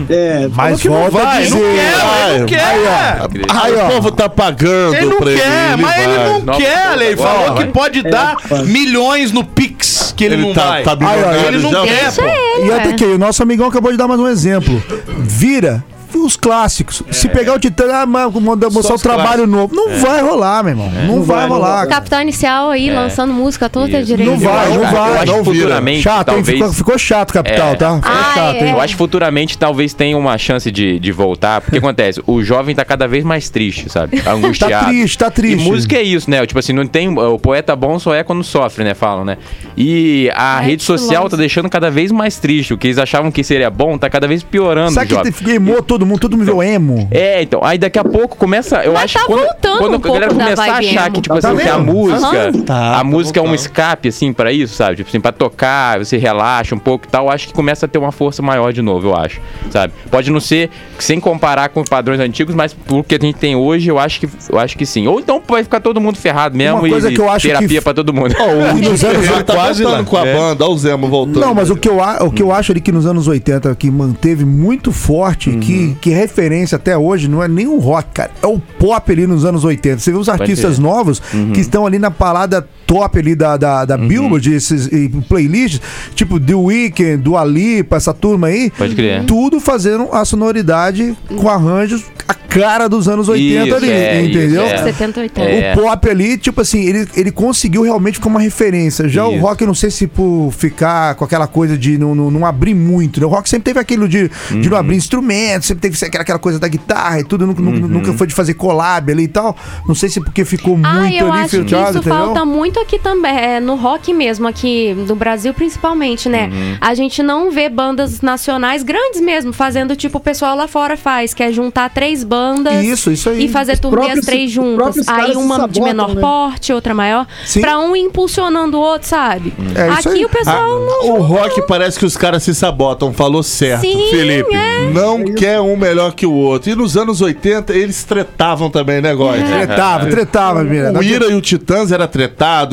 É, 0.09 0.49
Mas 0.53 0.81
que 0.81 0.89
não 0.89 0.97
volta 1.11 1.19
a 1.19 1.25
vai, 1.25 1.43
dizer. 1.43 1.55
não 1.55 1.75
quer, 1.75 2.31
ele 2.31 2.39
não 2.41 2.47
quer. 2.47 2.65
Aí, 2.65 3.73
Aí, 3.73 3.75
ó. 3.77 3.87
o 3.87 3.91
povo 3.91 4.11
tá 4.13 4.29
pagando 4.29 4.95
Ele 4.95 5.07
não 5.07 5.17
pra 5.19 5.27
quer, 5.33 5.73
ele. 5.73 5.83
mas 5.83 5.99
ele 5.99 6.07
vai. 6.17 6.29
não 6.29 6.41
Nova 6.43 6.59
quer, 6.61 6.93
ele 7.03 7.17
falou 7.17 7.55
vai. 7.55 7.67
que 7.67 7.73
pode 7.73 8.03
dar 8.03 8.37
milhões 8.67 9.33
no 9.33 9.45
Pix, 9.45 10.13
que 10.17 10.25
ele, 10.25 10.35
Ele 10.35 10.47
não 10.47 10.55
tá, 10.55 10.69
vai. 10.69 10.83
tá 10.83 10.93
Aí, 11.01 11.23
ó, 11.25 11.49
ele 11.49 11.59
não 11.59 11.71
já. 11.71 11.83
quer, 11.83 12.13
pô. 12.13 12.23
ele, 12.23 12.67
E 12.69 12.73
até 12.73 12.93
que 12.93 13.05
o 13.05 13.19
nosso 13.19 13.43
amigão 13.43 13.67
acabou 13.69 13.91
de 13.91 13.99
dar 13.99 14.07
mais 14.09 14.21
um 14.21 14.29
exemplo. 14.29 14.83
Vira 15.19 15.83
os 16.19 16.37
clássicos. 16.37 17.03
Se 17.11 17.29
pegar 17.29 17.55
o 17.55 17.59
Titã, 17.59 17.85
ah, 17.93 18.07
mas 18.07 18.33
manda 18.35 18.69
mostrar 18.71 18.95
o 18.97 18.99
trabalho 18.99 19.47
novo. 19.47 19.75
Não 19.75 19.99
vai 19.99 20.21
rolar, 20.23 20.63
meu 20.63 20.73
irmão. 20.73 20.91
Não, 21.07 21.23
vai, 21.23 21.39
vai, 21.41 21.49
não 21.49 21.57
rolar. 21.57 21.69
vai. 21.69 21.77
cara. 21.89 21.95
Capital 22.01 22.23
Inicial 22.23 22.71
aí, 22.71 22.91
lançando 22.91 23.33
música 23.33 23.69
toda 23.69 24.03
direito. 24.03 24.31
Não 24.31 24.39
vai, 24.39 24.69
não 24.71 24.91
vai. 24.91 25.11
Eu 25.11 25.19
acho 25.21 25.27
não 25.33 25.45
futuramente, 25.45 26.03
Chato, 26.03 26.27
talvez... 26.27 26.59
Ficou, 26.59 26.73
ficou 26.73 26.99
chato, 26.99 27.33
Capital, 27.33 27.73
É. 27.73 27.75
tá? 27.77 27.95
Ficou 27.97 28.13
Ah, 28.13 28.33
chato, 28.35 28.57
é. 28.57 28.67
hein? 28.67 28.73
Eu 28.73 28.81
acho 28.81 28.95
que 28.95 28.99
futuramente 28.99 29.57
talvez 29.59 29.93
tenha 29.95 30.17
uma 30.17 30.37
chance 30.39 30.71
de, 30.71 30.99
de 30.99 31.13
voltar. 31.13 31.61
Porque 31.61 31.79
acontece, 31.79 32.23
o 32.27 32.43
jovem 32.43 32.75
tá 32.75 32.85
cada 32.85 33.07
vez 33.09 33.25
mais 33.25 33.49
triste, 33.51 33.91
sabe? 33.91 34.21
Angustiado. 34.27 34.73
Tá 34.73 34.85
triste, 34.91 35.19
tá 35.19 35.31
triste. 35.31 35.65
E 35.65 35.71
música 35.71 35.97
é 35.97 36.03
isso, 36.03 36.31
né? 36.31 36.45
Tipo 36.47 36.59
assim, 36.59 36.73
não 36.73 36.87
tem. 36.87 37.09
O 37.17 37.39
poeta 37.39 37.75
bom 37.77 37.99
só 37.99 38.15
é 38.15 38.23
quando 38.23 38.43
sofre, 38.45 38.85
né? 38.85 38.95
Falam, 38.95 39.25
né? 39.25 39.39
E 39.77 40.31
a 40.35 40.61
rede 40.61 40.83
social 40.83 41.23
longe. 41.25 41.31
tá 41.31 41.37
deixando 41.37 41.69
cada 41.69 41.91
vez 41.91 42.11
mais 42.13 42.39
triste. 42.39 42.73
O 42.75 42.79
que 42.79 42.87
eles 42.89 42.99
achavam 42.99 43.31
que 43.31 43.43
seria 43.43 43.71
bom 43.71 43.97
tá 43.99 44.09
cada 44.11 44.27
vez 44.29 44.43
piorando. 44.43 44.93
Sabe 44.93 45.09
que 45.33 45.45
queimou 45.45 45.83
todo 45.83 46.04
mundo, 46.07 46.21
todo 46.21 46.33
mundo 46.37 46.45
virou 46.47 46.63
emo. 46.63 47.09
É, 47.11 47.43
então, 47.43 47.61
aí 47.65 47.79
daqui 47.79 47.99
a 47.99 48.05
pouco 48.05 48.37
começa, 48.37 48.83
eu 48.85 48.93
Mas 48.93 49.05
acho 49.05 49.15
tá 49.15 49.21
que 49.21 49.27
quando, 49.27 49.41
voltando 49.45 49.79
quando 49.79 49.93
um 49.93 49.97
a 49.97 49.99
galera 50.15 50.29
começar 50.29 50.63
a 50.75 50.79
achar 50.79 51.07
emo. 51.07 51.15
que, 51.15 51.21
tipo 51.21 51.41
Tá 51.41 51.49
assim, 51.51 51.59
que 51.63 51.69
a 51.69 51.79
música, 51.79 52.53
Tá, 52.67 52.99
a 53.01 53.05
música 53.05 53.41
é 53.41 53.43
um 53.43 53.55
escape, 53.55 54.09
assim, 54.09 54.33
pra 54.33 54.53
isso, 54.53 54.75
sabe? 54.75 54.97
Tipo 54.97 55.09
assim, 55.09 55.21
pra 55.21 55.33
tocar, 55.33 55.99
você 55.99 56.17
relaxa 56.17 56.75
um 56.75 56.79
pouco 56.79 57.07
e 57.07 57.09
tal, 57.09 57.27
eu 57.27 57.31
acho 57.33 57.49
que 57.49 57.53
começa 57.53 57.87
a 57.87 57.89
ter 57.89 57.99
uma 57.99 58.13
força 58.13 58.43
maior 58.43 58.73
de 58.73 58.83
novo, 58.83 59.09
eu 59.09 59.17
acho, 59.17 59.41
sabe? 59.71 59.93
Pode 60.11 60.31
não 60.31 60.41
ser, 60.41 60.71
sem 60.99 61.19
comparar 61.21 61.69
com 61.69 61.83
padrões 61.85 62.21
antigos, 62.21 62.55
mas 62.55 62.73
pro 62.73 63.03
que 63.03 63.15
a 63.15 63.19
gente 63.19 63.37
tem 63.37 63.55
hoje, 63.57 63.89
eu 63.89 63.99
acho 63.99 64.21
que, 64.21 64.29
eu 64.51 64.59
acho 64.59 64.77
que 64.77 64.87
sim. 64.87 65.07
Ou 65.07 65.21
então 65.21 65.43
vai 65.49 65.63
ficar 65.63 65.81
todo 65.81 66.01
mundo 66.01 66.17
ferrado 66.17 66.57
mesmo 66.57 66.79
Uma 66.79 66.89
e, 66.89 66.91
coisa 66.91 67.11
que 67.11 67.21
eu 67.21 67.29
acho 67.31 67.47
terapia 67.47 67.69
que- 67.79 67.81
pra 67.81 67.95
todo 67.95 68.13
mundo. 68.13 68.35
O 68.35 68.75
nos 68.91 69.05
anos 69.05 69.29
tá 69.45 69.55
quase 69.55 69.83
voltando 69.83 70.05
lá. 70.05 70.11
com 70.11 70.17
a 70.17 70.27
É. 70.27 70.35
banda, 70.35 70.65
olha 70.65 70.75
o 70.75 70.79
Zemo 70.79 71.09
voltando. 71.09 71.41
Não, 71.41 71.55
mas 71.55 71.71
o 71.71 71.77
que, 71.77 71.89
eu, 71.89 72.03
a- 72.03 72.23
o 72.25 72.31
que 72.31 72.43
eu 72.43 72.53
acho 72.53 72.73
ali 72.73 72.81
que 72.81 72.93
nos 72.93 73.07
anos 73.07 73.27
80 73.29 73.75
que 73.75 73.91
manteve 73.91 74.45
muito 74.45 74.93
forte, 74.93 75.51
que, 75.59 75.94
que 75.95 76.11
referência 76.11 76.77
até 76.77 76.97
hoje, 76.97 77.29
não 77.29 77.43
é 77.43 77.49
nem 77.49 77.67
o 77.67 77.79
rock, 77.79 78.09
cara, 78.15 78.31
é 78.43 78.47
o 78.47 78.59
pop 78.59 79.13
ali 79.13 79.27
nos 79.27 79.45
anos 79.45 79.65
80. 79.65 79.99
Você 79.99 80.13
vê 80.13 80.19
os 80.19 80.29
artistas 80.29 80.79
novos 80.79 81.21
que 81.53 81.61
estão 81.61 81.87
ali 81.87 81.99
na 81.99 82.11
parada 82.11 82.69
top 82.87 83.19
ali 83.19 83.35
da, 83.35 83.57
da, 83.57 83.85
da 83.85 83.97
Billboard, 83.97 84.53
esses 84.53 84.87
e 84.87 85.09
playlists, 85.29 85.81
tipo 86.15 86.39
The 86.39 86.55
Weeknd, 86.55 87.17
do 87.19 87.37
Alipa, 87.37 87.97
essa 87.97 88.13
turma 88.15 88.49
aí. 88.49 88.71
Pode 88.77 88.95
crer. 88.95 89.25
Tudo 89.25 89.61
fazendo 89.61 90.09
a 90.13 90.25
sonoridade 90.25 91.17
com 91.37 91.49
arranjos 91.49 92.05
a 92.29 92.35
cara 92.35 92.89
dos 92.89 93.09
anos 93.09 93.29
80 93.29 93.67
Isso, 93.67 93.75
ali, 93.77 93.91
é, 93.91 94.25
entendeu? 94.25 94.65
isso, 94.65 94.75
é. 94.75 94.79
70, 94.93 95.21
80. 95.21 95.41
É. 95.51 95.75
O 95.75 95.81
pop 95.83 96.09
ali, 96.09 96.39
tipo 96.39 96.61
assim, 96.61 96.81
ele, 96.85 97.07
ele 97.17 97.31
conseguiu 97.33 97.83
realmente 97.83 98.15
ficar 98.15 98.29
uma 98.29 98.41
referência. 98.41 99.09
Já 99.09 99.27
o 99.27 99.33
Isso. 99.33 99.41
rock, 99.43 99.61
eu 99.63 99.67
não 99.67 99.75
sei 99.75 99.91
se 99.91 100.07
por 100.07 100.51
ficar 100.57 101.17
com 101.17 101.25
aquela 101.25 101.47
coisa 101.49 101.77
de 101.77 101.99
não, 101.99 102.15
não, 102.15 102.31
não 102.31 102.47
abrir 102.47 102.75
muito. 102.75 103.19
Né? 103.21 103.27
O 103.27 103.29
rock 103.29 103.49
sempre 103.49 103.65
teve 103.65 103.81
aquilo 103.81 104.09
de, 104.09 104.29
de 104.29 104.55
Uhum. 104.55 104.71
não 104.71 104.77
abrir 104.79 104.97
instrumentos, 104.97 105.67
sempre 105.67 105.83
teve 105.91 106.07
aquela, 106.07 106.23
aquela 106.23 106.39
coisa 106.39 106.59
da 106.59 106.69
guitarra 106.69 107.21
e 107.21 107.25
tudo, 107.25 107.47
nunca, 107.47 107.61
nunca- 107.61 107.79
Uhum. 107.79 107.89
nunca 107.89 108.13
foi 108.13 108.27
de 108.27 108.35
fazer 108.35 108.55
collab 108.55 109.11
ali 109.11 109.25
e 109.25 109.29
tal. 109.29 109.57
Não 109.89 109.95
sei 109.95 110.09
se 110.09 110.21
porque 110.21 110.45
ficou 110.45 110.79
Ah, 110.83 111.01
muito 111.01 111.17
eu 111.17 111.33
ali 111.33 111.41
acho 111.43 111.51
que 111.51 111.57
filtrado, 111.57 111.91
isso 111.91 111.99
entendeu? 111.99 112.19
falta 112.19 112.45
muito 112.45 112.74
aqui 112.81 112.99
também, 112.99 113.37
é, 113.37 113.61
no 113.61 113.75
rock 113.77 114.13
mesmo, 114.13 114.47
aqui 114.47 114.95
no 114.95 115.15
Brasil 115.15 115.53
principalmente, 115.55 116.29
né? 116.29 116.51
Uhum. 116.53 116.77
A 116.81 116.95
gente 116.95 117.23
não 117.23 117.51
vê 117.51 117.69
bandas 117.69 118.21
nacionais 118.21 118.83
grandes 118.83 119.21
mesmo, 119.21 119.53
fazendo 119.53 119.95
tipo 119.97 120.19
o 120.19 120.21
pessoal 120.21 120.57
lá 120.57 120.67
fora 120.69 120.97
faz, 120.97 121.33
que 121.35 121.43
é 121.43 121.53
juntar 121.53 121.91
três 121.91 122.25
bandas 122.25 122.85
Isso, 122.85 123.11
isso 123.11 123.31
aí. 123.31 123.45
e 123.45 123.49
fazer 123.49 123.73
Os 123.75 123.81
turnê 123.81 124.11
as 124.11 124.25
três 124.25 124.51
juntas. 124.51 125.09
Aí 125.09 125.35
uma 125.37 125.69
de 125.69 125.81
menor 125.81 126.15
né? 126.15 126.21
porte, 126.21 126.73
outra 126.73 126.95
maior, 126.95 127.27
Sim. 127.45 127.61
pra 127.61 127.79
um 127.79 127.95
ir 127.97 128.01
impulsionando 128.01 128.79
o 128.79 128.81
outro, 128.81 129.09
sabe? 129.09 129.53
É 129.75 129.89
aqui 129.89 130.09
aí. 130.09 130.25
o 130.25 130.29
pessoal 130.29 130.81
não 130.81 131.15
O 131.15 131.21
rock 131.23 131.67
parece 131.67 131.99
que 131.99 132.05
os 132.05 132.17
caras 132.17 132.43
se 132.43 132.55
sabotam, 132.55 133.13
falou 133.13 133.43
certo, 133.43 133.83
Sim, 133.83 134.09
Felipe. 134.11 134.55
é. 134.55 134.91
Não 134.93 135.25
quer 135.25 135.61
um 135.61 135.77
melhor 135.77 136.13
que 136.15 136.27
o 136.27 136.33
outro. 136.33 136.71
E 136.71 136.75
nos 136.75 136.97
anos 136.97 137.21
80 137.21 137.73
eles 137.73 138.05
tretavam 138.05 138.71
também, 138.71 139.01
né, 139.01 139.15
Góis? 139.15 139.43
Tretava, 139.43 140.07
tretava, 140.07 140.65
mira. 140.65 140.93
O 140.93 141.03
Ira 141.03 141.27
e 141.27 141.35
o 141.35 141.41
Titãs 141.41 141.91
era 141.93 142.07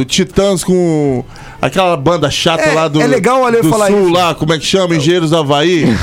Titãs 0.06 0.64
com 0.64 1.24
aquela 1.62 1.96
banda 1.98 2.30
chata 2.32 2.64
É- 2.64 2.74
lá 2.74 2.88
do, 2.88 3.02
é 3.02 3.08
legal, 3.08 3.46
Ale, 3.46 3.62
do 3.62 3.70
falar 3.70 3.88
sul 3.88 4.02
isso. 4.06 4.12
lá, 4.14 4.34
como 4.36 4.54
é 4.54 4.58
que 4.60 4.66
chama? 4.66 4.96
Engenheiros 4.96 5.30
do 5.30 5.38
Havaí. 5.38 5.86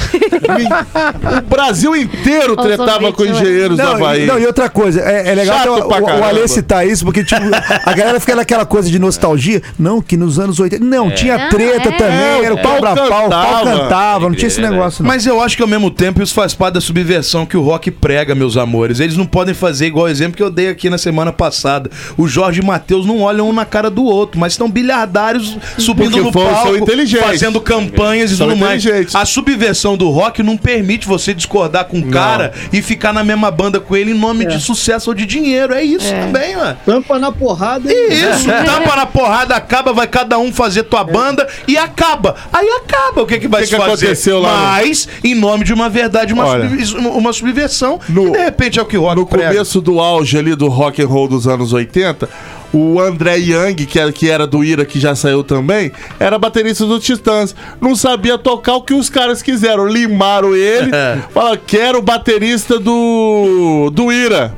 o 1.39 1.41
Brasil 1.49 1.97
inteiro 1.97 2.53
Ô, 2.55 2.57
tretava 2.57 3.12
com 3.12 3.24
Engenheiros 3.24 3.76
do 3.76 3.82
Não, 3.82 3.93
Havaí. 3.95 4.22
e, 4.22 4.26
não, 4.26 4.39
e 4.39 4.47
outra 4.47 4.68
coisa, 4.68 5.01
é, 5.01 5.30
é 5.30 5.34
legal 5.34 5.59
Chato 5.59 5.68
o, 5.70 5.89
o. 6.20 6.24
Ale 6.24 6.47
citar 6.49 6.86
isso, 6.86 7.05
porque 7.05 7.24
tipo, 7.24 7.41
a 7.84 7.93
galera 7.93 8.20
fica 8.20 8.34
naquela 8.36 8.64
coisa 8.64 8.91
de 8.91 8.99
nostalgia. 8.99 9.62
Não, 9.78 10.01
que 10.01 10.16
nos 10.16 10.39
anos 10.39 10.59
80. 10.61 10.84
Não, 10.84 11.11
tinha 11.11 11.36
Não, 11.39 11.49
treta 11.51 11.89
é. 11.89 11.93
também, 11.93 12.45
era 12.45 12.55
o 12.55 12.59
É, 12.59 12.62
pau 12.62 12.78
pra 12.78 12.95
pau 12.95 13.09
pau, 13.09 13.26
o 13.26 13.30
pau 13.30 13.64
cantava. 13.64 14.28
não 14.28 14.34
tinha 14.34 14.47
esse 14.49 14.59
É 14.59 14.62
verdade. 14.62 14.78
negócio. 14.78 15.03
Não. 15.03 15.09
Mas 15.09 15.26
eu 15.26 15.41
acho 15.43 15.57
que 15.57 15.62
ao 15.62 15.68
mesmo 15.68 15.91
tempo 15.91 16.22
isso 16.22 16.34
faz 16.34 16.55
parte 16.55 16.74
da 16.74 16.80
subversão 16.80 17.45
que 17.47 17.57
o 17.57 17.62
rock 17.62 17.91
prega, 17.91 18.34
meus 18.34 18.57
amores. 18.57 19.01
Eles 19.01 19.16
não 19.16 19.26
podem 19.26 19.55
fazer 19.55 19.86
igual 19.86 20.07
o 20.07 20.09
exemplo 20.09 20.36
que 20.36 20.43
eu 20.43 20.51
dei 20.51 20.68
aqui 20.68 20.89
na 20.89 20.99
semana 20.99 21.32
passada. 21.32 21.91
O 22.16 22.26
Jorge 22.26 22.61
e 22.61 22.64
Matheus 22.64 23.05
não 23.07 23.20
olham 23.20 23.49
um 23.49 23.53
na 23.53 23.64
cara 23.64 23.78
do 23.89 24.05
outro, 24.05 24.41
mas 24.41 24.55
estão 24.55 24.68
bilhardários 24.68 25.57
subindo 25.79 26.11
Porque 26.11 26.20
no 26.20 26.33
fo- 26.33 26.41
são 26.41 26.53
palco, 26.53 26.76
inteligentes. 26.76 27.26
fazendo 27.26 27.61
campanhas 27.61 28.33
e 28.33 28.37
tudo 28.37 28.57
mais. 28.57 28.85
A 29.14 29.24
subversão 29.24 29.97
do 29.97 30.11
rock 30.11 30.43
não 30.43 30.57
permite 30.57 31.07
você 31.07 31.33
discordar 31.33 31.85
com 31.85 32.01
o 32.01 32.11
cara 32.11 32.53
e 32.72 32.83
ficar 32.83 33.12
na 33.12 33.22
mesma 33.22 33.51
banda 33.51 33.79
com 33.79 33.95
ele 33.97 34.11
em 34.11 34.14
nome 34.18 34.45
de 34.47 34.61
sucesso 34.61 35.11
ou 35.11 35.14
de 35.14 35.24
dinheiro. 35.24 35.72
É 35.72 35.83
isso 35.85 36.09
também, 36.11 36.57
mano. 36.57 36.76
Tampa 36.85 37.18
na 37.18 37.31
porrada 37.31 37.89
e. 37.93 38.09
Isso, 38.14 38.47
tapa 38.49 38.97
na 38.97 39.07
porrada, 39.07 39.55
acaba, 39.55 39.93
vai 39.93 40.07
cada 40.09 40.39
um 40.39 40.53
fazer 40.53 40.83
tua 40.83 41.05
banda 41.05 41.47
e 41.68 41.76
acaba. 41.76 42.35
Aí 42.53 42.66
acaba. 42.83 43.22
O 43.22 43.26
que, 43.26 43.39
que 43.39 43.47
vai 43.49 43.61
que 43.62 43.68
se 43.68 43.74
que 43.74 43.81
fazer? 43.81 44.07
aconteceu 44.07 44.41
lá 44.41 44.57
no- 44.57 44.62
Mas, 44.89 45.09
em 45.22 45.35
nome 45.35 45.64
de 45.64 45.72
uma 45.72 45.89
verdade, 45.89 46.33
uma, 46.33 46.45
Olha, 46.47 46.68
subvi- 46.68 47.09
uma 47.09 47.33
subversão, 47.33 48.01
no- 48.09 48.33
de 48.33 48.39
repente 48.39 48.79
é 48.79 48.83
o 48.83 48.87
que 48.87 48.97
o 48.97 49.03
rock 49.03 49.16
no 49.16 49.26
prega. 49.26 49.49
começo 49.53 49.81
do 49.81 50.01
auge 50.01 50.37
ali 50.39 50.55
do 50.57 50.68
rock 50.68 51.03
and 51.03 51.07
roll 51.07 51.29
dos 51.29 51.47
anos 51.47 51.72
80, 51.72 52.29
o 52.73 53.01
André 53.01 53.37
Young, 53.39 53.75
que 53.75 53.99
era, 53.99 54.12
que 54.12 54.31
era 54.31 54.47
do 54.47 54.62
Ira, 54.62 54.85
que 54.85 55.01
já 55.01 55.14
saiu 55.14 55.43
também, 55.43 55.91
era 56.19 56.39
baterista 56.39 56.85
do 56.85 57.01
Titãs. 57.01 57.55
Não 57.81 57.97
sabia 57.97 58.37
tocar 58.37 58.75
o 58.75 58.83
que 58.83 58.95
os 58.95 59.09
caras 59.09 59.43
quiseram. 59.43 59.87
Limaram 59.87 60.55
ele. 60.55 60.91
Falaram, 61.33 61.59
quero 61.66 61.99
o 61.99 62.03
baterista 62.03 62.79
do, 62.79 63.91
do 63.93 64.12
Ira, 64.12 64.55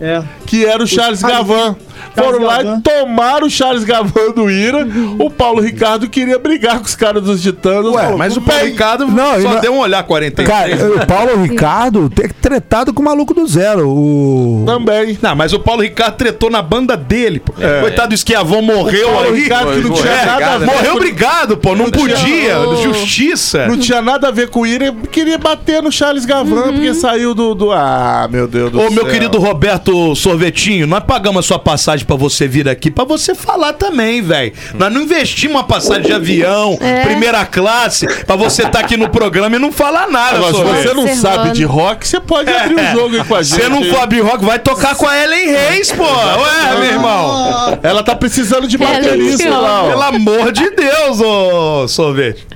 É. 0.00 0.22
que 0.50 0.64
era 0.66 0.82
o 0.82 0.86
Charles 0.86 1.20
Charles- 1.20 1.38
Gavan. 1.38 1.76
Foram 2.16 2.42
lá 2.42 2.62
e 2.62 2.80
tomaram 2.80 3.46
o 3.46 3.50
Charles 3.50 3.84
Gavan 3.84 4.32
do 4.34 4.50
Ira. 4.50 4.86
O 5.18 5.30
Paulo 5.30 5.60
Ricardo 5.60 6.08
queria 6.08 6.38
brigar 6.38 6.78
com 6.78 6.84
os 6.86 6.96
caras 6.96 7.22
dos 7.22 7.40
Titãs. 7.40 7.84
Ué, 7.86 8.02
Falou, 8.02 8.18
mas 8.18 8.36
o 8.36 8.40
Paulo. 8.40 8.64
Ricardo 8.64 9.06
Não, 9.06 9.40
só 9.40 9.48
não- 9.54 9.60
deu 9.60 9.72
um 9.74 9.78
olhar 9.78 10.02
43. 10.02 10.48
Cara, 10.80 10.94
o 11.02 11.06
Paulo 11.06 11.42
Ricardo 11.42 12.10
tem 12.10 12.28
tretado 12.28 12.92
com 12.92 13.00
o 13.00 13.04
maluco 13.04 13.32
do 13.32 13.46
zero. 13.46 13.88
O. 13.88 14.64
Também. 14.66 15.16
Não, 15.22 15.36
mas 15.36 15.52
o 15.52 15.60
Paulo 15.60 15.82
Ricardo 15.82 16.16
tretou 16.16 16.50
na 16.50 16.62
banda 16.62 16.96
dele, 16.96 17.38
pô. 17.38 17.52
Coitado 17.80 18.08
do 18.08 18.14
Esquiavão 18.14 18.60
morreu 18.62 19.08
Paulo 19.12 19.28
aí. 19.28 19.42
Ricardo 19.42 19.72
que 19.72 19.80
não 19.80 19.90
Morreu 19.90 20.02
tinha 20.02 20.16
nada 20.16 20.30
a 20.30 20.34
obrigado, 20.34 20.58
ver. 20.60 20.66
né? 20.66 20.72
Morreu 20.74 20.94
obrigado, 20.96 21.56
pô. 21.58 21.76
Não, 21.76 21.90
podia. 21.90 22.54
Justiça. 22.82 23.66
Não 23.68 23.78
tinha 23.78 24.02
nada 24.02 24.28
a 24.28 24.30
ver 24.30 24.48
com 24.48 24.60
o 24.62 24.66
Ira, 24.66 24.86
ele 24.86 24.96
queria 25.12 25.38
bater 25.38 25.82
no 25.82 25.92
Charles 25.92 26.24
Gavan, 26.24 26.72
porque 26.72 26.94
saiu 26.94 27.34
do, 27.34 27.54
do. 27.54 27.70
Ah, 27.72 28.26
meu 28.30 28.48
Deus 28.48 28.72
do 28.72 28.78
Ô, 28.78 28.82
céu. 28.84 28.90
meu 28.92 29.06
querido 29.06 29.38
Roberto 29.38 30.14
Sorvetinho, 30.44 30.86
nós 30.86 31.04
pagamos 31.04 31.44
a 31.44 31.46
sua 31.46 31.58
passagem 31.58 32.06
pra 32.06 32.16
você 32.16 32.48
vir 32.48 32.66
aqui, 32.66 32.90
pra 32.90 33.04
você 33.04 33.34
falar 33.34 33.74
também, 33.74 34.22
velho. 34.22 34.52
Nós 34.74 34.90
não 34.90 35.02
investimos 35.02 35.54
uma 35.56 35.64
passagem 35.64 36.04
de 36.04 36.12
avião, 36.14 36.78
É. 36.80 37.02
primeira 37.04 37.44
classe, 37.44 38.06
pra 38.24 38.36
você 38.36 38.62
estar 38.62 38.80
aqui 38.80 38.96
no 38.96 39.10
programa 39.10 39.56
e 39.56 39.58
não 39.58 39.70
falar 39.70 40.08
nada, 40.08 40.38
Agora, 40.38 40.54
se 40.54 40.62
você 40.62 40.94
não 40.94 41.14
sabe 41.14 41.50
de 41.52 41.62
rock, 41.64 42.08
você 42.08 42.18
pode 42.18 42.50
abrir 42.50 42.74
o 42.74 42.92
jogo 42.92 43.16
aí 43.16 43.24
com 43.24 43.34
a 43.34 43.42
gente. 43.42 43.60
Você 43.60 43.68
não 43.68 43.84
for 43.84 44.00
abrir 44.00 44.20
rock, 44.20 44.42
vai 44.42 44.58
tocar 44.58 44.94
com 44.94 45.06
a 45.06 45.14
Ellen 45.22 45.46
Reis, 45.50 45.92
pô. 45.92 46.04
Ué, 46.04 46.76
meu 46.80 46.84
irmão. 46.90 47.78
Ela 47.82 48.02
tá 48.02 48.14
precisando 48.16 48.66
de 48.66 48.82
Ela 48.82 48.94
baterista 48.94 49.50
lá, 49.50 49.82
ó. 49.82 49.88
Pelo 49.90 50.02
amor 50.02 50.52
de 50.52 50.70
Deus, 50.70 51.20
ô 51.20 51.86
Sorvete. 51.86 52.46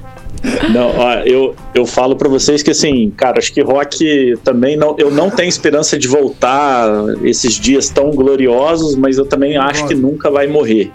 Não, 0.73 0.99
ó, 0.99 1.15
eu, 1.25 1.55
eu 1.75 1.87
falo 1.87 2.17
pra 2.17 2.29
vocês 2.29 2.63
que 2.63 2.71
assim, 2.71 3.11
cara, 3.17 3.39
acho 3.39 3.53
que 3.53 3.63
rock 3.63 4.35
também 4.45 4.77
não, 4.77 4.95
eu 4.99 5.11
não 5.11 5.31
tenho 5.31 5.49
esperança 5.49 5.99
de 5.99 6.07
voltar 6.07 6.87
esses 7.23 7.55
dias 7.55 7.89
tão 7.89 8.11
gloriosos, 8.11 8.95
mas 8.95 9.17
eu 9.17 9.25
também 9.25 9.57
acho 9.57 9.87
que 9.87 9.95
nunca 9.95 10.31
vai 10.31 10.47
morrer. 10.47 10.93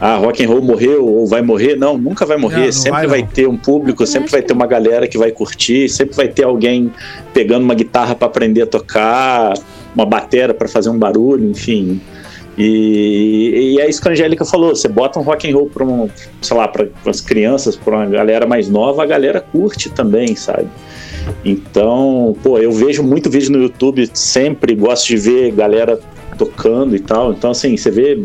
Ah, 0.00 0.16
rock 0.16 0.44
and 0.44 0.48
roll 0.48 0.62
morreu 0.62 1.04
ou 1.04 1.26
vai 1.26 1.42
morrer? 1.42 1.74
Não, 1.74 1.98
nunca 1.98 2.24
vai 2.24 2.36
morrer. 2.36 2.58
Não, 2.58 2.64
não 2.66 2.72
sempre 2.72 3.06
vai, 3.06 3.06
vai, 3.06 3.22
ter 3.24 3.48
um 3.48 3.56
público, 3.56 4.06
sempre 4.06 4.30
vai 4.30 4.42
ter 4.42 4.52
uma 4.52 4.66
galera 4.66 5.08
que 5.08 5.18
vai 5.18 5.32
curtir, 5.32 5.88
sempre 5.88 6.14
vai 6.14 6.28
ter 6.28 6.44
alguém 6.44 6.92
pegando 7.34 7.64
uma 7.64 7.74
guitarra 7.74 8.14
pra 8.14 8.28
aprender 8.28 8.62
a 8.62 8.66
tocar, 8.66 9.54
uma 9.94 10.06
batera 10.06 10.54
pra 10.54 10.68
fazer 10.68 10.88
um 10.88 10.98
barulho, 10.98 11.50
enfim. 11.50 12.00
E, 12.58 13.74
e 13.76 13.80
é 13.80 13.88
isso 13.88 14.02
que 14.02 14.08
a 14.08 14.12
Angélica 14.12 14.44
falou. 14.44 14.74
Você 14.74 14.88
bota 14.88 15.18
um 15.18 15.22
rock 15.22 15.48
and 15.50 15.54
roll 15.54 15.66
para 15.70 15.84
um, 15.84 16.08
sei 16.42 16.56
lá, 16.56 16.66
para 16.66 16.88
as 17.06 17.20
crianças, 17.20 17.76
para 17.76 17.94
uma 17.96 18.06
galera 18.06 18.46
mais 18.46 18.68
nova, 18.68 19.02
a 19.02 19.06
galera 19.06 19.40
curte 19.40 19.88
também, 19.90 20.34
sabe? 20.34 20.66
Então, 21.44 22.36
pô, 22.42 22.58
eu 22.58 22.72
vejo 22.72 23.02
muito 23.02 23.30
vídeo 23.30 23.52
no 23.52 23.62
YouTube 23.62 24.08
sempre, 24.12 24.74
gosto 24.74 25.06
de 25.08 25.16
ver 25.16 25.52
galera 25.52 25.98
tocando 26.36 26.94
e 26.94 27.00
tal. 27.00 27.32
Então, 27.32 27.50
assim, 27.50 27.76
você 27.76 27.90
vê. 27.90 28.24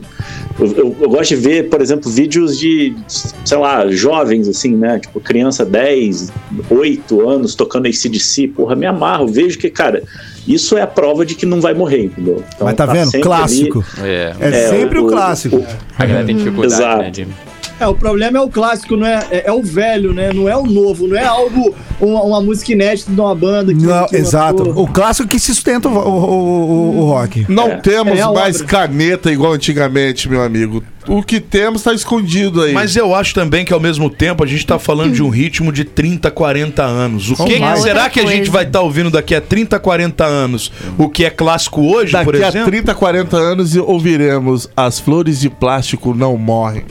Eu, 0.60 0.66
eu- 0.68 0.96
eu 1.02 1.10
gosto 1.10 1.30
de 1.30 1.36
ver, 1.36 1.70
por 1.70 1.82
exemplo, 1.82 2.10
vídeos 2.12 2.58
de, 2.58 2.96
sei 3.08 3.58
lá, 3.58 3.88
jovens, 3.90 4.48
assim, 4.48 4.76
né? 4.76 5.00
Tipo, 5.00 5.20
criança 5.20 5.66
10, 5.66 6.32
8 6.70 7.28
anos 7.28 7.56
tocando 7.56 7.88
ACDC. 7.88 8.48
Porra, 8.50 8.76
me 8.76 8.86
amarro. 8.86 9.28
Vejo 9.28 9.58
que, 9.58 9.70
cara, 9.70 10.04
isso 10.48 10.78
é 10.78 10.82
a 10.82 10.88
prova 10.88 11.26
de 11.26 11.36
que 11.36 11.46
não 11.46 11.62
vai 11.62 11.74
morrer, 11.74 12.06
entendeu? 12.06 12.44
Então, 12.56 12.66
Mas 12.68 12.76
tá 12.76 12.86
vendo? 12.86 13.06
sempre 13.06 13.22
Clássico. 13.22 13.86
É. 14.02 14.34
É, 14.40 14.48
É, 14.48 14.70
sempre 14.70 15.00
o, 15.00 15.06
o- 15.06 15.08
clássico. 15.08 15.58
o- 15.58 15.66
A 15.98 16.06
galera 16.06 16.26
tem 16.26 16.36
dificuldade, 16.38 16.74
Exato. 16.82 17.02
né, 17.04 17.12
Jimmy? 17.14 17.34
É, 17.80 17.88
o 17.88 17.96
problema 17.96 18.38
é 18.38 18.42
o 18.42 18.50
clássico, 18.50 18.96
não 18.96 19.06
é, 19.06 19.26
é, 19.32 19.44
é 19.48 19.52
o 19.52 19.62
velho, 19.62 20.14
né? 20.14 20.32
Não 20.32 20.48
é 20.48 20.56
o 20.56 20.66
novo, 20.66 21.08
não 21.08 21.18
é 21.18 21.26
algo, 21.26 21.74
uma, 22.00 22.22
uma 22.24 22.42
música 22.42 22.72
inédita 22.72 23.12
de 23.12 23.20
uma 23.20 23.36
banda 23.36 23.74
que. 23.74 23.84
Não, 23.84 24.08
que 24.08 24.16
exato. 24.16 24.64
lançou. 24.64 24.84
O 24.84 24.88
clássico 24.88 25.28
que 25.28 25.40
sustenta 25.40 25.90
o, 25.90 25.92
o, 25.92 26.00
o- 26.00 26.98
o 27.00 27.06
rock. 27.10 27.46
Não 27.50 27.68
É. 27.72 27.76
temos 27.78 28.18
É 28.20 28.26
mais 28.32 28.58
obra. 28.62 28.68
caneta 28.68 29.32
igual 29.32 29.54
antigamente, 29.54 30.30
meu 30.30 30.42
amigo. 30.44 30.84
O 31.08 31.22
que 31.22 31.42
temos 31.42 31.82
tá 31.84 31.94
escondido 31.94 32.62
aí. 32.62 32.72
Mas 32.74 32.96
eu 32.96 33.14
acho 33.14 33.34
também 33.34 33.66
que 33.66 33.74
ao 33.74 33.80
mesmo 33.80 34.10
tempo 34.10 34.42
a 34.44 34.48
gente 34.48 34.66
tá 34.66 34.80
falando 34.80 35.12
de 35.12 35.22
um 35.22 35.28
ritmo 35.30 35.70
de 35.72 35.84
30, 35.84 36.32
40 36.32 36.82
anos. 36.84 37.32
O 37.32 37.44
que, 37.44 37.60
mais. 37.60 37.82
será 37.82 38.10
que 38.10 38.22
a 38.22 38.26
gente 38.26 38.50
vai 38.50 38.64
estar 38.64 38.80
ouvindo 38.82 39.10
daqui 39.10 39.36
a 39.36 39.42
30, 39.42 39.78
40 39.80 40.24
anos? 40.24 40.72
O 40.98 41.10
que 41.10 41.26
é 41.26 41.30
clássico 41.30 41.82
hoje, 41.82 42.14
por 42.24 42.32
Daqui 42.34 42.44
a 42.46 42.48
exemplo? 42.50 42.72
30, 42.72 42.96
40 42.96 43.36
anos 43.36 43.76
ouviremos 43.76 44.70
As 44.78 45.00
Flores 45.00 45.42
de 45.42 45.50
Plástico 45.50 46.14
Não 46.16 46.38
Morrem. 46.38 46.84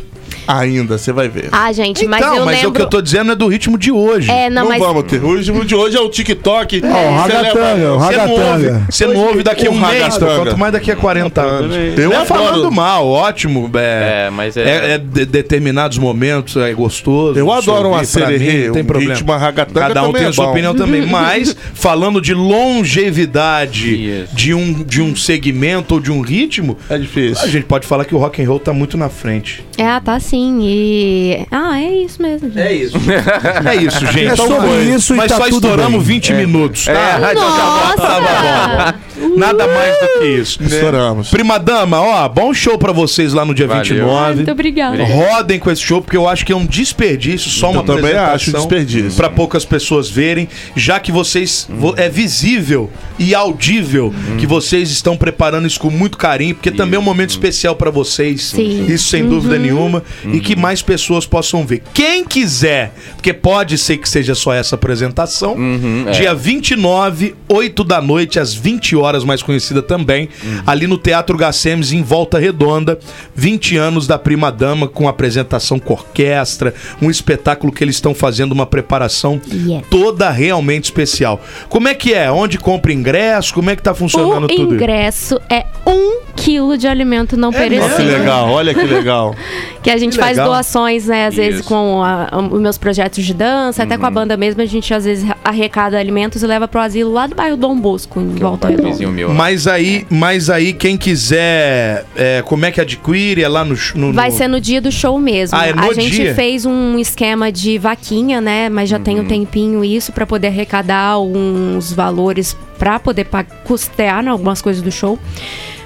Ainda, 0.47 0.99
você 0.99 1.13
vai 1.13 1.29
ver. 1.29 1.49
Ah, 1.53 1.73
gente, 1.73 2.07
mas 2.07 2.21
então, 2.21 2.37
eu 2.37 2.45
mas 2.45 2.57
lembro... 2.57 2.71
o 2.71 2.73
que 2.73 2.83
eu 2.83 2.87
tô 2.87 3.01
dizendo 3.01 3.33
é 3.33 3.35
do 3.35 3.47
ritmo 3.49 3.79
de 3.79 3.91
hoje. 3.93 4.31
É, 4.31 4.49
não, 4.51 4.63
não 4.63 4.69
mas... 4.71 4.79
vamos 4.81 5.05
ter. 5.05 5.23
O 5.23 5.37
ritmo 5.37 5.65
de 5.65 5.75
hoje 5.75 5.97
é 5.97 6.01
o 6.01 6.09
TikTok. 6.09 6.83
Ó, 6.85 6.87
o 6.87 6.91
Você 6.91 7.33
ragatanga, 7.33 7.93
o 7.95 7.99
Você 7.99 8.17
não, 8.17 8.31
ouve, 8.31 8.43
ragatanga. 8.45 8.87
você 8.91 9.07
não 9.07 9.17
ouve 9.17 9.43
daqui 9.43 9.67
a 9.67 9.71
um 9.71 9.79
mês, 9.81 10.19
quanto 10.19 10.59
mais 10.59 10.73
daqui 10.73 10.91
a 10.91 10.97
40 10.97 11.41
anos. 11.41 11.77
Eu 11.99 12.11
não 12.11 12.21
é 12.23 12.25
falando 12.25 12.71
mal, 12.71 13.07
ótimo. 13.09 13.71
É, 13.75 14.27
É, 14.27 14.31
mas 14.31 14.57
é- 14.57 14.63
é, 14.63 14.91
é 14.95 14.99
de- 14.99 15.25
determinados 15.27 15.99
momentos, 15.99 16.57
é 16.57 16.73
gostoso. 16.73 17.39
Eu 17.39 17.51
adoro 17.53 17.91
uma 17.91 18.05
sererê, 18.05 18.67
não 18.67 18.73
tem 18.75 18.83
um 18.83 18.87
problema. 18.87 19.15
ritmo, 19.15 19.31
uma 19.33 19.39
ragatanga 19.39 19.89
Cada 19.89 20.03
um 20.09 20.13
tem 20.13 20.25
é 20.25 20.29
a 20.29 20.33
sua 20.33 20.51
opinião 20.51 20.75
também. 20.75 21.07
Mas, 21.07 21.57
falando 21.75 22.21
de 22.21 22.35
longevidade 22.35 24.27
de 24.33 24.55
um, 24.55 24.73
de 24.83 25.01
um 25.03 25.15
segmento 25.17 25.95
ou 25.95 26.01
de 26.01 26.11
um 26.11 26.21
ritmo, 26.21 26.77
É 26.89 26.99
difícil. 26.99 27.45
a 27.45 27.49
gente 27.49 27.65
pode 27.65 27.87
falar 27.87 28.05
que 28.05 28.15
o 28.15 28.19
rock 28.19 28.43
and 28.43 28.49
roll 28.49 28.59
tá 28.61 28.73
muito 28.73 28.97
na 28.97 29.09
frente. 29.09 29.65
É, 29.79 29.99
tá 30.01 30.19
sim. 30.21 30.32
E. 30.37 31.47
Ah, 31.51 31.81
é 31.81 31.93
isso 32.05 32.21
mesmo. 32.23 32.51
gente. 32.51 32.83
isso. 32.85 32.97
É 33.69 33.77
isso, 33.77 34.07
gente. 34.07 34.27
É 34.27 34.37
sobre 34.37 34.69
foi. 34.69 34.83
isso 34.95 35.15
e 35.15 35.17
Mas 35.17 35.29
tá 35.31 35.37
só 35.37 35.45
tudo 35.45 35.55
estouramos 35.67 36.05
bem. 36.05 36.15
20 36.17 36.33
minutos, 36.35 36.85
tá? 36.87 36.93
É, 36.93 37.33
então 37.33 37.49
Nossa! 37.49 37.97
Tava 37.97 38.93
bom. 38.93 39.37
Nada 39.37 39.67
mais 39.67 39.99
do 40.01 40.19
que 40.21 40.25
isso. 40.27 40.63
Estouramos. 40.63 41.29
Prima 41.31 41.59
Dama, 41.59 42.01
ó, 42.01 42.29
bom 42.29 42.53
show 42.53 42.77
pra 42.79 42.93
vocês 42.93 43.33
lá 43.33 43.45
no 43.45 43.55
dia 43.55 43.67
Valeu. 43.67 43.83
29. 43.85 44.35
Muito 44.37 44.51
obrigada. 44.51 45.05
Rodem 45.05 45.59
com 45.59 45.71
esse 45.71 45.81
show, 45.83 46.03
porque 46.03 46.17
eu 46.17 46.29
acho 46.29 46.45
que 46.45 46.53
é 46.53 46.57
um 46.57 46.67
desperdício, 46.67 47.51
só 47.51 47.71
uma 47.71 47.81
Eu 47.81 47.85
também 47.85 48.15
acho 48.15 48.53
desperdício. 48.53 49.13
Pra 49.17 49.31
poucas 49.31 49.65
pessoas 49.65 50.11
verem, 50.11 50.49
já 50.75 50.99
que 50.99 51.13
vocês 51.13 51.67
vo- 51.71 51.95
é 51.97 52.09
visível 52.09 52.91
e 53.19 53.35
audível 53.35 54.13
que 54.39 54.47
vocês 54.47 54.91
estão 54.91 55.17
preparando 55.17 55.67
isso 55.67 55.79
com 55.79 55.91
muito 55.91 56.19
carinho, 56.19 56.55
porque 56.55 56.71
também 56.71 56.97
é 56.97 56.99
um 56.99 57.03
momento 57.05 57.31
especial 57.31 57.77
pra 57.77 57.91
vocês. 57.91 58.43
Sim. 58.47 58.87
Isso 58.89 59.09
sem 59.09 59.27
dúvida 59.29 59.59
nenhuma, 59.59 60.03
e 60.25 60.41
que 60.41 60.55
mais 60.57 60.83
pessoas 60.83 61.27
possam 61.27 61.65
ver. 61.67 61.83
Quem 61.95 62.25
quiser, 62.25 62.93
porque 63.15 63.33
pode 63.33 63.79
ser 63.79 63.97
que 63.99 64.09
seja 64.09 64.35
só 64.35 64.53
essa 64.53 64.75
apresentação, 64.75 65.55
Uhum, 65.55 66.05
é. 66.09 66.11
dia 66.13 66.35
29, 66.35 67.35
8 67.49 67.85
da 67.85 68.01
noite, 68.01 68.39
às 68.39 68.55
20 68.55 68.97
horas, 68.97 69.25
mais 69.25 69.43
conhecida 69.43 69.83
também, 69.83 70.29
Uhum. 70.45 70.63
ali 70.67 70.87
no 70.87 70.99
Teatro 70.99 71.37
Gacemes, 71.37 71.93
em 71.93 72.03
Volta 72.03 72.39
Redonda, 72.39 72.99
20 73.35 73.77
anos 73.77 74.07
da 74.07 74.19
Prima 74.19 74.51
Dama, 74.51 74.89
com 74.89 75.09
apresentação 75.09 75.79
com 75.79 75.93
orquestra, 75.95 76.75
um 77.01 77.11
espetáculo 77.11 77.73
que 77.73 77.83
eles 77.83 77.97
estão 77.97 78.15
fazendo, 78.15 78.53
uma 78.53 78.67
preparação 78.67 79.41
Yes. 79.53 79.83
toda 79.91 80.31
realmente 80.31 80.85
especial. 80.85 81.41
Como 81.69 81.89
é 81.89 81.95
que 81.95 82.13
é? 82.15 82.31
Onde 82.31 82.59
compra 82.59 82.93
ingresso? 82.93 83.55
Como 83.55 83.71
é 83.71 83.77
que 83.77 83.83
tá 83.83 83.95
funcionando 83.95 84.45
O 84.45 84.49
tudo 84.49 84.75
isso? 84.75 84.75
ingresso 84.75 85.41
é 85.51 85.65
um 85.87 86.21
quilo 86.35 86.77
de 86.79 86.87
alimento 86.89 87.37
não 87.37 87.49
Olha 87.51 87.59
que 87.59 87.69
perecível. 87.69 88.19
legal, 88.19 88.49
olha 88.51 88.75
que 88.75 88.83
legal. 88.85 89.35
Que 89.83 89.91
a 89.91 89.97
gente 89.97 90.13
Que 90.13 90.19
faz 90.21 90.37
legal. 90.37 90.47
doações, 90.53 91.07
né? 91.09 91.27
Às 91.27 91.35
vezes 91.35 91.59
Isso. 91.59 91.69
com 91.69 92.01
a- 92.05 92.29
a- 92.31 92.39
os 92.39 92.61
meus 92.61 92.79
projetos 92.79 93.25
de 93.25 93.35
dança, 93.35 93.83
até 93.83 93.99
com 93.99 94.07
a 94.07 94.11
banda 94.13 94.37
mesmo, 94.37 94.63
a 94.63 94.65
gente 94.65 94.95
às 94.95 95.05
vezes 95.05 95.29
arrecada 95.45 95.99
alimentos 95.99 96.41
e 96.41 96.47
leva 96.47 96.69
pro 96.69 96.81
asilo 96.81 97.13
lá 97.13 97.27
do 97.27 97.35
bairro 97.35 97.57
Dom 97.57 97.77
Bosco, 97.81 98.21
em 98.21 98.33
Que 98.35 98.43
é 98.45 98.47
um 98.47 98.51
Volta 98.51 98.69
vizinho 98.69 99.11
meu. 99.11 99.35
Mas 99.35 99.67
aí, 99.67 100.07
mas 100.09 100.49
aí 100.49 100.73
quem 100.73 100.97
quiser, 100.97 102.05
é, 102.15 102.43
como 102.47 102.65
é 102.65 102.71
que 102.71 102.81
adquire? 102.81 103.43
É 103.43 103.49
lá 103.49 103.65
no... 103.65 103.75
no 103.97 104.13
Vai 104.13 104.31
ser 104.31 104.47
no 104.47 104.61
dia 104.61 104.81
do 104.81 104.93
show 104.93 105.19
mesmo. 105.19 105.59
Ah, 105.59 105.67
é 105.67 105.73
no 105.73 105.83
a 105.91 105.93
gente 105.95 106.11
dia? 106.11 106.33
fez 106.37 106.65
um 106.65 106.97
esquema 106.97 107.51
de 107.51 107.77
vaquinha, 107.77 108.41
né? 108.41 108.69
Mas 108.69 108.89
já 108.89 108.99
Uhum. 108.99 109.03
tem 109.03 109.19
um 109.21 109.25
tempinho 109.25 109.85
isso 109.85 110.13
pra 110.13 110.25
poder 110.25 110.47
arrecadar 110.47 111.07
alguns 111.09 111.93
valores 111.93 112.57
pra 112.79 113.01
poder 113.01 113.27
custear 113.65 114.23
né, 114.23 114.31
algumas 114.31 114.63
coisas 114.63 114.81
do 114.81 114.93
show. 114.93 115.19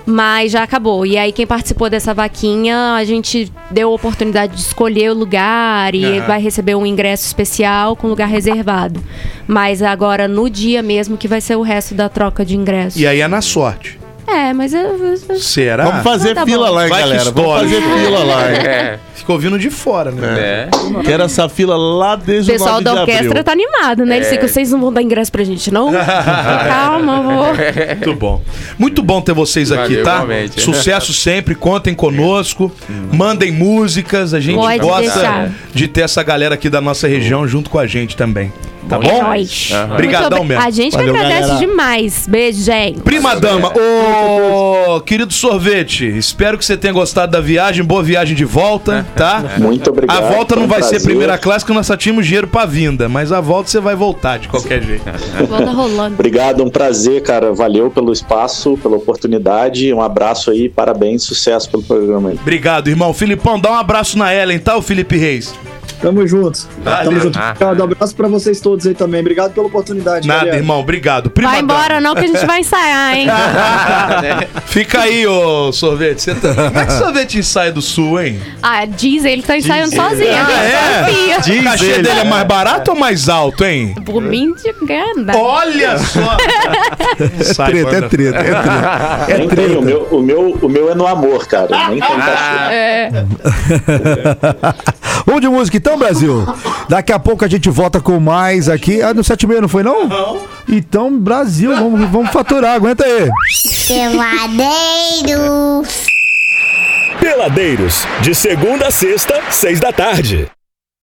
Mas 0.07 0.53
já 0.53 0.63
acabou. 0.63 1.05
E 1.05 1.19
aí, 1.19 1.33
quem 1.33 1.45
participou 1.47 1.91
dessa 1.91 2.15
vaquinha, 2.15 2.95
a 2.95 3.05
gente 3.05 3.53
deu 3.71 3.91
a 3.91 3.93
oportunidade 3.93 4.55
de 4.55 4.61
escolher 4.61 5.11
o 5.11 5.15
lugar 5.15 5.95
e 5.97 6.05
Aham. 6.19 6.27
vai 6.29 6.41
receber 6.41 6.77
um 6.77 6.87
ingresso 6.87 7.27
especial 7.27 7.97
com 7.97 8.07
lugar 8.07 8.29
reservado. 8.29 9.03
Mas 9.49 9.83
agora, 9.83 10.29
no 10.29 10.49
dia 10.49 10.81
mesmo, 10.83 11.17
que 11.17 11.27
vai 11.27 11.41
ser 11.41 11.57
o 11.57 11.63
resto 11.63 11.93
da 11.95 12.09
troca 12.09 12.45
de 12.45 12.57
ingressos. 12.57 13.01
E 13.01 13.07
aí 13.07 13.21
é 13.21 13.27
na 13.27 13.41
sorte. 13.43 13.99
É, 14.29 14.53
mas 14.53 14.73
eu. 14.75 14.81
eu- 15.29 15.39
Será? 15.41 15.85
Vamos 15.87 16.03
fazer 16.05 16.31
Ah, 16.31 16.35
tá 16.37 16.45
fila 16.47 16.67
bom. 16.69 16.75
lá, 16.75 16.83
hein, 16.85 16.89
Vai 16.91 17.01
galera. 17.03 17.31
Vamos 17.31 17.53
fazer 17.61 17.81
fila 17.83 18.25
lá, 18.25 18.53
hein. 18.53 18.59
É, 18.59 18.99
Fica 19.27 19.33
ouvindo 19.33 19.59
de 19.59 19.71
fora, 19.71 20.13
né? 20.13 20.39
é. 20.39 20.69
Quero 21.05 21.25
essa 21.25 21.49
fila 21.49 21.77
lá 21.77 22.15
O 22.15 22.17
desde 22.17 22.49
o 22.49 22.55
pessoal 22.55 22.75
9 22.75 22.85
da 22.85 22.93
de 22.95 22.99
orquestra 23.01 23.27
abril. 23.27 23.43
tá 23.45 23.51
animado, 23.51 24.07
né? 24.07 24.17
Eles 24.19 24.29
ficam, 24.29 24.47
vocês 24.47 24.71
não 24.71 24.81
vão 24.81 24.93
dar 24.93 25.03
ingresso 25.03 25.33
pra 25.33 25.43
gente, 25.43 25.69
não? 25.73 25.91
Calma, 25.91 27.17
amor. 27.19 27.57
Muito 27.97 28.15
bom. 28.15 28.41
Muito 28.79 29.03
bom 29.03 29.21
ter 29.21 29.33
vocês 29.33 29.73
aqui, 29.73 29.97
Valeu, 29.97 30.05
tá? 30.05 30.15
igualmente. 30.15 30.61
Sucesso 30.63 31.11
sempre, 31.13 31.57
contem 31.57 31.93
conosco, 31.93 32.71
mandem 33.13 33.51
músicas, 33.51 34.33
a 34.33 34.39
gente 34.39 34.55
Pode 34.59 34.79
gosta 34.79 35.01
deixar. 35.01 35.51
de 35.75 35.89
ter 35.89 36.03
essa 36.03 36.23
galera 36.23 36.55
aqui 36.55 36.71
da 36.71 36.81
nossa 36.81 37.09
região 37.09 37.49
junto 37.49 37.69
com 37.69 37.81
a 37.81 37.87
gente 37.87 38.17
também. 38.17 38.53
Tá 38.89 38.97
É 38.97 38.99
bom? 39.01 39.23
nóis. 39.23 39.71
Aham. 39.73 39.95
Obrigadão 39.95 40.45
mesmo. 40.45 40.63
A 40.65 40.71
gente 40.71 40.91
que 40.93 40.97
Valeu, 40.99 41.15
agradece 41.15 41.41
galera. 41.49 41.59
demais. 41.67 42.27
Beijo, 42.29 42.63
gente. 42.63 43.01
Prima 43.01 43.35
dama, 43.37 43.73
ô 43.77 45.01
querido 45.01 45.33
sorvete, 45.33 46.07
espero 46.07 46.57
que 46.59 46.65
você 46.65 46.77
tenha 46.77 46.93
gostado 46.93 47.33
da 47.33 47.41
viagem, 47.41 47.85
boa 47.85 48.03
viagem 48.03 48.35
de 48.37 48.45
volta, 48.45 49.07
tá? 49.17 49.43
Muito 49.59 49.91
obrigado. 49.91 50.17
A 50.17 50.31
volta 50.33 50.57
não 50.57 50.65
um 50.65 50.67
vai 50.67 50.83
ser 50.83 50.91
prazer. 50.91 51.07
primeira 51.09 51.37
classe, 51.39 51.65
porque 51.65 51.77
nós 51.77 51.87
só 51.87 51.97
tínhamos 51.97 52.25
dinheiro 52.27 52.47
pra 52.47 52.65
vinda, 52.65 53.09
mas 53.09 53.33
a 53.33 53.41
volta 53.41 53.69
você 53.71 53.81
vai 53.81 53.95
voltar 53.95 54.39
de 54.39 54.49
qualquer 54.49 54.83
jeito. 54.83 55.05
Volta 55.49 55.71
rolando. 55.71 56.15
Obrigado, 56.15 56.65
um 56.65 56.71
prazer, 56.71 57.23
cara. 57.23 57.53
Valeu 57.53 57.91
pelo 57.91 58.13
espaço, 58.13 58.77
pela 58.83 58.97
oportunidade. 58.97 59.93
Um 59.93 60.01
abraço 60.01 60.51
aí, 60.51 60.69
parabéns, 60.69 61.23
sucesso 61.23 61.69
pelo 61.71 61.83
programa 61.83 62.31
aí. 62.31 62.39
Obrigado, 62.41 62.89
irmão. 62.89 63.13
Filipão, 63.13 63.59
dá 63.61 63.71
um 63.71 63.75
abraço 63.75 64.19
na 64.19 64.35
Ellen, 64.35 64.59
tá, 64.59 64.77
o 64.77 64.83
Felipe 64.83 65.17
Reis? 65.17 65.55
Tamo 66.01 66.27
junto. 66.27 66.67
Valeu. 66.83 67.05
Tamo 67.05 67.21
junto. 67.21 67.39
Ah. 67.39 67.55
Um 67.79 67.83
abraço 67.85 68.15
pra 68.15 68.29
vocês 68.29 68.61
todos 68.61 68.87
aí 68.87 68.95
também. 68.95 69.21
Obrigado 69.21 69.53
pela 69.53 69.67
oportunidade. 69.67 70.27
Nada, 70.29 70.41
galera. 70.41 70.57
irmão, 70.59 70.81
obrigado. 70.81 71.31
Prima 71.31 71.51
Vai 71.51 71.61
embora 71.61 71.89
dama. 71.95 72.01
não, 72.01 72.15
que 72.15 72.25
a 72.25 72.27
gente 72.27 72.47
vai 72.47 72.61
ensaiar, 72.61 73.15
hein? 73.17 73.27
Fica 74.67 75.01
aí, 75.03 75.27
ô 75.27 75.73
sorvete. 75.73 76.23
Você 76.23 76.35
tá... 76.35 76.55
Como 76.55 76.79
é 76.79 76.87
que 76.87 76.93
sorvete 76.93 77.39
ensaia 77.39 77.73
do 77.73 77.83
sul, 77.83 78.21
hein? 78.21 78.41
Ah, 78.63 78.85
diz 78.85 79.25
ele 79.25 79.43
que 79.43 79.49
tá 79.49 79.57
ensaiando 79.57 79.95
sozinho. 79.95 80.31
Ah, 80.33 80.53
é? 80.53 81.61
O 81.61 81.65
cachê 81.65 82.03
dele 82.03 82.21
é 82.21 82.25
mais 82.25 82.47
barato 82.47 82.91
ou 82.93 82.97
mais 82.97 83.29
alto, 83.29 83.65
hein? 83.65 83.95
Por 84.05 84.23
mim, 84.23 84.55
de 84.55 84.73
ganda. 84.87 85.37
Olha 85.37 85.99
só! 85.99 86.37
Sai, 87.55 87.71
Treta, 87.71 87.89
é 87.89 87.93
banda. 88.01 88.09
treta, 88.09 88.39
é 88.39 88.43
treta. 88.43 89.25
É 89.29 89.39
Nem 89.39 89.49
tem, 89.49 89.57
treta. 89.67 89.79
o 89.79 89.83
meu, 89.83 90.09
o, 90.11 90.23
meu, 90.23 90.59
o 90.63 90.69
meu 90.69 90.91
é 90.91 90.95
no 90.95 91.07
amor, 91.07 91.47
cara. 91.47 91.89
Nem 91.89 92.01
tem 92.01 92.17
cachê. 92.19 92.75
É. 92.75 93.11
Vamos 95.27 95.41
de 95.41 95.49
música 95.49 95.76
então, 95.77 95.99
Brasil? 95.99 96.45
Daqui 96.89 97.13
a 97.13 97.19
pouco 97.19 97.45
a 97.45 97.49
gente 97.49 97.71
volta 97.71 98.01
com 98.01 98.19
mais 98.19 98.69
aqui. 98.69 99.03
Ah, 99.03 99.15
no 99.15 99.23
76 99.23 99.61
não 99.61 99.69
foi 99.69 99.83
não? 99.83 100.09
Não. 100.09 100.41
Então, 100.69 101.19
Brasil, 101.19 101.75
vamos, 101.75 102.09
vamos 102.11 102.31
faturar. 102.31 102.75
Aguenta 102.75 103.05
aí. 103.05 103.31
Peladeiros. 103.87 105.89
Peladeiros, 107.21 108.07
de 108.21 108.35
segunda 108.35 108.89
a 108.89 108.91
sexta, 108.91 109.41
seis 109.51 109.81
da 109.81 109.93
tarde. 109.93 110.51